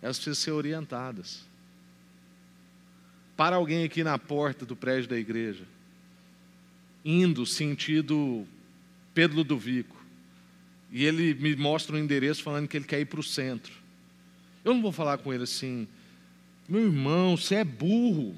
elas 0.01 0.17
precisam 0.17 0.43
ser 0.43 0.51
orientadas. 0.53 1.45
Para 3.37 3.57
alguém 3.57 3.85
aqui 3.85 4.03
na 4.03 4.19
porta 4.19 4.65
do 4.65 4.75
prédio 4.75 5.11
da 5.11 5.19
igreja, 5.19 5.65
indo 7.05 7.45
sentido 7.45 8.47
Pedro 9.13 9.37
Ludovico, 9.39 9.97
e 10.91 11.05
ele 11.05 11.35
me 11.35 11.55
mostra 11.55 11.97
um 11.97 11.99
endereço 11.99 12.43
falando 12.43 12.69
que 12.69 12.77
ele 12.77 12.87
quer 12.87 13.01
ir 13.01 13.07
para 13.07 13.21
o 13.21 13.25
centro. 13.25 13.75
Eu 14.65 14.73
não 14.73 14.81
vou 14.81 14.93
falar 14.93 15.19
com 15.19 15.33
ele 15.33 15.45
assim, 15.45 15.87
meu 16.69 16.85
irmão, 16.85 17.37
você 17.37 17.57
é 17.57 17.65
burro. 17.65 18.35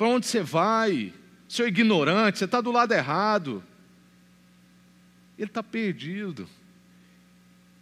Para 0.00 0.08
onde 0.08 0.26
você 0.26 0.42
vai? 0.42 1.12
Seu 1.46 1.68
ignorante, 1.68 2.38
você 2.38 2.46
está 2.46 2.62
do 2.62 2.72
lado 2.72 2.90
errado. 2.92 3.62
Ele 5.36 5.50
está 5.50 5.62
perdido. 5.62 6.48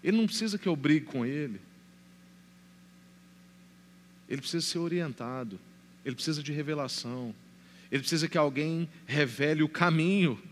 Ele 0.02 0.16
não 0.16 0.26
precisa 0.26 0.58
que 0.58 0.66
eu 0.66 0.74
brigue 0.74 1.06
com 1.06 1.24
ele. 1.24 1.60
Ele 4.28 4.40
precisa 4.40 4.66
ser 4.66 4.80
orientado. 4.80 5.60
Ele 6.04 6.16
precisa 6.16 6.42
de 6.42 6.50
revelação. 6.50 7.32
Ele 7.88 8.00
precisa 8.00 8.26
que 8.26 8.36
alguém 8.36 8.88
revele 9.06 9.62
o 9.62 9.68
caminho 9.68 10.42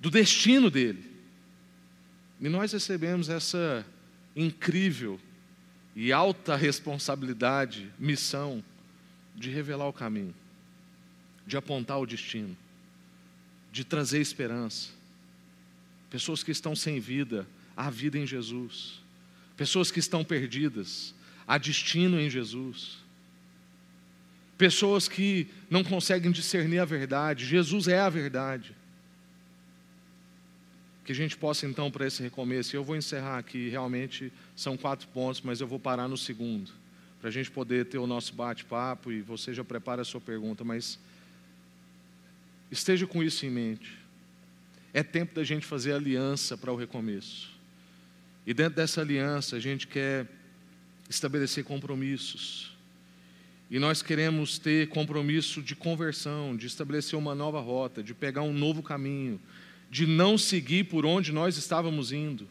do 0.00 0.10
destino 0.10 0.68
dele. 0.68 1.08
E 2.40 2.48
nós 2.48 2.72
recebemos 2.72 3.28
essa 3.28 3.86
incrível 4.34 5.20
e 5.94 6.12
alta 6.12 6.56
responsabilidade, 6.56 7.88
missão 8.00 8.64
de 9.36 9.48
revelar 9.48 9.86
o 9.86 9.92
caminho 9.92 10.34
de 11.48 11.56
apontar 11.56 11.98
o 11.98 12.06
destino, 12.06 12.56
de 13.72 13.82
trazer 13.82 14.20
esperança. 14.20 14.90
Pessoas 16.10 16.44
que 16.44 16.52
estão 16.52 16.76
sem 16.76 17.00
vida, 17.00 17.44
há 17.76 17.90
vida 17.90 18.16
em 18.18 18.26
Jesus. 18.26 19.00
Pessoas 19.56 19.90
que 19.90 19.98
estão 19.98 20.22
perdidas, 20.22 21.14
há 21.46 21.58
destino 21.58 22.20
em 22.20 22.30
Jesus. 22.30 22.98
pessoas 24.58 25.06
que 25.06 25.46
não 25.70 25.84
conseguem 25.84 26.32
discernir 26.32 26.80
a 26.80 26.84
verdade. 26.84 27.46
Jesus 27.46 27.86
é 27.86 28.00
a 28.00 28.10
verdade. 28.10 28.74
Que 31.04 31.12
a 31.12 31.14
gente 31.14 31.36
possa 31.36 31.64
então 31.64 31.90
para 31.90 32.06
esse 32.06 32.20
recomeço, 32.22 32.74
eu 32.74 32.82
vou 32.82 32.96
encerrar 32.96 33.38
aqui, 33.38 33.68
realmente 33.68 34.32
são 34.56 34.76
quatro 34.76 35.06
pontos, 35.08 35.40
mas 35.40 35.60
eu 35.60 35.66
vou 35.66 35.78
parar 35.78 36.08
no 36.08 36.18
segundo, 36.18 36.70
para 37.20 37.30
a 37.30 37.32
gente 37.32 37.50
poder 37.50 37.86
ter 37.86 37.98
o 37.98 38.06
nosso 38.06 38.34
bate-papo 38.34 39.10
e 39.12 39.22
você 39.22 39.54
já 39.54 39.64
prepara 39.64 40.02
a 40.02 40.04
sua 40.04 40.20
pergunta, 40.20 40.64
mas 40.64 40.98
esteja 42.70 43.06
com 43.06 43.22
isso 43.22 43.46
em 43.46 43.50
mente. 43.50 43.98
É 44.92 45.02
tempo 45.02 45.34
da 45.34 45.44
gente 45.44 45.66
fazer 45.66 45.92
aliança 45.92 46.56
para 46.56 46.72
o 46.72 46.76
recomeço. 46.76 47.50
E 48.46 48.54
dentro 48.54 48.76
dessa 48.76 49.00
aliança 49.00 49.56
a 49.56 49.60
gente 49.60 49.86
quer 49.86 50.26
estabelecer 51.08 51.64
compromissos. 51.64 52.76
E 53.70 53.78
nós 53.78 54.00
queremos 54.00 54.58
ter 54.58 54.88
compromisso 54.88 55.62
de 55.62 55.76
conversão, 55.76 56.56
de 56.56 56.66
estabelecer 56.66 57.18
uma 57.18 57.34
nova 57.34 57.60
rota, 57.60 58.02
de 58.02 58.14
pegar 58.14 58.42
um 58.42 58.52
novo 58.52 58.82
caminho, 58.82 59.38
de 59.90 60.06
não 60.06 60.38
seguir 60.38 60.84
por 60.84 61.04
onde 61.04 61.32
nós 61.32 61.56
estávamos 61.56 62.12
indo, 62.12 62.48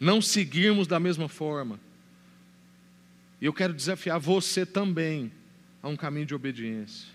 não 0.00 0.22
seguirmos 0.22 0.86
da 0.86 0.98
mesma 0.98 1.28
forma. 1.28 1.78
E 3.40 3.46
eu 3.46 3.52
quero 3.52 3.74
desafiar 3.74 4.18
você 4.18 4.64
também 4.64 5.30
a 5.82 5.88
um 5.88 5.96
caminho 5.96 6.24
de 6.24 6.34
obediência. 6.34 7.13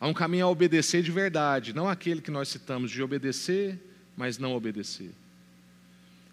A 0.00 0.06
um 0.06 0.14
caminho 0.14 0.46
a 0.46 0.50
obedecer 0.50 1.02
de 1.02 1.10
verdade, 1.10 1.72
não 1.72 1.88
aquele 1.88 2.20
que 2.20 2.30
nós 2.30 2.48
citamos 2.48 2.90
de 2.90 3.02
obedecer, 3.02 3.78
mas 4.16 4.38
não 4.38 4.54
obedecer. 4.54 5.10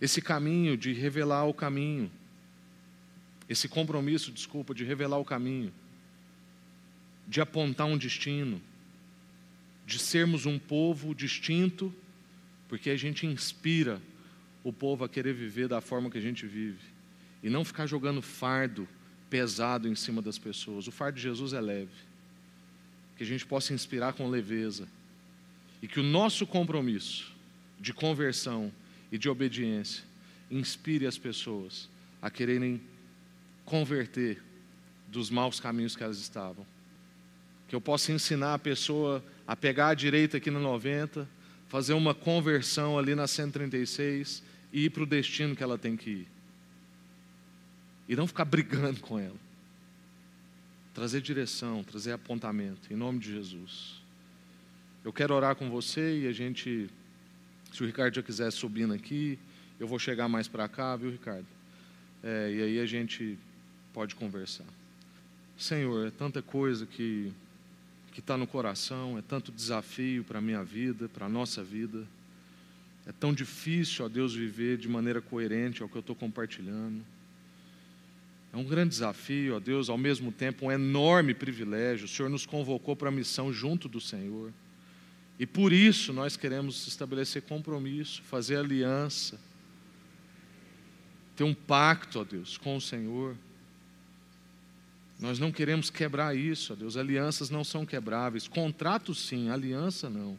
Esse 0.01 0.21
caminho 0.21 0.75
de 0.75 0.91
revelar 0.91 1.45
o 1.45 1.53
caminho, 1.53 2.11
esse 3.47 3.67
compromisso, 3.67 4.31
desculpa, 4.31 4.73
de 4.73 4.83
revelar 4.83 5.17
o 5.17 5.25
caminho, 5.25 5.73
de 7.27 7.39
apontar 7.39 7.87
um 7.87 7.97
destino, 7.97 8.61
de 9.85 9.97
sermos 9.97 10.45
um 10.45 10.59
povo 10.59 11.15
distinto, 11.15 11.93
porque 12.67 12.89
a 12.89 12.97
gente 12.97 13.25
inspira 13.25 14.01
o 14.63 14.73
povo 14.73 15.03
a 15.03 15.09
querer 15.09 15.33
viver 15.33 15.67
da 15.67 15.81
forma 15.81 16.09
que 16.09 16.17
a 16.17 16.21
gente 16.21 16.45
vive 16.45 16.79
e 17.41 17.49
não 17.49 17.65
ficar 17.65 17.85
jogando 17.85 18.21
fardo 18.21 18.87
pesado 19.29 19.87
em 19.87 19.95
cima 19.95 20.21
das 20.21 20.37
pessoas. 20.37 20.87
O 20.87 20.91
fardo 20.91 21.17
de 21.17 21.23
Jesus 21.23 21.53
é 21.53 21.59
leve. 21.59 22.12
Que 23.17 23.23
a 23.23 23.27
gente 23.27 23.45
possa 23.45 23.73
inspirar 23.73 24.13
com 24.13 24.29
leveza 24.29 24.87
e 25.81 25.87
que 25.87 25.99
o 25.99 26.03
nosso 26.03 26.47
compromisso 26.47 27.33
de 27.77 27.93
conversão 27.93 28.71
e 29.11 29.17
de 29.17 29.27
obediência 29.27 30.03
inspire 30.49 31.05
as 31.05 31.17
pessoas 31.17 31.89
a 32.21 32.29
quererem 32.29 32.81
converter 33.65 34.41
dos 35.09 35.29
maus 35.29 35.59
caminhos 35.59 35.95
que 35.95 36.03
elas 36.03 36.19
estavam. 36.19 36.65
Que 37.67 37.75
eu 37.75 37.81
possa 37.81 38.13
ensinar 38.13 38.53
a 38.53 38.59
pessoa 38.59 39.23
a 39.45 39.55
pegar 39.55 39.89
a 39.89 39.93
direita 39.93 40.37
aqui 40.37 40.49
no 40.49 40.59
90, 40.59 41.27
fazer 41.67 41.93
uma 41.93 42.13
conversão 42.13 42.97
ali 42.97 43.13
na 43.13 43.27
136 43.27 44.41
e 44.71 44.85
ir 44.85 44.89
para 44.89 45.03
o 45.03 45.05
destino 45.05 45.55
que 45.55 45.63
ela 45.63 45.77
tem 45.77 45.97
que 45.97 46.09
ir. 46.09 46.27
E 48.07 48.15
não 48.15 48.25
ficar 48.25 48.45
brigando 48.45 49.01
com 49.01 49.19
ela. 49.19 49.35
Trazer 50.93 51.21
direção, 51.21 51.83
trazer 51.83 52.11
apontamento, 52.11 52.93
em 52.93 52.95
nome 52.95 53.19
de 53.19 53.31
Jesus. 53.31 54.01
Eu 55.03 55.11
quero 55.11 55.33
orar 55.33 55.55
com 55.55 55.69
você 55.69 56.21
e 56.21 56.27
a 56.27 56.31
gente, 56.31 56.89
se 57.71 57.83
o 57.83 57.85
Ricardo 57.85 58.15
já 58.15 58.23
quiser 58.23 58.51
subindo 58.51 58.93
aqui, 58.93 59.39
eu 59.79 59.87
vou 59.87 59.99
chegar 59.99 60.27
mais 60.27 60.47
para 60.47 60.67
cá, 60.67 60.95
viu, 60.95 61.11
Ricardo? 61.11 61.47
É, 62.23 62.53
e 62.53 62.61
aí 62.61 62.79
a 62.79 62.85
gente 62.85 63.37
pode 63.91 64.15
conversar. 64.15 64.65
Senhor, 65.57 66.07
é 66.07 66.11
tanta 66.11 66.41
coisa 66.41 66.85
que 66.85 67.33
que 68.13 68.19
está 68.19 68.37
no 68.37 68.45
coração, 68.45 69.17
é 69.17 69.23
tanto 69.23 69.51
desafio 69.51 70.23
para 70.23 70.37
a 70.37 70.41
minha 70.41 70.63
vida, 70.63 71.09
para 71.09 71.25
a 71.25 71.29
nossa 71.29 71.63
vida. 71.63 72.07
É 73.07 73.11
tão 73.11 73.33
difícil, 73.33 74.05
ó 74.05 74.07
Deus, 74.07 74.35
viver 74.35 74.77
de 74.77 74.87
maneira 74.87 75.19
coerente 75.19 75.81
ao 75.81 75.89
que 75.89 75.95
eu 75.95 75.99
estou 75.99 76.15
compartilhando. 76.15 77.03
É 78.53 78.57
um 78.57 78.63
grande 78.63 78.89
desafio, 78.89 79.55
ó 79.55 79.59
Deus, 79.59 79.89
ao 79.89 79.97
mesmo 79.97 80.31
tempo 80.31 80.67
um 80.67 80.71
enorme 80.71 81.33
privilégio. 81.33 82.05
O 82.05 82.07
Senhor 82.07 82.29
nos 82.29 82.45
convocou 82.45 82.95
para 82.95 83.09
a 83.09 83.11
missão 83.11 83.51
junto 83.51 83.89
do 83.89 83.99
Senhor. 83.99 84.53
E 85.39 85.47
por 85.47 85.73
isso 85.73 86.13
nós 86.13 86.37
queremos 86.37 86.87
estabelecer 86.87 87.41
compromisso, 87.41 88.21
fazer 88.21 88.57
aliança, 88.57 89.39
ter 91.35 91.43
um 91.43 91.53
pacto, 91.53 92.19
ó 92.19 92.23
Deus, 92.23 92.55
com 92.55 92.77
o 92.77 92.81
Senhor. 92.81 93.35
Nós 95.19 95.39
não 95.39 95.51
queremos 95.51 95.89
quebrar 95.89 96.37
isso, 96.37 96.73
ó 96.73 96.75
Deus. 96.75 96.95
Alianças 96.95 97.49
não 97.49 97.63
são 97.63 97.87
quebráveis. 97.87 98.47
Contratos, 98.47 99.25
sim, 99.25 99.49
aliança, 99.49 100.11
não. 100.11 100.37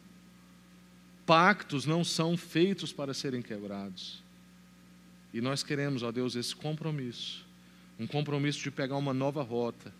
Pactos 1.26 1.84
não 1.84 2.04
são 2.04 2.36
feitos 2.36 2.92
para 2.92 3.12
serem 3.12 3.42
quebrados. 3.42 4.22
E 5.32 5.40
nós 5.40 5.64
queremos, 5.64 6.04
ó 6.04 6.12
Deus, 6.12 6.36
esse 6.36 6.54
compromisso. 6.54 7.44
Um 7.98 8.06
compromisso 8.06 8.60
de 8.60 8.70
pegar 8.70 8.96
uma 8.96 9.14
nova 9.14 9.42
rota. 9.42 9.92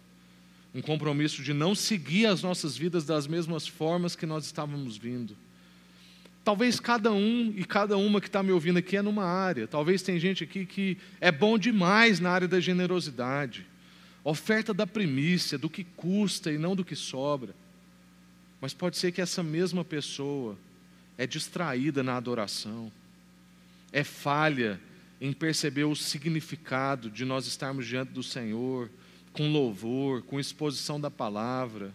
Um 0.75 0.83
compromisso 0.83 1.43
de 1.43 1.53
não 1.53 1.75
seguir 1.75 2.27
as 2.27 2.43
nossas 2.43 2.77
vidas 2.77 3.05
das 3.05 3.27
mesmas 3.27 3.67
formas 3.67 4.17
que 4.17 4.27
nós 4.27 4.45
estávamos 4.45 4.97
vindo. 4.97 5.37
Talvez 6.45 6.79
cada 6.79 7.13
um 7.13 7.55
e 7.57 7.65
cada 7.65 7.97
uma 7.97 8.21
que 8.21 8.27
está 8.27 8.43
me 8.43 8.53
ouvindo 8.53 8.79
aqui 8.79 8.97
é 8.97 9.03
numa 9.03 9.25
área. 9.25 9.67
Talvez 9.67 10.03
tem 10.03 10.19
gente 10.19 10.45
aqui 10.45 10.67
que 10.67 10.99
é 11.21 11.31
bom 11.31 11.57
demais 11.57 12.21
na 12.21 12.31
área 12.31 12.49
da 12.49 12.61
generosidade 12.61 13.67
oferta 14.25 14.73
da 14.73 14.87
primícia, 14.87 15.59
do 15.59 15.69
que 15.69 15.85
custa 15.85 16.51
e 16.51 16.57
não 16.57 16.75
do 16.75 16.85
que 16.85 16.97
sobra. 16.97 17.55
Mas 18.61 18.73
pode 18.73 18.97
ser 18.97 19.13
que 19.13 19.21
essa 19.21 19.43
mesma 19.43 19.85
pessoa 19.85 20.57
é 21.19 21.27
distraída 21.27 22.03
na 22.03 22.17
adoração, 22.17 22.91
é 23.93 24.03
falha 24.03 24.81
em 25.25 25.33
perceber 25.33 25.85
o 25.85 25.97
significado 25.97 27.09
de 27.09 27.25
nós 27.25 27.47
estarmos 27.47 27.87
diante 27.87 28.13
do 28.13 28.23
Senhor, 28.23 28.91
com 29.33 29.51
louvor, 29.51 30.21
com 30.21 30.39
exposição 30.39 31.01
da 31.01 31.11
palavra, 31.11 31.95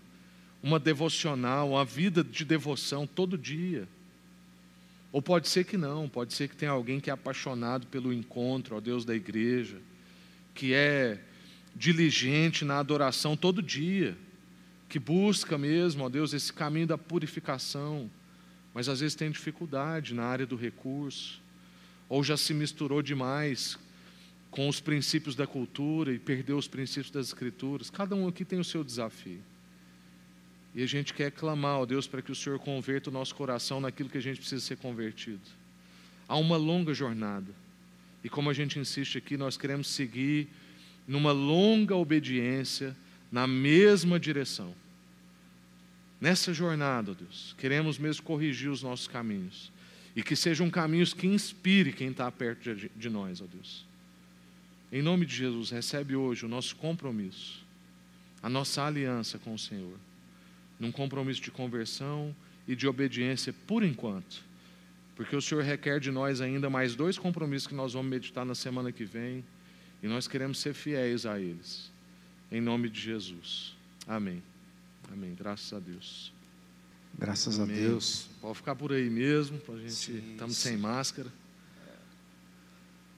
uma 0.63 0.79
devocional, 0.79 1.69
uma 1.69 1.85
vida 1.85 2.23
de 2.23 2.43
devoção 2.43 3.05
todo 3.05 3.37
dia. 3.37 3.87
Ou 5.11 5.21
pode 5.21 5.47
ser 5.47 5.63
que 5.63 5.77
não, 5.77 6.09
pode 6.09 6.33
ser 6.33 6.49
que 6.49 6.55
tenha 6.55 6.71
alguém 6.71 6.99
que 6.99 7.11
é 7.11 7.13
apaixonado 7.13 7.85
pelo 7.85 8.11
encontro 8.11 8.73
ao 8.73 8.81
Deus 8.81 9.05
da 9.05 9.15
igreja, 9.15 9.77
que 10.55 10.73
é 10.73 11.19
diligente 11.75 12.65
na 12.65 12.79
adoração 12.79 13.37
todo 13.37 13.61
dia, 13.61 14.17
que 14.89 14.97
busca 14.97 15.55
mesmo, 15.55 16.03
ó 16.03 16.09
Deus, 16.09 16.33
esse 16.33 16.51
caminho 16.51 16.87
da 16.87 16.97
purificação, 16.97 18.09
mas 18.73 18.89
às 18.89 19.01
vezes 19.01 19.13
tem 19.13 19.29
dificuldade 19.29 20.15
na 20.15 20.23
área 20.23 20.47
do 20.47 20.55
recurso, 20.55 21.39
ou 22.09 22.23
já 22.23 22.35
se 22.35 22.53
misturou 22.53 23.01
demais 23.03 23.77
com 24.49 24.67
os 24.67 24.81
princípios 24.81 25.35
da 25.35 25.45
cultura 25.45 26.11
e 26.11 26.17
perdeu 26.17 26.57
os 26.57 26.67
princípios 26.67 27.11
das 27.11 27.27
escrituras. 27.27 27.91
Cada 27.91 28.15
um 28.15 28.27
aqui 28.27 28.43
tem 28.43 28.59
o 28.59 28.63
seu 28.63 28.83
desafio. 28.83 29.39
E 30.73 30.81
a 30.81 30.87
gente 30.87 31.13
quer 31.13 31.31
clamar, 31.31 31.79
ó 31.79 31.85
Deus, 31.85 32.07
para 32.07 32.21
que 32.21 32.31
o 32.31 32.35
Senhor 32.35 32.57
converta 32.59 33.09
o 33.09 33.13
nosso 33.13 33.35
coração 33.35 33.79
naquilo 33.79 34.09
que 34.09 34.17
a 34.17 34.21
gente 34.21 34.39
precisa 34.39 34.65
ser 34.65 34.77
convertido. 34.77 35.41
Há 36.27 36.35
uma 36.35 36.57
longa 36.57 36.93
jornada. 36.93 37.53
E 38.23 38.29
como 38.29 38.49
a 38.49 38.53
gente 38.53 38.79
insiste 38.79 39.17
aqui, 39.17 39.37
nós 39.37 39.55
queremos 39.55 39.87
seguir 39.87 40.47
numa 41.07 41.31
longa 41.31 41.95
obediência 41.95 42.95
na 43.31 43.47
mesma 43.47 44.19
direção. 44.19 44.73
Nessa 46.19 46.53
jornada, 46.53 47.13
Deus, 47.13 47.55
queremos 47.57 47.97
mesmo 47.97 48.23
corrigir 48.23 48.69
os 48.69 48.83
nossos 48.83 49.07
caminhos 49.07 49.71
e 50.19 50.21
que 50.21 50.35
sejam 50.35 50.69
caminhos 50.69 51.13
que 51.13 51.25
inspire 51.25 51.93
quem 51.93 52.09
está 52.09 52.29
perto 52.29 52.75
de, 52.75 53.09
nós, 53.09 53.39
ó 53.39 53.45
Deus. 53.45 53.85
Em 54.91 55.01
nome 55.01 55.25
de 55.25 55.33
Jesus, 55.33 55.69
recebe 55.69 56.13
hoje 56.13 56.45
o 56.45 56.49
nosso 56.49 56.75
compromisso, 56.75 57.65
a 58.43 58.49
nossa 58.49 58.83
aliança 58.83 59.39
com 59.39 59.53
o 59.53 59.57
Senhor, 59.57 59.97
num 60.77 60.91
compromisso 60.91 61.41
de 61.41 61.51
conversão 61.51 62.35
e 62.67 62.75
de 62.75 62.85
obediência 62.85 63.55
por 63.65 63.81
enquanto, 63.81 64.43
porque 65.15 65.37
o 65.37 65.41
Senhor 65.41 65.63
requer 65.63 66.01
de 66.01 66.11
nós 66.11 66.41
ainda 66.41 66.69
mais 66.69 66.95
dois 66.95 67.17
compromissos 67.17 67.67
que 67.67 67.73
nós 67.73 67.93
vamos 67.93 68.11
meditar 68.11 68.43
na 68.43 68.55
semana 68.55 68.91
que 68.91 69.05
vem. 69.05 69.41
E 70.03 70.07
nós 70.07 70.27
queremos 70.27 70.59
ser 70.59 70.73
fiéis 70.73 71.25
a 71.25 71.39
eles. 71.39 71.89
Em 72.51 72.59
nome 72.59 72.89
de 72.89 72.99
Jesus. 72.99 73.73
Amém. 74.05 74.43
Amém. 75.09 75.33
Graças 75.33 75.71
a 75.71 75.79
Deus. 75.79 76.33
Graças 77.17 77.59
Amém. 77.59 77.75
a 77.75 77.79
Deus. 77.79 78.29
Pode 78.41 78.57
ficar 78.57 78.75
por 78.75 78.93
aí 78.93 79.09
mesmo, 79.09 79.61
a 79.67 79.77
gente 79.77 80.11
estamos 80.31 80.57
sem 80.57 80.77
máscara. 80.77 81.31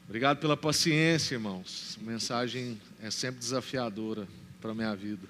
Obrigado 0.06 0.40
pela 0.40 0.58
paciência, 0.58 1.36
irmãos. 1.36 1.98
A 2.02 2.04
mensagem 2.04 2.82
é 3.02 3.10
sempre 3.10 3.40
desafiadora 3.40 4.28
para 4.60 4.72
a 4.72 4.76
minha 4.76 4.96
vida. 4.96 5.28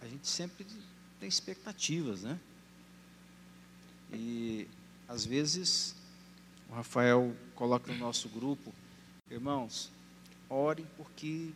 A 0.00 0.06
gente 0.06 0.28
sempre 0.28 0.66
tem 1.18 1.28
expectativas, 1.28 2.22
né? 2.22 2.38
E 4.12 4.68
às 5.08 5.24
vezes 5.24 5.96
o 6.68 6.74
Rafael 6.74 7.34
coloca 7.54 7.90
no 7.90 7.98
nosso 7.98 8.28
grupo 8.28 8.72
Irmãos, 9.30 9.90
orem 10.50 10.86
porque 10.98 11.50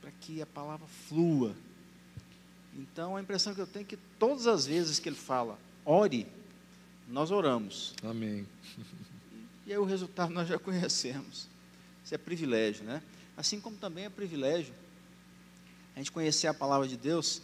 para 0.00 0.10
que 0.10 0.42
a 0.42 0.46
palavra 0.46 0.86
flua. 0.86 1.56
Então 2.76 3.16
a 3.16 3.20
impressão 3.20 3.54
que 3.54 3.60
eu 3.60 3.66
tenho 3.66 3.84
é 3.84 3.88
que 3.88 3.96
todas 4.18 4.46
as 4.46 4.66
vezes 4.66 4.98
que 4.98 5.08
ele 5.08 5.16
fala, 5.16 5.58
ore, 5.84 6.26
nós 7.08 7.30
oramos. 7.30 7.94
Amém. 8.02 8.46
E 9.66 9.72
aí 9.72 9.78
o 9.78 9.84
resultado 9.84 10.32
nós 10.32 10.48
já 10.48 10.58
conhecemos. 10.58 11.48
Isso 12.04 12.14
é 12.14 12.18
privilégio, 12.18 12.84
né? 12.84 13.02
Assim 13.36 13.60
como 13.60 13.76
também 13.76 14.04
é 14.04 14.10
privilégio 14.10 14.74
a 15.94 15.98
gente 15.98 16.12
conhecer 16.12 16.46
a 16.48 16.54
palavra 16.54 16.86
de 16.86 16.96
Deus 16.96 17.40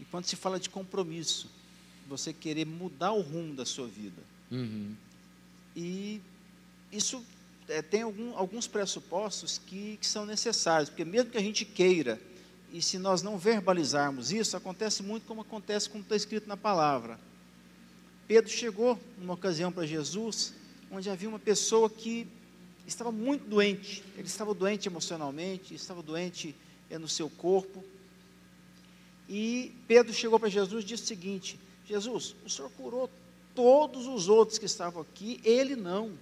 e 0.00 0.04
quando 0.04 0.24
se 0.24 0.36
fala 0.36 0.58
de 0.58 0.68
compromisso, 0.68 1.48
você 2.08 2.32
querer 2.32 2.66
mudar 2.66 3.12
o 3.12 3.20
rumo 3.20 3.54
da 3.54 3.64
sua 3.64 3.86
vida. 3.86 4.22
Uhum. 4.50 4.94
E 5.76 6.20
isso 6.90 7.24
é, 7.68 7.82
tem 7.82 8.02
algum, 8.02 8.36
alguns 8.36 8.66
pressupostos 8.66 9.60
que, 9.66 9.96
que 10.00 10.06
são 10.06 10.26
necessários, 10.26 10.88
porque 10.88 11.04
mesmo 11.04 11.30
que 11.30 11.38
a 11.38 11.42
gente 11.42 11.64
queira, 11.64 12.20
e 12.74 12.82
se 12.82 12.98
nós 12.98 13.22
não 13.22 13.38
verbalizarmos 13.38 14.32
isso, 14.32 14.56
acontece 14.56 15.00
muito 15.00 15.26
como 15.26 15.42
acontece 15.42 15.88
como 15.88 16.02
está 16.02 16.16
escrito 16.16 16.48
na 16.48 16.56
palavra. 16.56 17.20
Pedro 18.26 18.50
chegou 18.50 18.98
numa 19.16 19.34
ocasião 19.34 19.70
para 19.70 19.86
Jesus, 19.86 20.52
onde 20.90 21.08
havia 21.08 21.28
uma 21.28 21.38
pessoa 21.38 21.88
que 21.88 22.26
estava 22.84 23.12
muito 23.12 23.48
doente, 23.48 24.02
ele 24.16 24.26
estava 24.26 24.52
doente 24.52 24.88
emocionalmente, 24.88 25.72
estava 25.72 26.02
doente 26.02 26.52
é, 26.90 26.98
no 26.98 27.06
seu 27.06 27.30
corpo. 27.30 27.84
E 29.28 29.72
Pedro 29.86 30.12
chegou 30.12 30.40
para 30.40 30.48
Jesus 30.48 30.82
e 30.82 30.86
disse 30.88 31.04
o 31.04 31.06
seguinte: 31.06 31.60
Jesus, 31.86 32.34
o 32.44 32.50
Senhor 32.50 32.72
curou 32.72 33.08
todos 33.54 34.08
os 34.08 34.28
outros 34.28 34.58
que 34.58 34.66
estavam 34.66 35.00
aqui, 35.00 35.40
ele 35.44 35.76
não. 35.76 36.18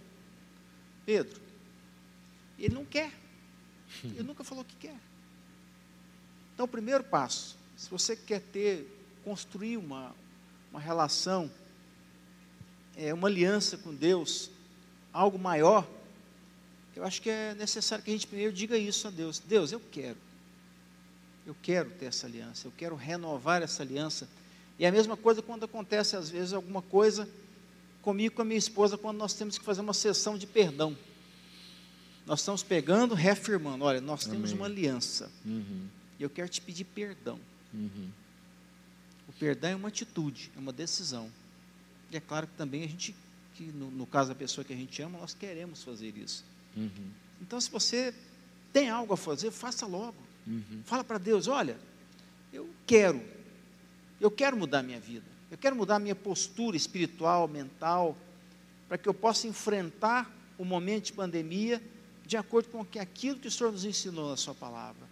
Pedro, 1.06 1.40
ele 2.58 2.74
não 2.74 2.84
quer. 2.84 3.10
Ele 4.04 4.22
nunca 4.22 4.44
falou 4.44 4.66
que 4.66 4.76
quer. 4.76 5.11
Então, 6.62 6.68
o 6.68 6.70
primeiro 6.70 7.02
passo, 7.02 7.56
se 7.76 7.90
você 7.90 8.14
quer 8.14 8.40
ter, 8.40 8.86
construir 9.24 9.76
uma, 9.76 10.14
uma 10.70 10.78
relação, 10.78 11.50
é, 12.96 13.12
uma 13.12 13.26
aliança 13.26 13.76
com 13.76 13.92
Deus, 13.92 14.48
algo 15.12 15.36
maior, 15.40 15.84
eu 16.94 17.02
acho 17.04 17.20
que 17.20 17.28
é 17.28 17.52
necessário 17.56 18.04
que 18.04 18.12
a 18.12 18.14
gente 18.14 18.28
primeiro 18.28 18.52
diga 18.52 18.78
isso 18.78 19.08
a 19.08 19.10
Deus: 19.10 19.40
Deus, 19.40 19.72
eu 19.72 19.82
quero. 19.90 20.16
Eu 21.44 21.56
quero 21.60 21.90
ter 21.90 22.06
essa 22.06 22.28
aliança, 22.28 22.68
eu 22.68 22.72
quero 22.78 22.94
renovar 22.94 23.60
essa 23.60 23.82
aliança. 23.82 24.28
E 24.78 24.84
é 24.84 24.88
a 24.88 24.92
mesma 24.92 25.16
coisa 25.16 25.42
quando 25.42 25.64
acontece, 25.64 26.14
às 26.14 26.30
vezes, 26.30 26.52
alguma 26.52 26.80
coisa 26.80 27.28
comigo 28.02 28.36
com 28.36 28.42
a 28.42 28.44
minha 28.44 28.56
esposa, 28.56 28.96
quando 28.96 29.18
nós 29.18 29.34
temos 29.34 29.58
que 29.58 29.64
fazer 29.64 29.80
uma 29.80 29.94
sessão 29.94 30.38
de 30.38 30.46
perdão. 30.46 30.96
Nós 32.24 32.38
estamos 32.38 32.62
pegando, 32.62 33.16
reafirmando: 33.16 33.84
olha, 33.84 34.00
nós 34.00 34.26
Amém. 34.26 34.36
temos 34.36 34.52
uma 34.52 34.66
aliança. 34.66 35.28
Uhum. 35.44 35.88
E 36.22 36.24
eu 36.24 36.30
quero 36.30 36.48
te 36.48 36.60
pedir 36.60 36.84
perdão. 36.84 37.36
Uhum. 37.74 38.08
O 39.28 39.32
perdão 39.32 39.70
é 39.70 39.74
uma 39.74 39.88
atitude, 39.88 40.52
é 40.56 40.58
uma 40.60 40.72
decisão. 40.72 41.28
E 42.12 42.16
é 42.16 42.20
claro 42.20 42.46
que 42.46 42.54
também 42.54 42.84
a 42.84 42.86
gente, 42.86 43.12
que 43.56 43.64
no, 43.64 43.90
no 43.90 44.06
caso 44.06 44.28
da 44.28 44.34
pessoa 44.36 44.64
que 44.64 44.72
a 44.72 44.76
gente 44.76 45.02
ama, 45.02 45.18
nós 45.18 45.34
queremos 45.34 45.82
fazer 45.82 46.16
isso. 46.16 46.44
Uhum. 46.76 47.10
Então, 47.40 47.60
se 47.60 47.68
você 47.68 48.14
tem 48.72 48.88
algo 48.88 49.12
a 49.12 49.16
fazer, 49.16 49.50
faça 49.50 49.84
logo. 49.84 50.14
Uhum. 50.46 50.82
Fala 50.84 51.02
para 51.02 51.18
Deus: 51.18 51.48
olha, 51.48 51.76
eu 52.52 52.70
quero, 52.86 53.20
eu 54.20 54.30
quero 54.30 54.56
mudar 54.56 54.80
minha 54.84 55.00
vida, 55.00 55.26
eu 55.50 55.58
quero 55.58 55.74
mudar 55.74 55.98
minha 55.98 56.14
postura 56.14 56.76
espiritual, 56.76 57.48
mental, 57.48 58.16
para 58.86 58.96
que 58.96 59.08
eu 59.08 59.14
possa 59.14 59.48
enfrentar 59.48 60.30
o 60.56 60.64
momento 60.64 61.06
de 61.06 61.14
pandemia 61.14 61.82
de 62.24 62.36
acordo 62.36 62.68
com 62.68 62.86
aquilo 63.00 63.40
que 63.40 63.48
o 63.48 63.50
Senhor 63.50 63.72
nos 63.72 63.84
ensinou 63.84 64.30
na 64.30 64.36
Sua 64.36 64.54
palavra. 64.54 65.10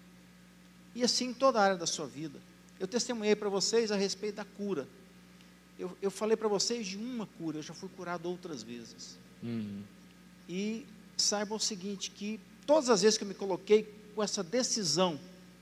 E 0.95 1.03
assim 1.05 1.26
em 1.26 1.34
toda 1.34 1.61
a 1.61 1.62
área 1.62 1.76
da 1.76 1.86
sua 1.86 2.07
vida. 2.07 2.41
Eu 2.78 2.88
testemunhei 2.88 3.36
para 3.36 3.49
vocês 3.49 3.93
a 3.93 3.97
respeito 3.97 4.36
da 4.36 4.45
cura. 4.45 4.88
Eu, 5.78 5.97
eu 6.03 6.11
falei 6.11 6.36
para 6.36 6.49
vocês 6.49 6.86
de 6.86 6.97
uma 6.97 7.26
cura, 7.26 7.59
eu 7.59 7.62
já 7.62 7.74
fui 7.74 7.88
curado 7.91 8.28
outras 8.28 8.62
vezes. 8.62 9.18
Uhum. 9.43 9.82
E 10.49 10.86
saibam 11.16 11.57
o 11.57 11.61
seguinte: 11.61 12.11
que 12.11 12.41
todas 12.66 12.91
as 12.91 13.03
vezes 13.03 13.18
que 13.18 13.24
eu 13.24 13.28
me 13.28 13.34
coloquei 13.34 13.93
com 14.14 14.22
essa 14.22 14.43
decisão 14.43 15.18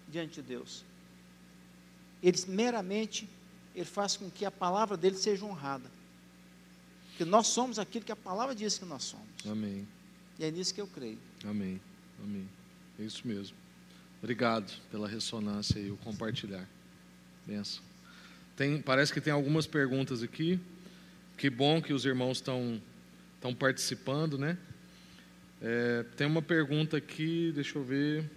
diante 0.09 0.37
de 0.37 0.43
Deus, 0.43 0.85
ele 2.23 2.39
meramente 2.49 3.29
ele 3.75 3.85
faz 3.85 4.17
com 4.17 4.29
que 4.29 4.45
a 4.45 4.51
palavra 4.51 4.97
dele 4.97 5.17
seja 5.17 5.45
honrada. 5.45 5.91
Porque 7.11 7.25
nós 7.25 7.47
somos 7.49 7.79
aquilo 7.79 8.05
que 8.05 8.13
a 8.13 8.17
palavra 8.17 8.55
diz 8.55 8.79
que 8.79 8.85
nós 8.85 9.05
somos. 9.05 9.27
Amém. 9.47 9.87
E 10.39 10.45
é 10.45 10.51
nisso 10.51 10.75
que 10.75 10.81
eu 10.81 10.87
creio. 10.87 11.19
Amém. 11.45 11.81
Amém. 12.23 12.49
É 12.99 13.03
isso 13.03 13.27
mesmo. 13.27 13.57
Obrigado 14.21 14.73
pela 14.91 15.07
ressonância 15.07 15.79
e 15.79 15.91
o 15.91 15.97
compartilhar. 15.99 16.69
Benção. 17.47 17.83
Tem, 18.57 18.83
parece 18.83 19.13
que 19.13 19.21
tem 19.21 19.33
algumas 19.33 19.67
perguntas 19.67 20.23
aqui. 20.23 20.59
Que 21.37 21.49
bom 21.49 21.81
que 21.81 21.93
os 21.93 22.05
irmãos 22.05 22.39
estão 22.39 22.81
estão 23.37 23.55
participando, 23.55 24.37
né? 24.37 24.59
É, 25.63 26.05
tem 26.17 26.27
uma 26.27 26.43
pergunta 26.43 26.97
aqui, 26.97 27.53
deixa 27.55 27.79
eu 27.79 27.85
ver. 27.85 28.29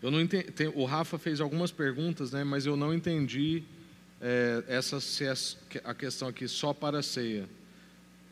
Eu 0.00 0.10
não 0.10 0.20
entendi, 0.20 0.50
tem, 0.52 0.68
o 0.68 0.84
Rafa 0.84 1.18
fez 1.18 1.40
algumas 1.40 1.72
perguntas, 1.72 2.30
né? 2.30 2.44
Mas 2.44 2.64
eu 2.64 2.76
não 2.76 2.94
entendi 2.94 3.64
é, 4.20 4.62
essa 4.68 4.98
é 5.24 5.80
a 5.82 5.92
questão 5.92 6.28
aqui 6.28 6.46
só 6.46 6.72
para 6.72 7.00
a 7.00 7.02
ceia. 7.02 7.48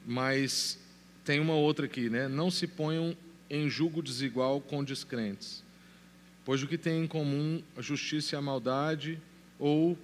Mas 0.07 0.78
tem 1.24 1.40
uma 1.40 1.55
outra 1.55 1.86
aqui, 1.86 2.09
né? 2.09 2.28
Não 2.28 2.51
se 2.51 2.68
ponham 2.68 3.16
em 3.51 3.68
julgo 3.68 4.01
desigual 4.01 4.61
com 4.61 4.84
descrentes. 4.84 5.64
Pois 6.44 6.62
o 6.62 6.66
que 6.66 6.78
tem 6.78 7.05
em 7.05 7.07
comum 7.07 7.62
a 7.76 7.82
justiça 7.82 8.34
e 8.34 8.38
a 8.38 8.40
maldade, 8.40 9.20
ou 9.59 9.98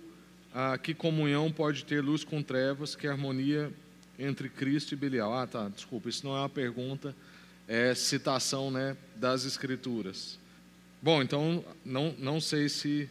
a 0.52 0.76
que 0.76 0.92
comunhão 0.92 1.50
pode 1.52 1.84
ter 1.84 2.02
luz 2.02 2.24
com 2.24 2.42
trevas, 2.42 2.96
que 2.96 3.06
harmonia 3.06 3.72
entre 4.18 4.48
Cristo 4.48 4.92
e 4.92 4.96
Belial? 4.96 5.32
Ah, 5.32 5.46
tá, 5.46 5.68
desculpa, 5.68 6.08
isso 6.08 6.26
não 6.26 6.36
é 6.36 6.40
uma 6.40 6.48
pergunta, 6.48 7.14
é 7.68 7.94
citação 7.94 8.70
né, 8.70 8.96
das 9.14 9.44
Escrituras. 9.44 10.38
Bom, 11.00 11.22
então 11.22 11.64
não, 11.84 12.14
não 12.18 12.40
sei 12.40 12.68
se, 12.68 13.08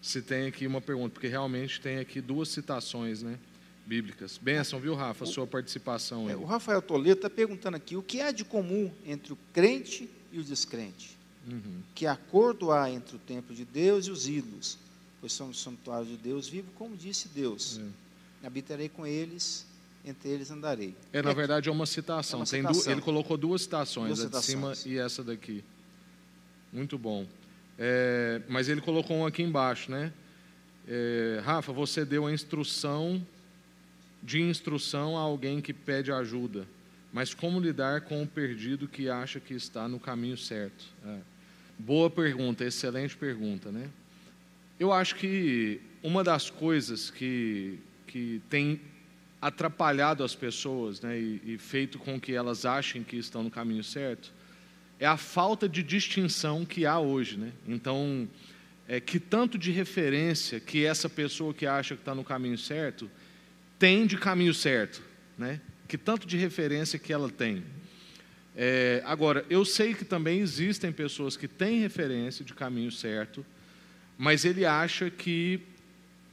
se 0.00 0.20
tem 0.20 0.46
aqui 0.46 0.66
uma 0.66 0.80
pergunta, 0.80 1.14
porque 1.14 1.28
realmente 1.28 1.80
tem 1.80 1.98
aqui 1.98 2.20
duas 2.20 2.48
citações, 2.48 3.22
né? 3.22 3.38
Bíblicas. 3.86 4.38
Benção, 4.38 4.78
viu, 4.78 4.94
Rafa, 4.94 5.24
a 5.24 5.26
sua 5.26 5.46
participação. 5.46 6.28
É, 6.28 6.36
o 6.36 6.44
Rafael 6.44 6.80
Toledo 6.80 7.18
está 7.18 7.30
perguntando 7.30 7.76
aqui 7.76 7.96
o 7.96 8.02
que 8.02 8.20
há 8.20 8.30
de 8.30 8.44
comum 8.44 8.90
entre 9.06 9.32
o 9.32 9.38
crente 9.52 10.08
e 10.32 10.38
o 10.38 10.44
descrente. 10.44 11.16
Uhum. 11.46 11.82
Que 11.94 12.06
acordo 12.06 12.70
há 12.70 12.90
entre 12.90 13.16
o 13.16 13.18
templo 13.18 13.54
de 13.54 13.64
Deus 13.64 14.06
e 14.06 14.10
os 14.10 14.28
ídolos, 14.28 14.78
pois 15.20 15.32
somos 15.32 15.60
santuário 15.60 16.06
de 16.06 16.16
Deus 16.16 16.48
vivo, 16.48 16.68
como 16.76 16.96
disse 16.96 17.28
Deus. 17.28 17.80
É. 18.42 18.46
Habitarei 18.46 18.88
com 18.88 19.06
eles, 19.06 19.66
entre 20.04 20.28
eles 20.30 20.50
andarei. 20.50 20.94
É, 21.12 21.22
na 21.22 21.32
verdade, 21.32 21.68
é 21.68 21.72
uma 21.72 21.86
citação. 21.86 22.38
É 22.38 22.40
uma 22.40 22.46
citação. 22.46 22.84
Du... 22.84 22.90
ele 22.90 23.00
colocou 23.00 23.36
duas 23.36 23.62
citações, 23.62 24.18
duas 24.18 24.34
a 24.34 24.38
de 24.38 24.44
cima 24.44 24.72
e 24.86 24.98
essa 24.98 25.22
daqui. 25.22 25.64
Muito 26.72 26.96
bom. 26.96 27.26
É, 27.78 28.40
mas 28.48 28.68
ele 28.68 28.80
colocou 28.80 29.16
um 29.16 29.26
aqui 29.26 29.42
embaixo, 29.42 29.90
né? 29.90 30.12
É, 30.86 31.40
Rafa, 31.44 31.72
você 31.72 32.04
deu 32.04 32.26
a 32.26 32.32
instrução 32.32 33.24
de 34.22 34.40
instrução 34.40 35.16
a 35.16 35.20
alguém 35.20 35.60
que 35.60 35.72
pede 35.72 36.12
ajuda, 36.12 36.66
mas 37.12 37.34
como 37.34 37.58
lidar 37.58 38.02
com 38.02 38.22
o 38.22 38.26
perdido 38.26 38.86
que 38.86 39.08
acha 39.08 39.40
que 39.40 39.54
está 39.54 39.88
no 39.88 39.98
caminho 39.98 40.36
certo? 40.36 40.84
É. 41.04 41.18
Boa 41.78 42.08
pergunta, 42.08 42.64
excelente 42.64 43.16
pergunta, 43.16 43.70
né? 43.70 43.88
Eu 44.78 44.92
acho 44.92 45.16
que 45.16 45.80
uma 46.02 46.22
das 46.22 46.50
coisas 46.50 47.10
que, 47.10 47.78
que 48.06 48.40
tem 48.48 48.80
atrapalhado 49.40 50.22
as 50.22 50.34
pessoas 50.34 51.00
né, 51.00 51.18
e, 51.18 51.40
e 51.44 51.58
feito 51.58 51.98
com 51.98 52.20
que 52.20 52.32
elas 52.32 52.64
achem 52.64 53.02
que 53.02 53.16
estão 53.16 53.42
no 53.42 53.50
caminho 53.50 53.82
certo 53.82 54.32
é 55.00 55.06
a 55.06 55.16
falta 55.16 55.68
de 55.68 55.82
distinção 55.82 56.64
que 56.64 56.86
há 56.86 56.98
hoje. 56.98 57.36
Né? 57.36 57.52
Então, 57.66 58.28
é, 58.86 59.00
que 59.00 59.18
tanto 59.18 59.58
de 59.58 59.72
referência 59.72 60.60
que 60.60 60.84
essa 60.84 61.08
pessoa 61.08 61.52
que 61.52 61.66
acha 61.66 61.96
que 61.96 62.02
está 62.02 62.14
no 62.14 62.22
caminho 62.22 62.56
certo 62.56 63.10
tem 63.82 64.06
de 64.06 64.16
caminho 64.16 64.54
certo, 64.54 65.02
né? 65.36 65.60
Que 65.88 65.98
tanto 65.98 66.24
de 66.24 66.36
referência 66.36 67.00
que 67.00 67.12
ela 67.12 67.28
tem. 67.28 67.64
É, 68.54 69.02
agora, 69.04 69.44
eu 69.50 69.64
sei 69.64 69.92
que 69.92 70.04
também 70.04 70.38
existem 70.38 70.92
pessoas 70.92 71.36
que 71.36 71.48
têm 71.48 71.80
referência 71.80 72.44
de 72.44 72.54
caminho 72.54 72.92
certo, 72.92 73.44
mas 74.16 74.44
ele 74.44 74.64
acha 74.64 75.10
que 75.10 75.58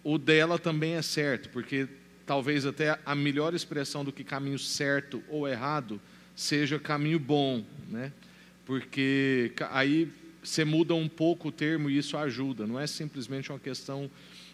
o 0.03 0.19
dela 0.19 0.59
também 0.59 0.93
é 0.93 1.01
certo, 1.01 1.49
porque 1.49 1.87
talvez 2.23 2.67
até 2.67 2.99
a 3.03 3.15
melhor 3.15 3.55
expressão 3.55 4.05
do 4.05 4.13
que 4.13 4.23
caminho 4.23 4.59
certo 4.59 5.23
ou 5.27 5.47
errado 5.47 5.99
seja 6.35 6.77
caminho 6.77 7.17
bom, 7.17 7.65
né? 7.87 8.13
Porque 8.63 9.51
aí 9.71 10.07
você 10.43 10.63
muda 10.63 10.93
um 10.93 11.09
pouco 11.09 11.47
o 11.47 11.51
termo 11.51 11.89
e 11.89 11.97
isso 11.97 12.15
ajuda, 12.15 12.67
não 12.67 12.79
é 12.79 12.85
simplesmente 12.85 13.51
uma 13.51 13.57
questão 13.57 14.07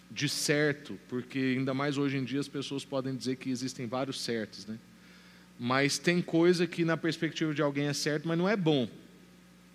de 0.10 0.30
certo, 0.30 1.00
porque 1.10 1.56
ainda 1.58 1.74
mais 1.74 1.98
hoje 1.98 2.18
em 2.18 2.24
dia 2.24 2.40
as 2.40 2.48
pessoas 2.48 2.86
podem 2.86 3.16
dizer 3.16 3.36
que 3.36 3.50
existem 3.50 3.88
vários 3.88 4.22
certos, 4.22 4.66
né? 4.66 4.78
Mas 5.60 5.98
tem 5.98 6.22
coisa 6.22 6.68
que 6.68 6.84
na 6.84 6.98
perspectiva 6.98 7.54
de 7.54 7.62
alguém 7.62 7.88
é 7.88 7.94
certo, 7.94 8.28
mas 8.28 8.38
não 8.38 8.48
é 8.48 8.56
bom. 8.56 8.88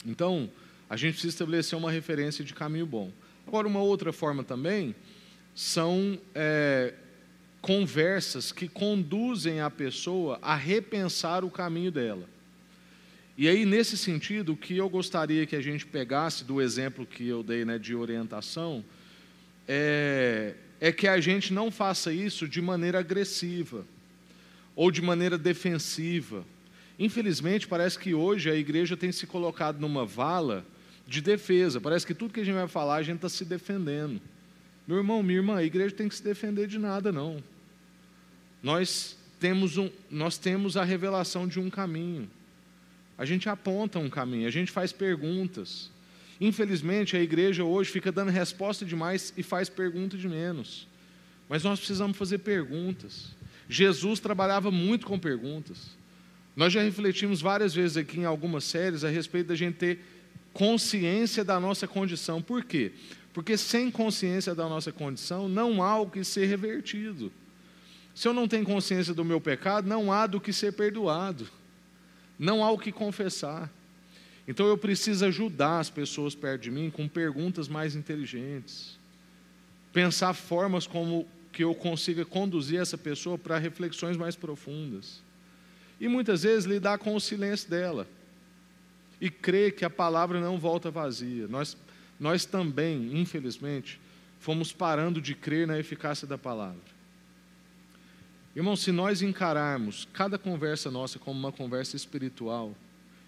Então, 0.07 0.51
a 0.89 0.97
gente 0.97 1.12
precisa 1.12 1.35
estabelecer 1.35 1.78
uma 1.78 1.91
referência 1.91 2.45
de 2.45 2.53
caminho 2.53 2.87
bom. 2.87 3.11
Agora, 3.47 3.66
uma 3.66 3.81
outra 3.81 4.12
forma 4.12 4.45
também 4.45 4.95
são 5.55 6.18
é, 6.35 6.95
conversas 7.61 8.53
que 8.53 8.68
conduzem 8.68 9.61
a 9.61 9.70
pessoa 9.70 10.39
a 10.43 10.55
repensar 10.55 11.45
o 11.45 11.51
caminho 11.51 11.91
dela. 11.91 12.28
E 13.37 13.49
aí, 13.49 13.64
nesse 13.64 13.97
sentido, 13.97 14.53
o 14.53 14.57
que 14.57 14.76
eu 14.76 14.89
gostaria 14.89 15.47
que 15.47 15.57
a 15.57 15.62
gente 15.62 15.87
pegasse 15.87 16.45
do 16.45 16.61
exemplo 16.61 17.07
que 17.07 17.26
eu 17.26 17.43
dei 17.43 17.64
né, 17.64 17.78
de 17.78 17.95
orientação 17.95 18.85
é, 19.73 20.55
é 20.81 20.91
que 20.91 21.07
a 21.07 21.21
gente 21.21 21.53
não 21.53 21.71
faça 21.71 22.12
isso 22.12 22.49
de 22.49 22.61
maneira 22.61 22.99
agressiva 22.99 23.87
ou 24.75 24.91
de 24.91 25.01
maneira 25.01 25.39
defensiva. 25.39 26.45
Infelizmente, 26.99 27.68
parece 27.68 27.97
que 27.97 28.12
hoje 28.12 28.51
a 28.51 28.57
igreja 28.57 28.97
tem 28.97 29.12
se 29.12 29.29
colocado 29.29 29.79
numa 29.79 30.05
vala 30.05 30.66
de 31.07 31.21
defesa. 31.21 31.81
Parece 31.81 32.05
que 32.05 32.12
tudo 32.12 32.35
que 32.35 32.41
a 32.41 32.45
gente 32.45 32.57
vai 32.57 32.66
falar, 32.66 32.97
a 32.97 33.03
gente 33.05 33.16
está 33.16 33.29
se 33.29 33.45
defendendo. 33.45 34.21
Meu 34.89 34.97
irmão, 34.97 35.23
minha 35.23 35.39
irmã, 35.39 35.57
a 35.59 35.64
igreja 35.64 35.95
tem 35.95 36.09
que 36.09 36.16
se 36.16 36.25
defender 36.25 36.66
de 36.66 36.77
nada, 36.77 37.12
não. 37.12 37.41
Nós 38.61 39.16
temos, 39.39 39.79
um, 39.79 39.89
nós 40.11 40.37
temos 40.37 40.77
a 40.77 40.83
revelação 40.83 41.47
de 41.47 41.61
um 41.61 41.71
caminho. 41.71 42.29
A 43.16 43.25
gente 43.25 43.49
aponta 43.49 44.01
um 44.01 44.11
caminho, 44.11 44.49
a 44.49 44.51
gente 44.51 44.73
faz 44.73 44.93
perguntas. 44.93 45.93
Infelizmente, 46.41 47.16
a 47.16 47.20
igreja 47.20 47.64
hoje 47.64 47.91
fica 47.91 48.11
dando 48.11 48.30
resposta 48.30 48.84
demais 48.84 49.32
e 49.36 49.43
faz 49.43 49.68
pergunta 49.68 50.16
de 50.16 50.26
menos. 50.26 50.88
Mas 51.49 51.62
nós 51.62 51.78
precisamos 51.78 52.16
fazer 52.16 52.38
perguntas. 52.38 53.34
Jesus 53.68 54.20
trabalhava 54.20 54.70
muito 54.70 55.07
com 55.07 55.18
perguntas. 55.18 55.99
Nós 56.57 56.72
já 56.72 56.82
refletimos 56.82 57.41
várias 57.41 57.74
vezes 57.74 57.97
aqui 57.97 58.20
em 58.20 58.24
algumas 58.24 58.64
séries 58.64 59.05
a 59.05 59.09
respeito 59.09 59.49
da 59.49 59.55
gente 59.55 59.76
ter 59.76 59.99
consciência 60.53 61.45
da 61.45 61.61
nossa 61.61 61.86
condição. 61.86 62.41
Por 62.41 62.64
quê? 62.64 62.93
Porque 63.32 63.57
sem 63.57 63.91
consciência 63.91 64.55
da 64.55 64.68
nossa 64.68 64.91
condição 64.91 65.49
não 65.49 65.82
há 65.82 65.99
o 65.99 66.11
que 66.11 66.24
ser 66.24 66.47
revertido. 66.47 67.30
Se 68.14 68.26
eu 68.26 68.34
não 68.34 68.49
tenho 68.49 68.64
consciência 68.64 69.14
do 69.14 69.24
meu 69.24 69.41
pecado, 69.41 69.88
não 69.88 70.12
há 70.12 70.26
do 70.26 70.41
que 70.41 70.53
ser 70.53 70.72
perdoado. 70.72 71.49
Não 72.38 72.64
há 72.64 72.70
o 72.70 72.78
que 72.78 72.91
confessar. 72.91 73.70
Então 74.51 74.66
eu 74.66 74.76
preciso 74.76 75.24
ajudar 75.26 75.78
as 75.78 75.88
pessoas 75.88 76.34
perto 76.34 76.62
de 76.62 76.72
mim 76.72 76.90
com 76.90 77.07
perguntas 77.07 77.68
mais 77.68 77.94
inteligentes. 77.94 78.98
Pensar 79.92 80.34
formas 80.34 80.88
como 80.88 81.24
que 81.53 81.62
eu 81.62 81.72
consiga 81.72 82.24
conduzir 82.24 82.80
essa 82.80 82.98
pessoa 82.98 83.38
para 83.38 83.59
reflexões 83.59 84.16
mais 84.16 84.34
profundas. 84.34 85.22
E 86.01 86.09
muitas 86.09 86.42
vezes 86.42 86.64
lidar 86.64 86.98
com 86.98 87.14
o 87.14 87.20
silêncio 87.20 87.70
dela. 87.70 88.09
E 89.20 89.30
crer 89.30 89.76
que 89.76 89.84
a 89.84 89.90
palavra 89.90 90.40
não 90.40 90.59
volta 90.59 90.90
vazia. 90.90 91.46
Nós, 91.46 91.76
nós 92.18 92.44
também, 92.44 93.20
infelizmente, 93.20 94.01
fomos 94.40 94.72
parando 94.72 95.20
de 95.20 95.32
crer 95.32 95.64
na 95.64 95.78
eficácia 95.78 96.26
da 96.26 96.36
palavra. 96.36 96.90
Irmão, 98.57 98.74
se 98.74 98.90
nós 98.90 99.22
encararmos 99.22 100.09
cada 100.12 100.36
conversa 100.36 100.90
nossa 100.90 101.20
como 101.20 101.38
uma 101.38 101.53
conversa 101.53 101.94
espiritual, 101.94 102.74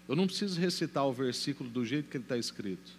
eu 0.07 0.15
não 0.15 0.27
preciso 0.27 0.59
recitar 0.59 1.05
o 1.05 1.13
versículo 1.13 1.69
do 1.69 1.85
jeito 1.85 2.09
que 2.09 2.17
ele 2.17 2.23
está 2.23 2.37
escrito. 2.37 2.91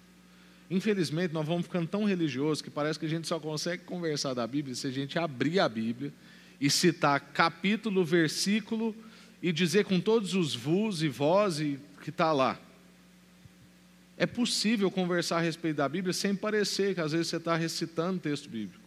Infelizmente, 0.70 1.34
nós 1.34 1.46
vamos 1.46 1.64
ficando 1.66 1.86
tão 1.86 2.04
religiosos 2.04 2.62
que 2.62 2.70
parece 2.70 2.98
que 2.98 3.06
a 3.06 3.08
gente 3.08 3.28
só 3.28 3.38
consegue 3.38 3.84
conversar 3.84 4.34
da 4.34 4.46
Bíblia 4.46 4.74
se 4.74 4.86
a 4.86 4.90
gente 4.90 5.18
abrir 5.18 5.60
a 5.60 5.68
Bíblia 5.68 6.12
e 6.60 6.70
citar 6.70 7.20
capítulo, 7.20 8.04
versículo 8.04 8.94
e 9.42 9.52
dizer 9.52 9.84
com 9.84 10.00
todos 10.00 10.34
os 10.34 10.54
vos 10.54 11.02
e 11.02 11.08
vós 11.08 11.60
e 11.60 11.78
que 12.02 12.10
está 12.10 12.32
lá. 12.32 12.58
É 14.16 14.26
possível 14.26 14.90
conversar 14.90 15.38
a 15.38 15.40
respeito 15.40 15.76
da 15.76 15.88
Bíblia 15.88 16.12
sem 16.12 16.34
parecer 16.34 16.94
que 16.94 17.00
às 17.00 17.12
vezes 17.12 17.26
você 17.26 17.36
está 17.36 17.54
recitando 17.56 18.20
texto 18.20 18.48
bíblico. 18.48 18.82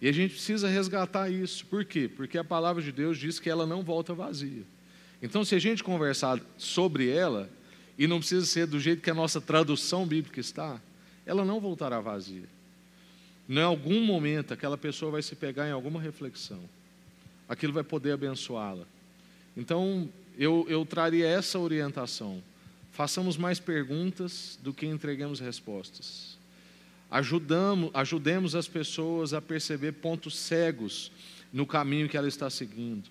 E 0.00 0.08
a 0.08 0.12
gente 0.12 0.34
precisa 0.34 0.68
resgatar 0.68 1.28
isso. 1.30 1.66
Por 1.66 1.84
quê? 1.84 2.08
Porque 2.08 2.38
a 2.38 2.44
palavra 2.44 2.82
de 2.82 2.92
Deus 2.92 3.18
diz 3.18 3.38
que 3.38 3.50
ela 3.50 3.66
não 3.66 3.82
volta 3.82 4.14
vazia. 4.14 4.62
Então, 5.22 5.44
se 5.44 5.54
a 5.54 5.58
gente 5.58 5.84
conversar 5.84 6.40
sobre 6.56 7.10
ela, 7.10 7.50
e 7.98 8.06
não 8.06 8.18
precisa 8.18 8.46
ser 8.46 8.66
do 8.66 8.80
jeito 8.80 9.02
que 9.02 9.10
a 9.10 9.14
nossa 9.14 9.40
tradução 9.40 10.06
bíblica 10.06 10.40
está, 10.40 10.80
ela 11.26 11.44
não 11.44 11.60
voltará 11.60 12.00
vazia. 12.00 12.48
Em 13.46 13.60
algum 13.60 14.00
momento, 14.02 14.54
aquela 14.54 14.78
pessoa 14.78 15.12
vai 15.12 15.22
se 15.22 15.36
pegar 15.36 15.68
em 15.68 15.72
alguma 15.72 16.00
reflexão. 16.00 16.60
Aquilo 17.46 17.72
vai 17.72 17.84
poder 17.84 18.12
abençoá-la. 18.12 18.86
Então, 19.56 20.08
eu, 20.38 20.64
eu 20.68 20.86
traria 20.86 21.26
essa 21.26 21.58
orientação. 21.58 22.42
Façamos 22.90 23.36
mais 23.36 23.58
perguntas 23.58 24.58
do 24.62 24.72
que 24.72 24.86
entreguemos 24.86 25.38
respostas. 25.38 26.38
Ajudamos, 27.10 27.90
ajudemos 27.92 28.54
as 28.54 28.66
pessoas 28.66 29.34
a 29.34 29.42
perceber 29.42 29.92
pontos 29.92 30.36
cegos 30.36 31.12
no 31.52 31.66
caminho 31.66 32.08
que 32.08 32.16
ela 32.16 32.28
está 32.28 32.48
seguindo. 32.48 33.10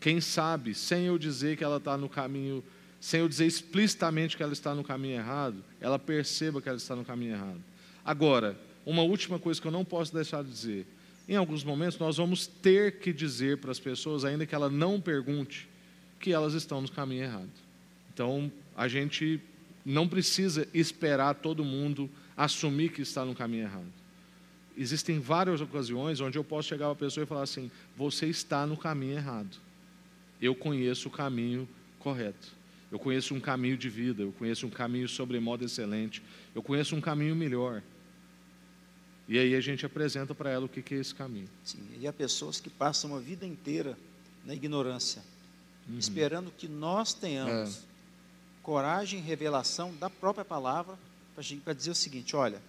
Quem 0.00 0.20
sabe, 0.20 0.74
sem 0.74 1.04
eu 1.04 1.18
dizer 1.18 1.58
que 1.58 1.62
ela 1.62 1.76
está 1.76 1.96
no 1.96 2.08
caminho, 2.08 2.64
sem 2.98 3.20
eu 3.20 3.28
dizer 3.28 3.46
explicitamente 3.46 4.36
que 4.36 4.42
ela 4.42 4.52
está 4.52 4.74
no 4.74 4.82
caminho 4.82 5.16
errado, 5.16 5.62
ela 5.80 5.98
perceba 5.98 6.60
que 6.60 6.68
ela 6.68 6.78
está 6.78 6.96
no 6.96 7.04
caminho 7.04 7.34
errado. 7.34 7.62
Agora, 8.04 8.58
uma 8.84 9.02
última 9.02 9.38
coisa 9.38 9.60
que 9.60 9.66
eu 9.66 9.72
não 9.72 9.84
posso 9.84 10.12
deixar 10.12 10.42
de 10.42 10.50
dizer: 10.50 10.86
em 11.28 11.36
alguns 11.36 11.62
momentos, 11.62 11.98
nós 11.98 12.16
vamos 12.16 12.46
ter 12.46 12.98
que 12.98 13.12
dizer 13.12 13.58
para 13.58 13.70
as 13.70 13.78
pessoas, 13.78 14.24
ainda 14.24 14.46
que 14.46 14.54
ela 14.54 14.70
não 14.70 15.00
pergunte, 15.00 15.68
que 16.18 16.32
elas 16.32 16.54
estão 16.54 16.80
no 16.80 16.90
caminho 16.90 17.24
errado. 17.24 17.50
Então, 18.12 18.50
a 18.76 18.88
gente 18.88 19.40
não 19.84 20.08
precisa 20.08 20.66
esperar 20.72 21.34
todo 21.34 21.64
mundo 21.64 22.10
assumir 22.36 22.90
que 22.90 23.02
está 23.02 23.24
no 23.24 23.34
caminho 23.34 23.64
errado. 23.64 23.92
Existem 24.76 25.18
várias 25.18 25.60
ocasiões 25.60 26.20
onde 26.20 26.38
eu 26.38 26.44
posso 26.44 26.68
chegar 26.68 26.90
a 26.90 26.94
pessoa 26.94 27.24
e 27.24 27.26
falar 27.26 27.42
assim: 27.42 27.70
você 27.96 28.26
está 28.26 28.66
no 28.66 28.76
caminho 28.76 29.14
errado. 29.14 29.56
Eu 30.40 30.54
conheço 30.54 31.08
o 31.08 31.10
caminho 31.10 31.68
correto. 31.98 32.60
Eu 32.90 32.98
conheço 32.98 33.34
um 33.34 33.40
caminho 33.40 33.76
de 33.76 33.88
vida, 33.88 34.22
eu 34.22 34.32
conheço 34.32 34.66
um 34.66 34.70
caminho 34.70 35.08
sobremodo 35.08 35.64
excelente, 35.64 36.22
eu 36.54 36.62
conheço 36.62 36.96
um 36.96 37.00
caminho 37.00 37.36
melhor. 37.36 37.82
E 39.28 39.38
aí 39.38 39.54
a 39.54 39.60
gente 39.60 39.86
apresenta 39.86 40.34
para 40.34 40.50
ela 40.50 40.66
o 40.66 40.68
que 40.68 40.92
é 40.92 40.98
esse 40.98 41.14
caminho. 41.14 41.48
Sim, 41.64 41.78
e 42.00 42.08
há 42.08 42.12
pessoas 42.12 42.58
que 42.58 42.68
passam 42.68 43.14
a 43.14 43.20
vida 43.20 43.46
inteira 43.46 43.96
na 44.44 44.54
ignorância, 44.54 45.22
uhum. 45.88 45.98
esperando 45.98 46.50
que 46.50 46.66
nós 46.66 47.14
tenhamos 47.14 47.76
é. 47.76 47.80
coragem 48.60 49.20
e 49.20 49.22
revelação 49.22 49.94
da 49.94 50.10
própria 50.10 50.44
palavra 50.44 50.98
para 51.64 51.72
dizer 51.72 51.92
o 51.92 51.94
seguinte: 51.94 52.34
olha, 52.34 52.60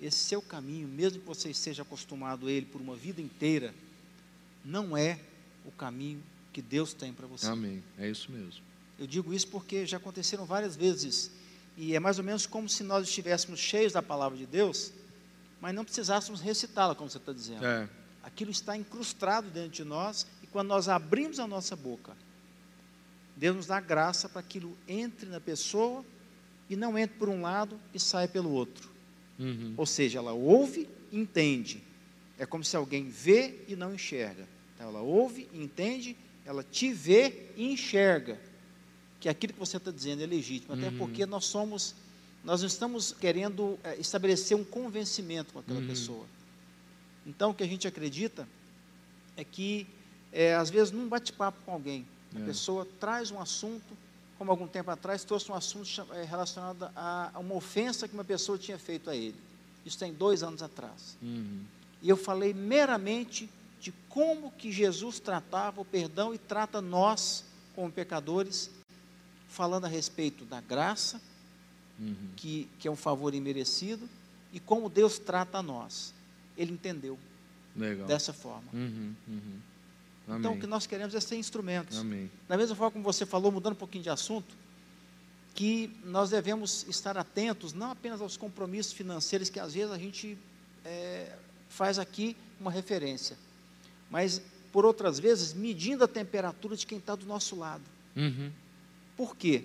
esse 0.00 0.16
seu 0.16 0.40
caminho, 0.40 0.88
mesmo 0.88 1.20
que 1.20 1.26
você 1.26 1.50
esteja 1.50 1.82
acostumado 1.82 2.46
a 2.46 2.50
ele 2.50 2.64
por 2.64 2.80
uma 2.80 2.96
vida 2.96 3.20
inteira, 3.20 3.74
não 4.64 4.96
é 4.96 5.20
o 5.66 5.70
caminho 5.70 6.22
que 6.56 6.62
Deus 6.62 6.94
tem 6.94 7.12
para 7.12 7.26
você. 7.26 7.46
Amém. 7.46 7.82
É 7.98 8.08
isso 8.08 8.32
mesmo. 8.32 8.62
Eu 8.98 9.06
digo 9.06 9.34
isso 9.34 9.48
porque 9.48 9.84
já 9.84 9.98
aconteceram 9.98 10.46
várias 10.46 10.74
vezes. 10.74 11.30
E 11.76 11.94
é 11.94 12.00
mais 12.00 12.18
ou 12.18 12.24
menos 12.24 12.46
como 12.46 12.68
se 12.68 12.82
nós 12.82 13.06
estivéssemos 13.06 13.60
cheios 13.60 13.92
da 13.92 14.02
palavra 14.02 14.38
de 14.38 14.46
Deus 14.46 14.92
mas 15.60 15.74
não 15.74 15.84
precisássemos 15.84 16.40
recitá-la, 16.40 16.94
como 16.94 17.08
você 17.10 17.18
está 17.18 17.32
dizendo. 17.32 17.64
É. 17.64 17.88
Aquilo 18.22 18.50
está 18.50 18.76
incrustado 18.76 19.50
dentro 19.50 19.70
de 19.70 19.84
nós, 19.84 20.26
e 20.42 20.46
quando 20.46 20.68
nós 20.68 20.88
abrimos 20.88 21.38
a 21.38 21.46
nossa 21.46 21.74
boca, 21.74 22.16
Deus 23.36 23.56
nos 23.56 23.66
dá 23.66 23.80
graça 23.80 24.28
para 24.28 24.42
que 24.42 24.58
aquilo 24.58 24.76
entre 24.86 25.28
na 25.28 25.40
pessoa 25.40 26.04
e 26.68 26.76
não 26.76 26.98
entre 26.98 27.16
por 27.18 27.28
um 27.28 27.42
lado 27.42 27.78
e 27.94 28.00
saia 28.00 28.28
pelo 28.28 28.50
outro. 28.50 28.90
Uhum. 29.38 29.74
Ou 29.76 29.86
seja, 29.86 30.18
ela 30.18 30.32
ouve 30.32 30.88
e 31.12 31.18
entende. 31.18 31.82
É 32.38 32.46
como 32.46 32.64
se 32.64 32.76
alguém 32.76 33.08
vê 33.08 33.64
e 33.68 33.76
não 33.76 33.94
enxerga. 33.94 34.46
Então, 34.74 34.88
ela 34.88 35.00
ouve 35.00 35.48
e 35.52 35.62
entende, 35.62 36.16
ela 36.46 36.62
te 36.62 36.92
vê 36.92 37.50
e 37.56 37.72
enxerga 37.72 38.38
que 39.20 39.28
aquilo 39.28 39.52
que 39.52 39.58
você 39.58 39.76
está 39.76 39.90
dizendo 39.90 40.22
é 40.22 40.26
legítimo. 40.26 40.72
Até 40.72 40.88
uhum. 40.88 40.98
porque 40.98 41.26
nós 41.26 41.44
somos 41.44 41.94
nós 42.46 42.60
não 42.60 42.68
estamos 42.68 43.12
querendo 43.12 43.76
é, 43.82 43.96
estabelecer 43.96 44.56
um 44.56 44.62
convencimento 44.62 45.52
com 45.52 45.58
aquela 45.58 45.80
uhum. 45.80 45.86
pessoa. 45.88 46.24
Então, 47.26 47.50
o 47.50 47.54
que 47.54 47.64
a 47.64 47.66
gente 47.66 47.88
acredita 47.88 48.46
é 49.36 49.42
que, 49.42 49.84
é, 50.32 50.54
às 50.54 50.70
vezes, 50.70 50.92
num 50.92 51.08
bate-papo 51.08 51.58
com 51.66 51.72
alguém, 51.72 52.06
a 52.36 52.38
é. 52.38 52.44
pessoa 52.44 52.86
traz 53.00 53.32
um 53.32 53.40
assunto, 53.40 53.96
como 54.38 54.52
algum 54.52 54.68
tempo 54.68 54.92
atrás, 54.92 55.24
trouxe 55.24 55.50
um 55.50 55.56
assunto 55.56 56.06
é, 56.12 56.22
relacionado 56.22 56.84
a, 56.94 57.32
a, 57.34 57.38
uma 57.40 57.56
ofensa 57.56 58.06
que 58.06 58.14
uma 58.14 58.24
pessoa 58.24 58.56
tinha 58.56 58.78
feito 58.78 59.10
a 59.10 59.16
ele. 59.16 59.34
Isso 59.84 59.98
tem 59.98 60.12
dois 60.12 60.44
anos 60.44 60.62
atrás. 60.62 61.18
Uhum. 61.20 61.64
E 62.00 62.08
eu 62.08 62.16
falei 62.16 62.54
meramente 62.54 63.50
de 63.80 63.92
como 64.08 64.50
que 64.52 64.72
Jesus 64.72 65.20
tratava 65.20 65.80
o 65.80 65.84
perdão 65.84 66.34
e 66.34 66.38
trata 66.38 66.80
nós, 66.80 67.44
como 67.74 67.90
pecadores, 67.90 68.70
falando 69.48 69.84
a 69.84 69.88
respeito 69.88 70.44
da 70.44 70.60
graça, 70.60 71.20
uhum. 71.98 72.14
que, 72.36 72.68
que 72.78 72.88
é 72.88 72.90
um 72.90 72.96
favor 72.96 73.34
imerecido, 73.34 74.08
e 74.52 74.60
como 74.60 74.88
Deus 74.88 75.18
trata 75.18 75.58
a 75.58 75.62
nós. 75.62 76.14
Ele 76.56 76.72
entendeu 76.72 77.18
Legal. 77.76 78.06
dessa 78.06 78.32
forma. 78.32 78.68
Uhum, 78.72 79.14
uhum. 79.28 79.60
Então, 80.28 80.54
o 80.54 80.60
que 80.60 80.66
nós 80.66 80.86
queremos 80.86 81.14
é 81.14 81.20
ser 81.20 81.36
instrumentos. 81.36 81.98
Amém. 81.98 82.30
Da 82.48 82.56
mesma 82.56 82.74
forma 82.74 82.90
como 82.90 83.04
você 83.04 83.24
falou, 83.24 83.52
mudando 83.52 83.74
um 83.74 83.76
pouquinho 83.76 84.02
de 84.02 84.10
assunto, 84.10 84.56
que 85.54 85.90
nós 86.04 86.30
devemos 86.30 86.84
estar 86.88 87.16
atentos 87.16 87.72
não 87.72 87.92
apenas 87.92 88.20
aos 88.20 88.36
compromissos 88.36 88.92
financeiros 88.92 89.48
que 89.48 89.58
às 89.58 89.72
vezes 89.72 89.90
a 89.90 89.98
gente 89.98 90.36
é, 90.84 91.34
faz 91.68 91.98
aqui 91.98 92.36
uma 92.60 92.70
referência, 92.70 93.36
mas 94.10 94.40
por 94.72 94.84
outras 94.84 95.18
vezes 95.18 95.52
medindo 95.54 96.04
a 96.04 96.08
temperatura 96.08 96.76
de 96.76 96.86
quem 96.86 96.98
está 96.98 97.14
do 97.14 97.24
nosso 97.26 97.56
lado. 97.56 97.82
Uhum. 98.14 98.50
Por 99.16 99.36
quê? 99.36 99.64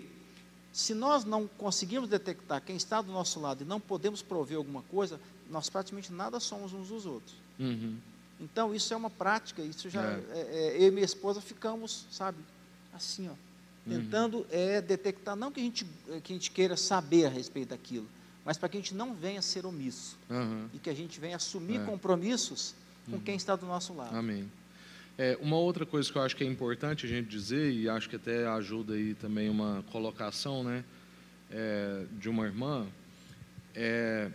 Se 0.72 0.94
nós 0.94 1.26
não 1.26 1.48
conseguimos 1.48 2.08
detectar 2.10 2.62
quem 2.62 2.76
está 2.78 3.02
do 3.02 3.12
nosso 3.12 3.40
lado 3.40 3.64
e 3.64 3.66
não 3.68 3.80
podemos 3.80 4.22
prover 4.22 4.58
alguma 4.58 4.82
coisa, 4.84 5.20
nós 5.50 5.70
praticamente 5.70 6.14
nada 6.14 6.40
somos 6.40 6.72
uns 6.72 6.88
dos 6.88 7.06
outros. 7.06 7.36
Uhum. 7.60 7.98
Então 8.40 8.74
isso 8.74 8.94
é 8.94 8.98
uma 8.98 9.10
prática, 9.10 9.62
isso 9.62 9.90
já 9.90 10.02
É. 10.02 10.24
é, 10.32 10.40
é, 10.40 10.78
eu 10.84 10.88
e 10.88 10.92
minha 10.92 11.06
esposa 11.06 11.42
ficamos, 11.42 12.06
sabe, 12.10 12.38
assim, 12.94 13.28
ó, 13.30 13.34
tentando 13.88 14.46
é, 14.50 14.80
detectar, 14.82 15.36
não 15.36 15.52
que 15.52 15.60
a, 15.60 15.64
gente, 15.64 15.86
que 16.24 16.32
a 16.32 16.36
gente 16.36 16.52
queira 16.52 16.78
saber 16.78 17.26
a 17.26 17.30
respeito 17.30 17.70
daquilo, 17.70 18.08
mas 18.46 18.58
para 18.58 18.70
que 18.70 18.78
a 18.78 18.80
gente 18.80 18.96
não 18.96 19.14
venha 19.14 19.42
ser 19.42 19.66
omisso 19.66 20.18
Aham. 20.30 20.70
e 20.74 20.80
que 20.80 20.90
a 20.90 20.94
gente 20.96 21.20
venha 21.20 21.36
assumir 21.36 21.76
É. 21.76 21.80
Uhum. 21.82 21.86
compromissos 21.88 22.74
com 23.10 23.20
quem 23.20 23.36
está 23.36 23.56
do 23.56 23.66
nosso 23.66 23.94
lado. 23.94 24.16
Amém. 24.16 24.50
É, 25.18 25.38
uma 25.42 25.58
outra 25.58 25.86
coisa 25.86 26.12
que 26.12 26.18
eu 26.18 26.22
acho 26.22 26.36
que 26.36 26.44
é 26.44 26.48
importante 26.48 27.06
a 27.06 27.10
gente 27.10 27.28
dizer, 27.28 27.72
e 27.72 27.90
acho 27.90 28.10
que 28.10 28.16
até 28.16 28.48
ajuda 28.48 28.94
aí 28.94 29.14
também 29.14 29.50
uma 29.50 29.84
colocação 29.92 30.64
né, 30.64 30.84
é, 31.52 32.06
de 32.20 32.30
uma 32.30 32.46
irmã, 32.46 32.88
é, 33.76 34.30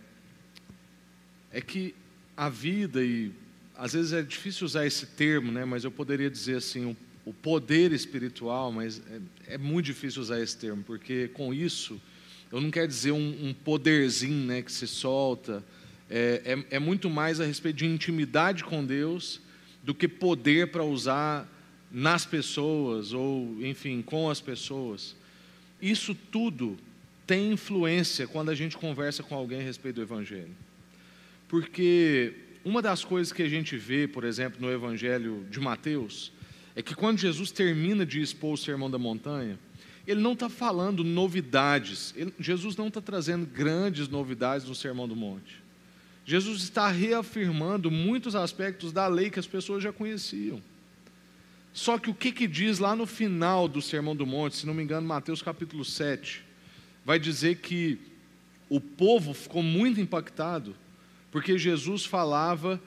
é 1.51 1.61
que 1.61 1.95
a 2.35 2.47
vida, 2.49 3.03
e 3.03 3.31
às 3.75 3.93
vezes 3.93 4.13
é 4.13 4.21
difícil 4.21 4.65
usar 4.65 4.85
esse 4.85 5.05
termo, 5.07 5.51
né, 5.51 5.65
mas 5.65 5.83
eu 5.83 5.91
poderia 5.91 6.29
dizer 6.29 6.57
assim, 6.57 6.85
o, 6.85 6.95
o 7.29 7.33
poder 7.33 7.91
espiritual, 7.91 8.71
mas 8.71 9.01
é, 9.47 9.55
é 9.55 9.57
muito 9.57 9.87
difícil 9.87 10.21
usar 10.21 10.39
esse 10.39 10.55
termo, 10.55 10.83
porque 10.83 11.27
com 11.29 11.53
isso, 11.53 11.99
eu 12.51 12.61
não 12.61 12.71
quero 12.71 12.87
dizer 12.87 13.11
um, 13.11 13.47
um 13.49 13.53
poderzinho 13.53 14.45
né, 14.45 14.61
que 14.61 14.71
se 14.71 14.87
solta, 14.87 15.63
é, 16.09 16.63
é, 16.69 16.75
é 16.75 16.79
muito 16.79 17.09
mais 17.09 17.39
a 17.39 17.45
respeito 17.45 17.77
de 17.77 17.85
intimidade 17.85 18.63
com 18.63 18.85
Deus 18.85 19.41
do 19.83 19.93
que 19.93 20.07
poder 20.07 20.71
para 20.71 20.83
usar 20.83 21.47
nas 21.91 22.25
pessoas 22.25 23.13
ou, 23.13 23.57
enfim, 23.61 24.01
com 24.01 24.29
as 24.29 24.41
pessoas. 24.41 25.15
Isso 25.81 26.15
tudo 26.31 26.77
tem 27.25 27.51
influência 27.51 28.27
quando 28.27 28.49
a 28.49 28.55
gente 28.55 28.77
conversa 28.77 29.21
com 29.23 29.35
alguém 29.35 29.59
a 29.59 29.63
respeito 29.63 29.95
do 29.95 30.01
Evangelho. 30.01 30.55
Porque 31.47 32.33
uma 32.63 32.81
das 32.81 33.03
coisas 33.03 33.31
que 33.31 33.43
a 33.43 33.49
gente 33.49 33.77
vê, 33.77 34.07
por 34.07 34.23
exemplo, 34.23 34.59
no 34.59 34.71
Evangelho 34.71 35.45
de 35.49 35.59
Mateus, 35.59 36.31
é 36.75 36.81
que 36.81 36.93
quando 36.93 37.17
Jesus 37.17 37.51
termina 37.51 38.05
de 38.05 38.21
expor 38.21 38.53
o 38.53 38.57
Sermão 38.57 38.89
da 38.89 38.97
Montanha, 38.97 39.57
ele 40.05 40.21
não 40.21 40.33
está 40.33 40.49
falando 40.49 41.03
novidades, 41.03 42.13
ele- 42.15 42.33
Jesus 42.39 42.75
não 42.75 42.87
está 42.87 43.01
trazendo 43.01 43.45
grandes 43.45 44.07
novidades 44.07 44.67
no 44.67 44.75
Sermão 44.75 45.07
do 45.07 45.15
Monte. 45.15 45.66
Jesus 46.27 46.61
está 46.61 46.89
reafirmando 46.89 47.89
muitos 47.89 48.35
aspectos 48.35 48.91
da 48.91 49.07
lei 49.07 49.29
que 49.29 49.39
as 49.39 49.47
pessoas 49.47 49.81
já 49.81 49.93
conheciam. 49.93 50.61
Só 51.71 51.97
que 51.97 52.09
o 52.09 52.13
que, 52.13 52.33
que 52.33 52.45
diz 52.49 52.79
lá 52.79 52.93
no 52.97 53.05
final 53.05 53.65
do 53.65 53.81
Sermão 53.81 54.13
do 54.13 54.25
Monte, 54.25 54.57
se 54.57 54.67
não 54.67 54.73
me 54.73 54.83
engano, 54.83 55.07
Mateus 55.07 55.41
capítulo 55.41 55.85
7, 55.85 56.43
vai 57.05 57.17
dizer 57.17 57.59
que 57.59 57.97
o 58.67 58.81
povo 58.81 59.33
ficou 59.33 59.63
muito 59.63 60.01
impactado, 60.01 60.75
porque 61.31 61.57
Jesus 61.57 62.03
falava 62.03 62.81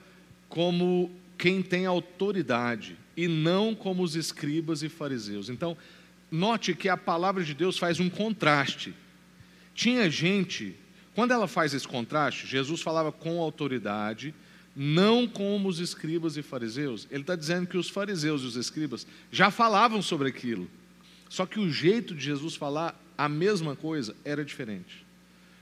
como 0.47 1.09
quem 1.35 1.63
tem 1.63 1.87
autoridade 1.87 2.95
e 3.17 3.27
não 3.27 3.73
como 3.73 4.03
os 4.03 4.15
escribas 4.15 4.83
e 4.83 4.89
fariseus. 4.89 5.49
Então, 5.49 5.75
note 6.29 6.75
que 6.75 6.87
a 6.87 6.95
palavra 6.95 7.43
de 7.43 7.55
Deus 7.55 7.79
faz 7.79 7.99
um 7.99 8.07
contraste. 8.07 8.93
Tinha 9.73 10.11
gente, 10.11 10.75
quando 11.13 11.31
ela 11.31 11.47
faz 11.47 11.73
esse 11.73 11.87
contraste, 11.87 12.47
Jesus 12.47 12.81
falava 12.81 13.11
com 13.11 13.41
autoridade, 13.41 14.33
não 14.75 15.27
como 15.27 15.67
os 15.67 15.79
escribas 15.79 16.37
e 16.37 16.41
fariseus. 16.41 17.07
Ele 17.11 17.21
está 17.21 17.35
dizendo 17.35 17.67
que 17.67 17.77
os 17.77 17.89
fariseus 17.89 18.41
e 18.43 18.45
os 18.45 18.55
escribas 18.55 19.05
já 19.31 19.51
falavam 19.51 20.01
sobre 20.01 20.29
aquilo. 20.29 20.69
Só 21.29 21.45
que 21.45 21.59
o 21.59 21.69
jeito 21.69 22.15
de 22.15 22.23
Jesus 22.23 22.55
falar 22.55 22.99
a 23.17 23.27
mesma 23.27 23.75
coisa 23.75 24.15
era 24.23 24.43
diferente. 24.43 25.05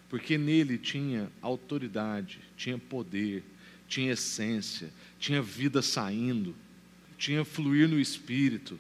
Porque 0.08 0.38
nele 0.38 0.78
tinha 0.78 1.32
autoridade, 1.42 2.40
tinha 2.56 2.78
poder, 2.78 3.44
tinha 3.88 4.14
essência, 4.14 4.92
tinha 5.20 5.42
vida 5.42 5.82
saindo, 5.82 6.56
tinha 7.18 7.44
fluir 7.44 7.88
no 7.88 8.00
espírito. 8.00 8.80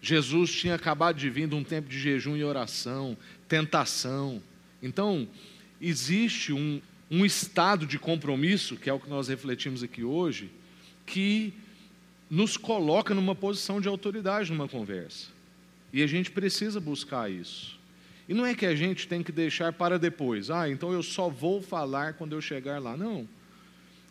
Jesus 0.00 0.52
tinha 0.52 0.74
acabado 0.74 1.16
de 1.16 1.28
vir 1.28 1.48
de 1.48 1.54
um 1.54 1.64
tempo 1.64 1.88
de 1.88 1.98
jejum 1.98 2.36
e 2.36 2.44
oração, 2.44 3.16
tentação. 3.48 4.42
Então, 4.82 5.28
existe 5.80 6.52
um, 6.52 6.80
um 7.10 7.24
estado 7.24 7.86
de 7.86 7.98
compromisso, 7.98 8.76
que 8.76 8.90
é 8.90 8.92
o 8.92 9.00
que 9.00 9.08
nós 9.08 9.28
refletimos 9.28 9.82
aqui 9.82 10.04
hoje, 10.04 10.50
que 11.06 11.52
nos 12.30 12.56
coloca 12.56 13.14
numa 13.14 13.34
posição 13.34 13.80
de 13.80 13.88
autoridade 13.88 14.52
numa 14.52 14.68
conversa. 14.68 15.28
E 15.92 16.02
a 16.02 16.06
gente 16.06 16.30
precisa 16.30 16.78
buscar 16.80 17.30
isso. 17.30 17.78
E 18.28 18.34
não 18.34 18.46
é 18.46 18.54
que 18.54 18.64
a 18.64 18.76
gente 18.76 19.08
tem 19.08 19.24
que 19.24 19.32
deixar 19.32 19.72
para 19.72 19.98
depois. 19.98 20.50
Ah, 20.50 20.68
então 20.68 20.92
eu 20.92 21.02
só 21.02 21.28
vou 21.28 21.60
falar 21.60 22.14
quando 22.14 22.32
eu 22.32 22.40
chegar 22.40 22.80
lá. 22.80 22.96
Não. 22.96 23.28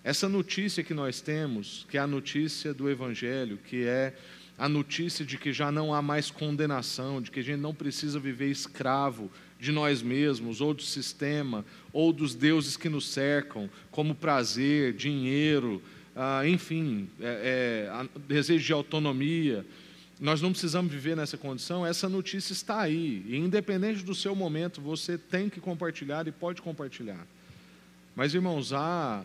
Essa 0.04 0.28
notícia 0.28 0.84
que 0.84 0.94
nós 0.94 1.22
temos, 1.22 1.86
que 1.90 1.98
é 1.98 2.02
a 2.02 2.08
notícia 2.08 2.74
do 2.74 2.90
Evangelho, 2.90 3.58
que 3.58 3.86
é 3.86 4.14
a 4.58 4.68
notícia 4.68 5.24
de 5.24 5.38
que 5.38 5.54
já 5.54 5.72
não 5.72 5.94
há 5.94 6.02
mais 6.02 6.30
condenação, 6.30 7.22
de 7.22 7.32
que 7.32 7.40
a 7.40 7.44
gente 7.44 7.62
não 7.62 7.74
precisa 7.74 8.20
viver 8.20 8.52
escravo 8.52 9.32
de 9.60 9.72
nós 9.72 10.02
mesmos, 10.02 10.62
ou 10.62 10.74
do 10.74 10.82
sistema, 10.82 11.66
ou 11.92 12.14
dos 12.14 12.34
deuses 12.34 12.78
que 12.78 12.88
nos 12.88 13.08
cercam, 13.08 13.70
como 13.92 14.16
prazer, 14.16 14.94
dinheiro, 14.94 15.82
ah, 16.16 16.48
enfim, 16.48 17.10
é, 17.20 17.90
é, 17.92 18.20
desejo 18.28 18.66
de 18.66 18.74
autonomia. 18.74 19.66
Nós 20.20 20.42
não 20.42 20.52
precisamos 20.52 20.92
viver 20.92 21.16
nessa 21.16 21.38
condição, 21.38 21.86
essa 21.86 22.08
notícia 22.08 22.54
está 22.54 22.80
aí. 22.82 23.24
E 23.28 23.38
independente 23.38 24.04
do 24.04 24.16
seu 24.16 24.36
momento, 24.36 24.82
você 24.82 25.18
tem 25.18 25.50
que 25.50 25.60
compartilhar 25.60 26.28
e 26.28 26.32
pode 26.32 26.62
compartilhar. 26.62 27.26
Mas, 28.16 28.34
irmãos, 28.34 28.74
há, 28.74 29.24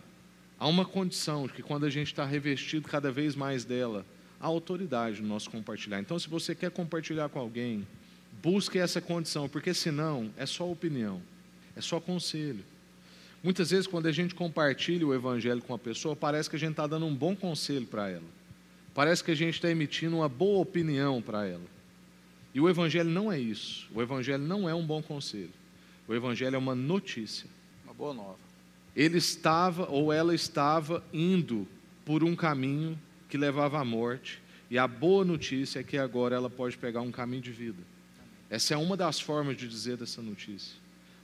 há 0.59 0.69
uma 0.69 0.85
condição 0.85 1.49
que 1.49 1.63
quando 1.63 1.85
a 1.85 1.91
gente 1.91 2.09
está 2.09 2.25
revestido 2.25 2.89
cada 2.89 3.11
vez 3.11 3.35
mais 3.35 3.65
dela, 3.65 4.05
há 4.41 4.47
autoridade 4.47 5.23
no 5.23 5.29
nosso 5.29 5.51
compartilhar. 5.51 6.01
Então, 6.01 6.19
se 6.19 6.29
você 6.29 6.55
quer 6.55 6.71
compartilhar 6.71 7.29
com 7.29 7.39
alguém, 7.41 7.87
busque 8.45 8.79
essa 8.79 9.01
condição, 9.01 9.49
porque 9.49 9.73
senão 9.73 10.31
é 10.37 10.45
só 10.45 10.71
opinião, 10.71 11.23
é 11.75 11.81
só 11.81 11.99
conselho. 11.99 12.63
Muitas 13.43 13.71
vezes, 13.71 13.87
quando 13.87 14.07
a 14.07 14.13
gente 14.13 14.35
compartilha 14.35 15.07
o 15.07 15.15
evangelho 15.15 15.63
com 15.63 15.73
a 15.73 15.79
pessoa, 15.79 16.15
parece 16.15 16.51
que 16.51 16.57
a 16.57 16.59
gente 16.59 16.73
está 16.73 16.87
dando 16.87 17.07
um 17.07 17.15
bom 17.15 17.35
conselho 17.35 17.87
para 17.87 18.11
ela. 18.11 18.27
Parece 18.95 19.25
que 19.25 19.31
a 19.31 19.35
gente 19.35 19.55
está 19.55 19.71
emitindo 19.71 20.17
uma 20.17 20.29
boa 20.29 20.61
opinião 20.61 21.23
para 21.23 21.47
ela. 21.47 21.65
E 22.55 22.61
o 22.61 22.69
evangelho 22.69 23.09
não 23.09 23.33
é 23.33 23.41
isso. 23.41 23.89
O 23.95 24.03
evangelho 24.03 24.45
não 24.45 24.69
é 24.69 24.75
um 24.75 24.87
bom 24.87 25.03
conselho. 25.03 25.51
O 26.07 26.15
evangelho 26.15 26.55
é 26.55 26.59
uma 26.59 26.75
notícia 26.75 27.49
Uma 27.83 27.95
boa 27.95 28.13
nova. 28.13 28.39
ele 28.95 29.17
estava 29.17 29.91
ou 29.91 30.13
ela 30.13 30.35
estava 30.35 31.03
indo 31.15 31.67
por 32.05 32.23
um 32.23 32.37
caminho 32.37 32.99
que 33.27 33.39
levava 33.39 33.81
à 33.81 33.85
morte, 33.85 34.39
e 34.71 34.79
a 34.79 34.87
boa 34.87 35.25
notícia 35.25 35.81
é 35.81 35.83
que 35.83 35.97
agora 35.97 36.37
ela 36.37 36.51
pode 36.51 36.77
pegar 36.77 37.01
um 37.01 37.11
caminho 37.11 37.43
de 37.43 37.51
vida. 37.51 37.94
Essa 38.55 38.75
é 38.75 38.77
uma 38.77 38.97
das 38.97 39.19
formas 39.19 39.57
de 39.57 39.67
dizer 39.67 39.97
dessa 39.97 40.23
notícia, 40.23 40.77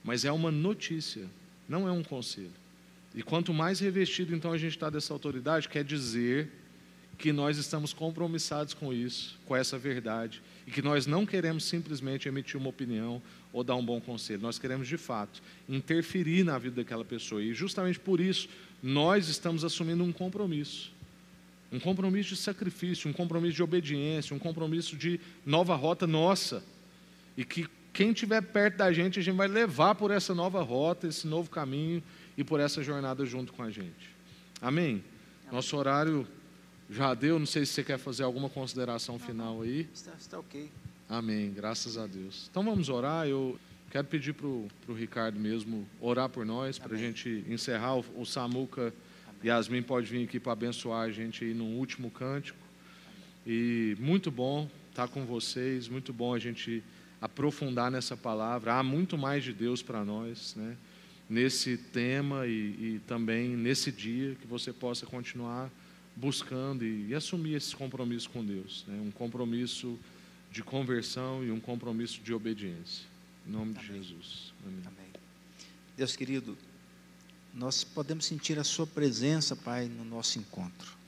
mas 0.03 0.25
é 0.25 0.33
uma 0.33 0.51
notícia, 0.51 1.27
não 1.69 1.87
é 1.87 1.93
um 1.93 2.03
conselho. 2.03 2.51
E 3.15 3.23
quanto 3.23 3.55
mais 3.55 3.79
revestido 3.79 4.35
então 4.35 4.51
a 4.51 4.59
gente 4.59 4.73
está 4.73 4.91
dessa 4.91 5.13
autoridade, 5.13 5.69
quer 5.69 5.85
dizer 5.85 6.51
que 7.17 7.33
nós 7.33 7.57
estamos 7.57 7.93
compromissados 7.93 8.75
com 8.75 8.93
isso, 8.93 9.39
com 9.47 9.55
essa 9.55 9.79
verdade, 9.79 10.43
e 10.67 10.73
que 10.73 10.83
nós 10.83 11.07
não 11.07 11.25
queremos 11.25 11.63
simplesmente 11.63 12.27
emitir 12.27 12.57
uma 12.57 12.69
opinião 12.69 13.23
ou 13.53 13.63
dar 13.63 13.77
um 13.77 13.87
bom 13.87 14.01
conselho, 14.01 14.43
nós 14.43 14.59
queremos 14.59 14.89
de 14.89 14.97
fato 14.97 15.41
interferir 15.69 16.43
na 16.43 16.59
vida 16.59 16.83
daquela 16.83 17.05
pessoa, 17.05 17.41
e 17.41 17.55
justamente 17.55 18.01
por 18.01 18.19
isso 18.19 18.49
nós 18.83 19.29
estamos 19.29 19.65
assumindo 19.65 20.03
um 20.03 20.11
compromisso. 20.11 20.91
Um 21.71 21.79
compromisso 21.79 22.31
de 22.31 22.41
sacrifício, 22.41 23.09
um 23.09 23.13
compromisso 23.13 23.55
de 23.55 23.63
obediência, 23.63 24.35
um 24.35 24.39
compromisso 24.41 24.97
de 24.97 25.21
nova 25.47 25.77
rota 25.77 26.09
nossa. 26.09 26.65
E 27.41 27.45
que 27.45 27.67
quem 27.91 28.11
estiver 28.11 28.43
perto 28.43 28.77
da 28.77 28.93
gente, 28.93 29.19
a 29.19 29.23
gente 29.23 29.35
vai 29.35 29.49
levar 29.49 29.95
por 29.95 30.11
essa 30.11 30.35
nova 30.35 30.61
rota, 30.61 31.07
esse 31.07 31.27
novo 31.27 31.49
caminho 31.49 32.03
e 32.37 32.45
por 32.45 32.61
essa 32.61 32.83
jornada 32.83 33.25
junto 33.25 33.51
com 33.55 33.63
a 33.63 33.71
gente. 33.71 34.15
Amém? 34.61 35.03
Nosso 35.51 35.75
horário 35.75 36.27
já 36.91 37.15
deu, 37.15 37.39
não 37.39 37.47
sei 37.47 37.65
se 37.65 37.73
você 37.73 37.83
quer 37.83 37.99
fazer 37.99 38.25
alguma 38.25 38.51
consideração 38.51 39.19
final 39.19 39.63
aí. 39.63 39.89
Está, 39.95 40.13
está 40.21 40.39
ok. 40.39 40.71
Amém, 41.09 41.51
graças 41.51 41.97
a 41.97 42.07
Deus. 42.07 42.47
Então 42.51 42.63
vamos 42.63 42.91
orar. 42.91 43.27
Eu 43.27 43.59
quero 43.91 44.07
pedir 44.07 44.35
para 44.35 44.47
o 44.47 44.69
Ricardo 44.95 45.41
mesmo 45.41 45.89
orar 45.99 46.29
por 46.29 46.45
nós, 46.45 46.79
para 46.79 46.95
a 46.95 46.99
gente 46.99 47.43
encerrar. 47.49 47.97
O, 47.97 48.05
o 48.19 48.27
Samuca 48.27 48.93
Yasmin 49.43 49.81
pode 49.81 50.09
vir 50.09 50.25
aqui 50.25 50.39
para 50.39 50.53
abençoar 50.53 51.09
a 51.09 51.11
gente 51.11 51.43
aí 51.43 51.55
no 51.55 51.65
último 51.65 52.11
cântico. 52.11 52.59
E 53.47 53.97
muito 53.99 54.31
bom 54.31 54.69
estar 54.91 55.09
com 55.09 55.25
vocês, 55.25 55.89
muito 55.89 56.13
bom 56.13 56.35
a 56.35 56.39
gente 56.39 56.85
aprofundar 57.21 57.91
nessa 57.91 58.17
palavra. 58.17 58.75
Há 58.75 58.83
muito 58.83 59.19
mais 59.19 59.45
de 59.45 59.53
Deus 59.53 59.83
para 59.83 60.05
nós, 60.05 60.55
né? 60.57 60.77
Nesse 61.29 61.77
tema 61.77 62.47
e, 62.47 62.51
e, 62.51 63.01
também 63.07 63.51
nesse 63.51 63.93
dia 63.93 64.35
que 64.35 64.47
você 64.47 64.73
possa 64.73 65.07
continuar 65.07 65.71
buscando 66.17 66.85
e, 66.85 67.09
e 67.09 67.15
assumir 67.15 67.55
esse 67.55 67.75
compromisso 67.77 68.29
com 68.31 68.45
Deus, 68.45 68.85
né? 68.89 69.01
Um 69.01 69.11
compromisso 69.11 69.99
de 70.51 70.63
conversão 70.63 71.45
e 71.45 71.51
um 71.51 71.61
compromisso 71.61 72.21
de 72.21 72.35
obediência. 72.35 73.07
Em 73.47 73.53
nome 73.53 73.77
Amém. 73.77 73.81
de 73.81 73.87
Jesus. 73.87 74.53
Amém. 74.67 74.83
Amém. 74.87 75.11
Deus 75.97 76.17
querido, 76.17 76.57
nós 77.55 77.85
podemos 77.85 78.25
sentir 78.25 78.59
a 78.59 78.65
Sua 78.65 78.87
presença, 78.87 79.55
Pai, 79.55 79.87
no 79.87 80.05
nosso 80.05 80.39
encontro. 80.39 80.99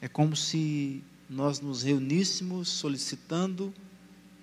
É 0.00 0.08
como 0.08 0.34
se 0.34 1.02
nós 1.28 1.60
nos 1.60 1.82
reuníssemos 1.82 2.68
solicitando 2.68 3.72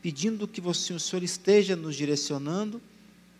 pedindo 0.03 0.45
que 0.49 0.59
você, 0.59 0.91
o 0.91 0.99
Senhor 0.99 1.23
esteja 1.23 1.77
nos 1.77 1.95
direcionando 1.95 2.81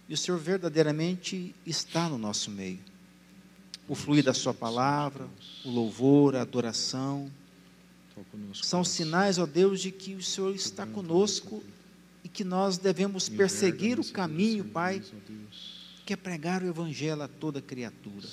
e 0.07 0.14
o 0.14 0.18
Senhor 0.18 0.39
verdadeiramente 0.39 1.53
está 1.66 2.07
no 2.07 2.18
nosso 2.18 2.49
meio. 2.49 2.80
O 3.86 3.93
fluir 3.93 4.24
da 4.24 4.34
Sua 4.34 4.53
palavra, 4.53 5.28
o 5.66 5.70
louvor, 5.70 6.38
a 6.38 6.41
adoração, 6.41 7.30
são 8.53 8.82
sinais, 8.82 9.38
ó 9.38 9.45
Deus, 9.45 9.82
de 9.82 9.91
que 9.91 10.16
o 10.16 10.24
Senhor 10.24 10.55
está 10.55 10.86
conosco 10.88 11.61
e 12.24 12.30
que 12.30 12.45
nós 12.45 12.78
devemos 12.78 13.28
perseguir 13.28 13.99
o 13.99 14.05
caminho, 14.05 14.64
Pai, 14.64 15.03
que 16.05 16.14
é 16.14 16.16
pregar 16.16 16.64
o 16.64 16.68
Evangelho 16.68 17.24
a 17.24 17.28
toda 17.28 17.61
criatura, 17.61 18.28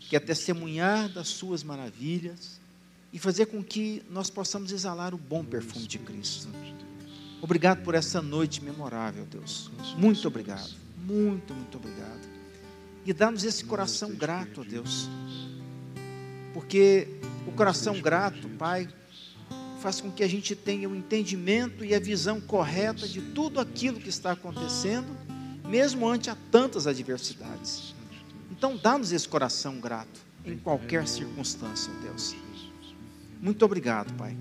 que 0.00 0.16
é 0.16 0.20
testemunhar 0.20 1.08
das 1.08 1.28
Suas 1.28 1.62
maravilhas 1.62 2.60
e 3.12 3.18
fazer 3.20 3.46
com 3.46 3.62
que 3.62 4.02
nós 4.10 4.28
possamos 4.28 4.72
exalar 4.72 5.14
o 5.14 5.18
bom 5.18 5.44
perfume 5.44 5.86
de 5.86 6.00
Cristo. 6.00 6.48
Obrigado 7.40 7.82
por 7.82 7.94
essa 7.94 8.22
noite 8.22 8.62
memorável, 8.62 9.26
Deus. 9.26 9.70
Muito 9.96 10.26
obrigado. 10.26 10.70
Muito, 11.04 11.54
muito 11.54 11.76
obrigado. 11.76 12.26
E 13.04 13.12
dá-nos 13.12 13.44
esse 13.44 13.64
coração 13.64 14.10
grato, 14.14 14.64
Deus. 14.64 15.08
Porque 16.52 17.06
o 17.46 17.52
coração 17.52 18.00
grato, 18.00 18.48
Pai, 18.50 18.88
faz 19.80 20.00
com 20.00 20.10
que 20.10 20.24
a 20.24 20.28
gente 20.28 20.56
tenha 20.56 20.88
o 20.88 20.92
um 20.92 20.96
entendimento 20.96 21.84
e 21.84 21.94
a 21.94 22.00
visão 22.00 22.40
correta 22.40 23.06
de 23.06 23.20
tudo 23.20 23.60
aquilo 23.60 24.00
que 24.00 24.08
está 24.08 24.32
acontecendo, 24.32 25.06
mesmo 25.68 26.08
ante 26.08 26.30
a 26.30 26.36
tantas 26.50 26.86
adversidades. 26.86 27.94
Então, 28.50 28.76
dá-nos 28.76 29.12
esse 29.12 29.28
coração 29.28 29.78
grato 29.78 30.20
em 30.44 30.56
qualquer 30.56 31.06
circunstância, 31.06 31.92
Deus. 32.02 32.34
Muito 33.40 33.64
obrigado, 33.64 34.12
Pai. 34.14 34.36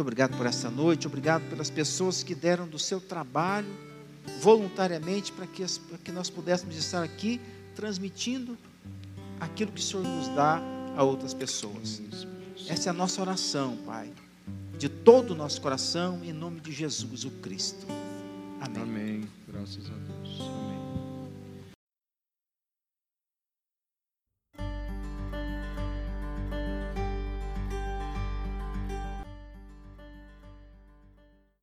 Muito 0.00 0.08
obrigado 0.08 0.34
por 0.34 0.46
essa 0.46 0.70
noite, 0.70 1.06
obrigado 1.06 1.42
pelas 1.50 1.68
pessoas 1.68 2.22
que 2.22 2.34
deram 2.34 2.66
do 2.66 2.78
seu 2.78 3.02
trabalho 3.02 3.68
voluntariamente 4.40 5.30
para 5.30 5.46
que, 5.46 5.62
que 6.02 6.10
nós 6.10 6.30
pudéssemos 6.30 6.74
estar 6.74 7.02
aqui 7.02 7.38
transmitindo 7.76 8.56
aquilo 9.38 9.70
que 9.70 9.78
o 9.78 9.84
Senhor 9.84 10.02
nos 10.02 10.28
dá 10.28 10.58
a 10.96 11.02
outras 11.02 11.34
pessoas. 11.34 12.00
Essa 12.66 12.88
é 12.88 12.90
a 12.90 12.94
nossa 12.94 13.20
oração, 13.20 13.76
Pai, 13.84 14.10
de 14.78 14.88
todo 14.88 15.32
o 15.32 15.34
nosso 15.34 15.60
coração, 15.60 16.24
em 16.24 16.32
nome 16.32 16.60
de 16.60 16.72
Jesus, 16.72 17.26
o 17.26 17.30
Cristo. 17.32 17.86
Amém. 18.58 18.82
Amém. 18.82 19.28
Graças 19.48 19.84
a 19.84 19.92
Deus. 19.92 20.40
Amém. 20.40 20.69